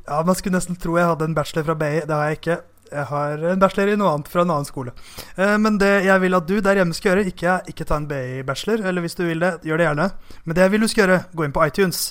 Ja, 0.08 0.22
Man 0.26 0.34
skulle 0.34 0.56
nesten 0.56 0.76
tro 0.76 0.96
jeg 0.98 1.06
hadde 1.06 1.24
en 1.28 1.34
bachelor 1.34 1.64
fra 1.64 1.74
BI. 1.78 2.00
Det 2.06 2.10
har 2.10 2.24
jeg 2.30 2.38
ikke. 2.40 2.56
Jeg 2.92 3.04
har 3.08 3.44
en 3.52 3.60
bachelor 3.62 3.92
i 3.92 3.96
noe 3.96 4.10
annet 4.12 4.28
fra 4.28 4.42
en 4.44 4.50
annen 4.52 4.68
skole. 4.68 4.92
Eh, 5.38 5.54
Men 5.58 5.78
det 5.80 6.04
jeg 6.04 6.20
vil 6.20 6.34
at 6.36 6.48
du 6.48 6.58
der 6.60 6.74
hjemme 6.80 6.92
skal 6.96 7.12
gjøre, 7.14 7.26
ikke, 7.30 7.54
ikke 7.72 7.84
ta 7.88 7.96
en 7.96 8.08
BI-bachelor, 8.10 8.82
eller 8.88 9.00
hvis 9.00 9.14
du 9.16 9.22
vil 9.24 9.40
det, 9.40 9.52
gjør 9.64 9.80
det 9.80 9.86
gjerne. 9.86 10.10
Men 10.44 10.56
det 10.58 10.62
jeg 10.66 10.70
vil 10.74 10.80
du 10.84 10.88
skal 10.92 11.06
gjøre, 11.06 11.22
gå 11.36 11.44
inn 11.46 11.54
på 11.56 11.64
iTunes. 11.66 12.02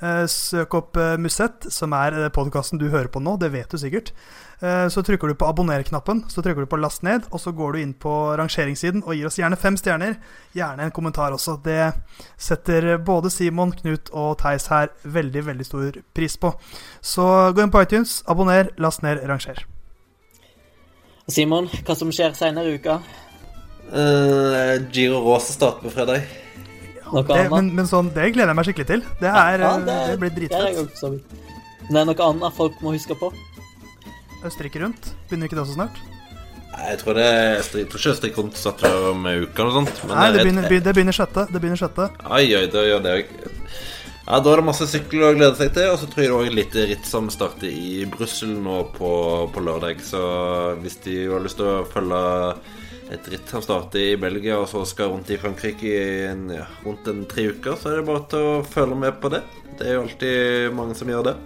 Eh, 0.00 0.26
Søk 0.32 0.74
opp 0.78 0.96
eh, 0.96 1.16
Musett, 1.20 1.66
som 1.72 1.92
er 1.92 2.30
podkasten 2.32 2.80
du 2.80 2.86
hører 2.88 3.10
på 3.12 3.20
nå, 3.20 3.34
det 3.40 3.50
vet 3.52 3.68
du 3.68 3.76
sikkert. 3.80 4.14
Eh, 4.60 4.88
Så 4.88 5.02
trykker 5.04 5.28
du 5.28 5.34
på 5.36 5.48
abonner-knappen, 5.48 6.22
så 6.32 6.40
trykker 6.44 6.64
du 6.64 6.70
på 6.70 6.80
last 6.80 7.04
ned, 7.04 7.28
og 7.30 7.40
så 7.40 7.52
går 7.52 7.76
du 7.76 7.80
inn 7.82 7.92
på 7.92 8.12
rangeringssiden 8.40 9.04
og 9.04 9.14
gir 9.14 9.28
oss 9.28 9.36
gjerne 9.40 9.60
fem 9.60 9.76
stjerner. 9.76 10.16
Gjerne 10.56 10.88
en 10.88 10.94
kommentar 10.96 11.36
også. 11.36 11.58
Det 11.64 11.92
setter 12.40 12.96
både 12.96 13.32
Simon, 13.32 13.72
Knut 13.76 14.08
og 14.12 14.38
Theis 14.40 14.70
her 14.72 14.88
veldig, 15.04 15.44
veldig 15.52 15.68
stor 15.68 16.00
pris 16.16 16.36
på. 16.40 16.54
Så 17.04 17.52
gå 17.52 17.64
inn 17.64 17.72
på 17.72 17.84
iTunes, 17.84 18.22
abonner, 18.26 18.72
last 18.80 19.04
ned, 19.04 19.20
ranger. 19.28 19.66
Simon, 21.28 21.68
hva 21.84 21.94
som 21.94 22.10
skjer 22.10 22.32
senere 22.34 22.72
i 22.72 22.80
uka? 22.80 23.02
Uh, 23.90 24.80
Giro 24.94 25.20
Rosa 25.24 25.52
starter 25.52 25.84
på 25.84 25.92
fredag. 25.92 26.24
Noe 27.12 27.22
Det, 27.26 27.34
annet? 27.36 27.50
men, 27.50 27.70
men 27.80 27.86
sånn, 27.90 28.08
det 28.14 28.28
gleder 28.34 28.52
jeg 28.52 28.56
meg 28.60 28.66
skikkelig 28.68 28.86
til. 28.92 29.02
Det, 29.20 29.30
er, 29.30 29.64
Ja, 29.66 29.72
eh, 29.78 30.06
det 30.12 30.18
blir 30.20 30.30
det 30.30 30.50
er 30.52 30.70
dritfett. 30.70 30.96
så. 30.98 31.10
Men 31.90 31.94
det 31.94 32.00
er 32.02 32.08
noe 32.12 32.28
annet 32.30 32.54
folk 32.56 32.80
må 32.84 32.92
huske 32.94 33.16
på. 33.18 33.32
Østerrike 34.46 34.80
rundt. 34.80 35.10
Begynner 35.28 35.48
ikke 35.50 35.58
det 35.58 35.64
også 35.66 35.76
snart? 35.76 35.98
Nei, 36.70 36.84
Jeg 36.92 36.98
tror 37.02 37.14
det 37.18 37.26
jeg 37.26 37.64
tror 37.90 38.00
ikke 38.00 38.12
Østerrike 38.14 38.38
rundt 38.40 38.56
starter 38.56 39.10
om 39.10 39.26
ei 39.26 39.40
uke 39.42 39.58
eller 39.58 39.72
noe 39.72 39.78
sånt. 39.82 40.04
Men 40.06 40.16
Nei, 40.16 40.28
det 40.32 40.44
begynner, 40.46 40.68
be- 40.70 40.80
det 40.86 40.94
begynner 40.96 41.16
sjette. 41.16 41.46
Det 41.50 41.60
begynner 41.60 41.80
sjette. 41.82 42.06
Oi, 42.30 42.44
oi, 42.56 42.66
da 42.72 42.84
gjør 42.86 43.02
det 43.04 43.16
òg. 43.18 43.34
Ja, 44.30 44.38
Da 44.38 44.52
er 44.52 44.60
det 44.60 44.64
masse 44.64 44.86
sykkel 44.86 45.24
å 45.26 45.32
glede 45.34 45.56
seg 45.58 45.72
til. 45.74 45.90
Og 45.90 45.98
så 45.98 46.06
tror 46.06 46.22
jeg 46.22 46.30
det 46.30 46.38
òg 46.38 46.54
litt 46.54 46.74
ritt 46.92 47.04
som 47.08 47.28
starter 47.34 47.66
i 47.66 48.04
Brussel 48.06 48.52
nå 48.62 48.84
på, 48.94 49.10
på 49.52 49.60
lørdag. 49.66 50.00
Så 50.06 50.20
hvis 50.80 50.96
de 51.04 51.24
har 51.32 51.40
lyst 51.42 51.58
til 51.58 51.66
å 51.66 51.84
følge 51.90 52.54
et 53.10 53.28
ritt 53.32 53.50
han 53.50 53.62
starter 53.64 54.12
i 54.12 54.18
Belgia, 54.20 54.60
og 54.60 54.68
så 54.70 54.84
skal 54.86 55.10
rundt 55.10 55.30
i 55.34 55.38
Frankrike 55.40 55.86
i 55.90 56.26
en, 56.28 56.44
ja, 56.54 56.66
rundt 56.84 57.08
en 57.10 57.24
tre 57.30 57.48
uker, 57.50 57.74
så 57.78 57.90
er 57.90 58.00
det 58.00 58.08
bare 58.10 58.26
til 58.30 58.46
å 58.46 58.52
følge 58.66 58.98
med 59.02 59.18
på 59.22 59.32
det. 59.34 59.42
Det 59.78 59.88
er 59.88 59.96
jo 59.96 60.04
alltid 60.04 60.76
mange 60.78 60.94
som 60.98 61.10
gjør 61.10 61.30
det. 61.30 61.36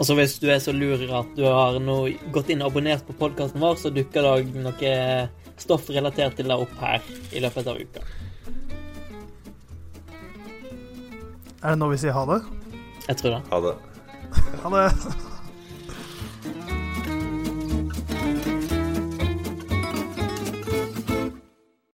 Og 0.00 0.08
så 0.08 0.16
hvis 0.16 0.38
du 0.40 0.48
er 0.48 0.62
så 0.64 0.72
lur 0.72 1.02
at 1.12 1.34
du 1.36 1.44
har 1.44 1.76
nå 1.82 1.98
gått 2.34 2.50
inn 2.50 2.64
og 2.64 2.72
abonnert 2.72 3.04
på 3.06 3.18
podkasten 3.20 3.60
vår, 3.60 3.76
så 3.78 3.92
dukker 3.94 4.26
det 4.26 4.64
noe 4.64 4.94
stoff 5.60 5.90
relatert 5.92 6.38
til 6.40 6.48
det 6.48 6.56
opp 6.56 6.72
her 6.80 7.04
i 7.36 7.44
løpet 7.44 7.68
av 7.68 7.78
uka. 7.78 8.04
Er 11.60 11.74
det 11.74 11.78
nå 11.82 11.90
vi 11.92 12.00
sier 12.00 12.16
ha 12.16 12.24
det? 12.32 12.40
Jeg 13.10 13.20
tror 13.20 13.36
det. 13.36 13.42
Ha 13.52 13.64
det. 13.68 13.74
Ha 14.64 14.78
det. 14.78 15.29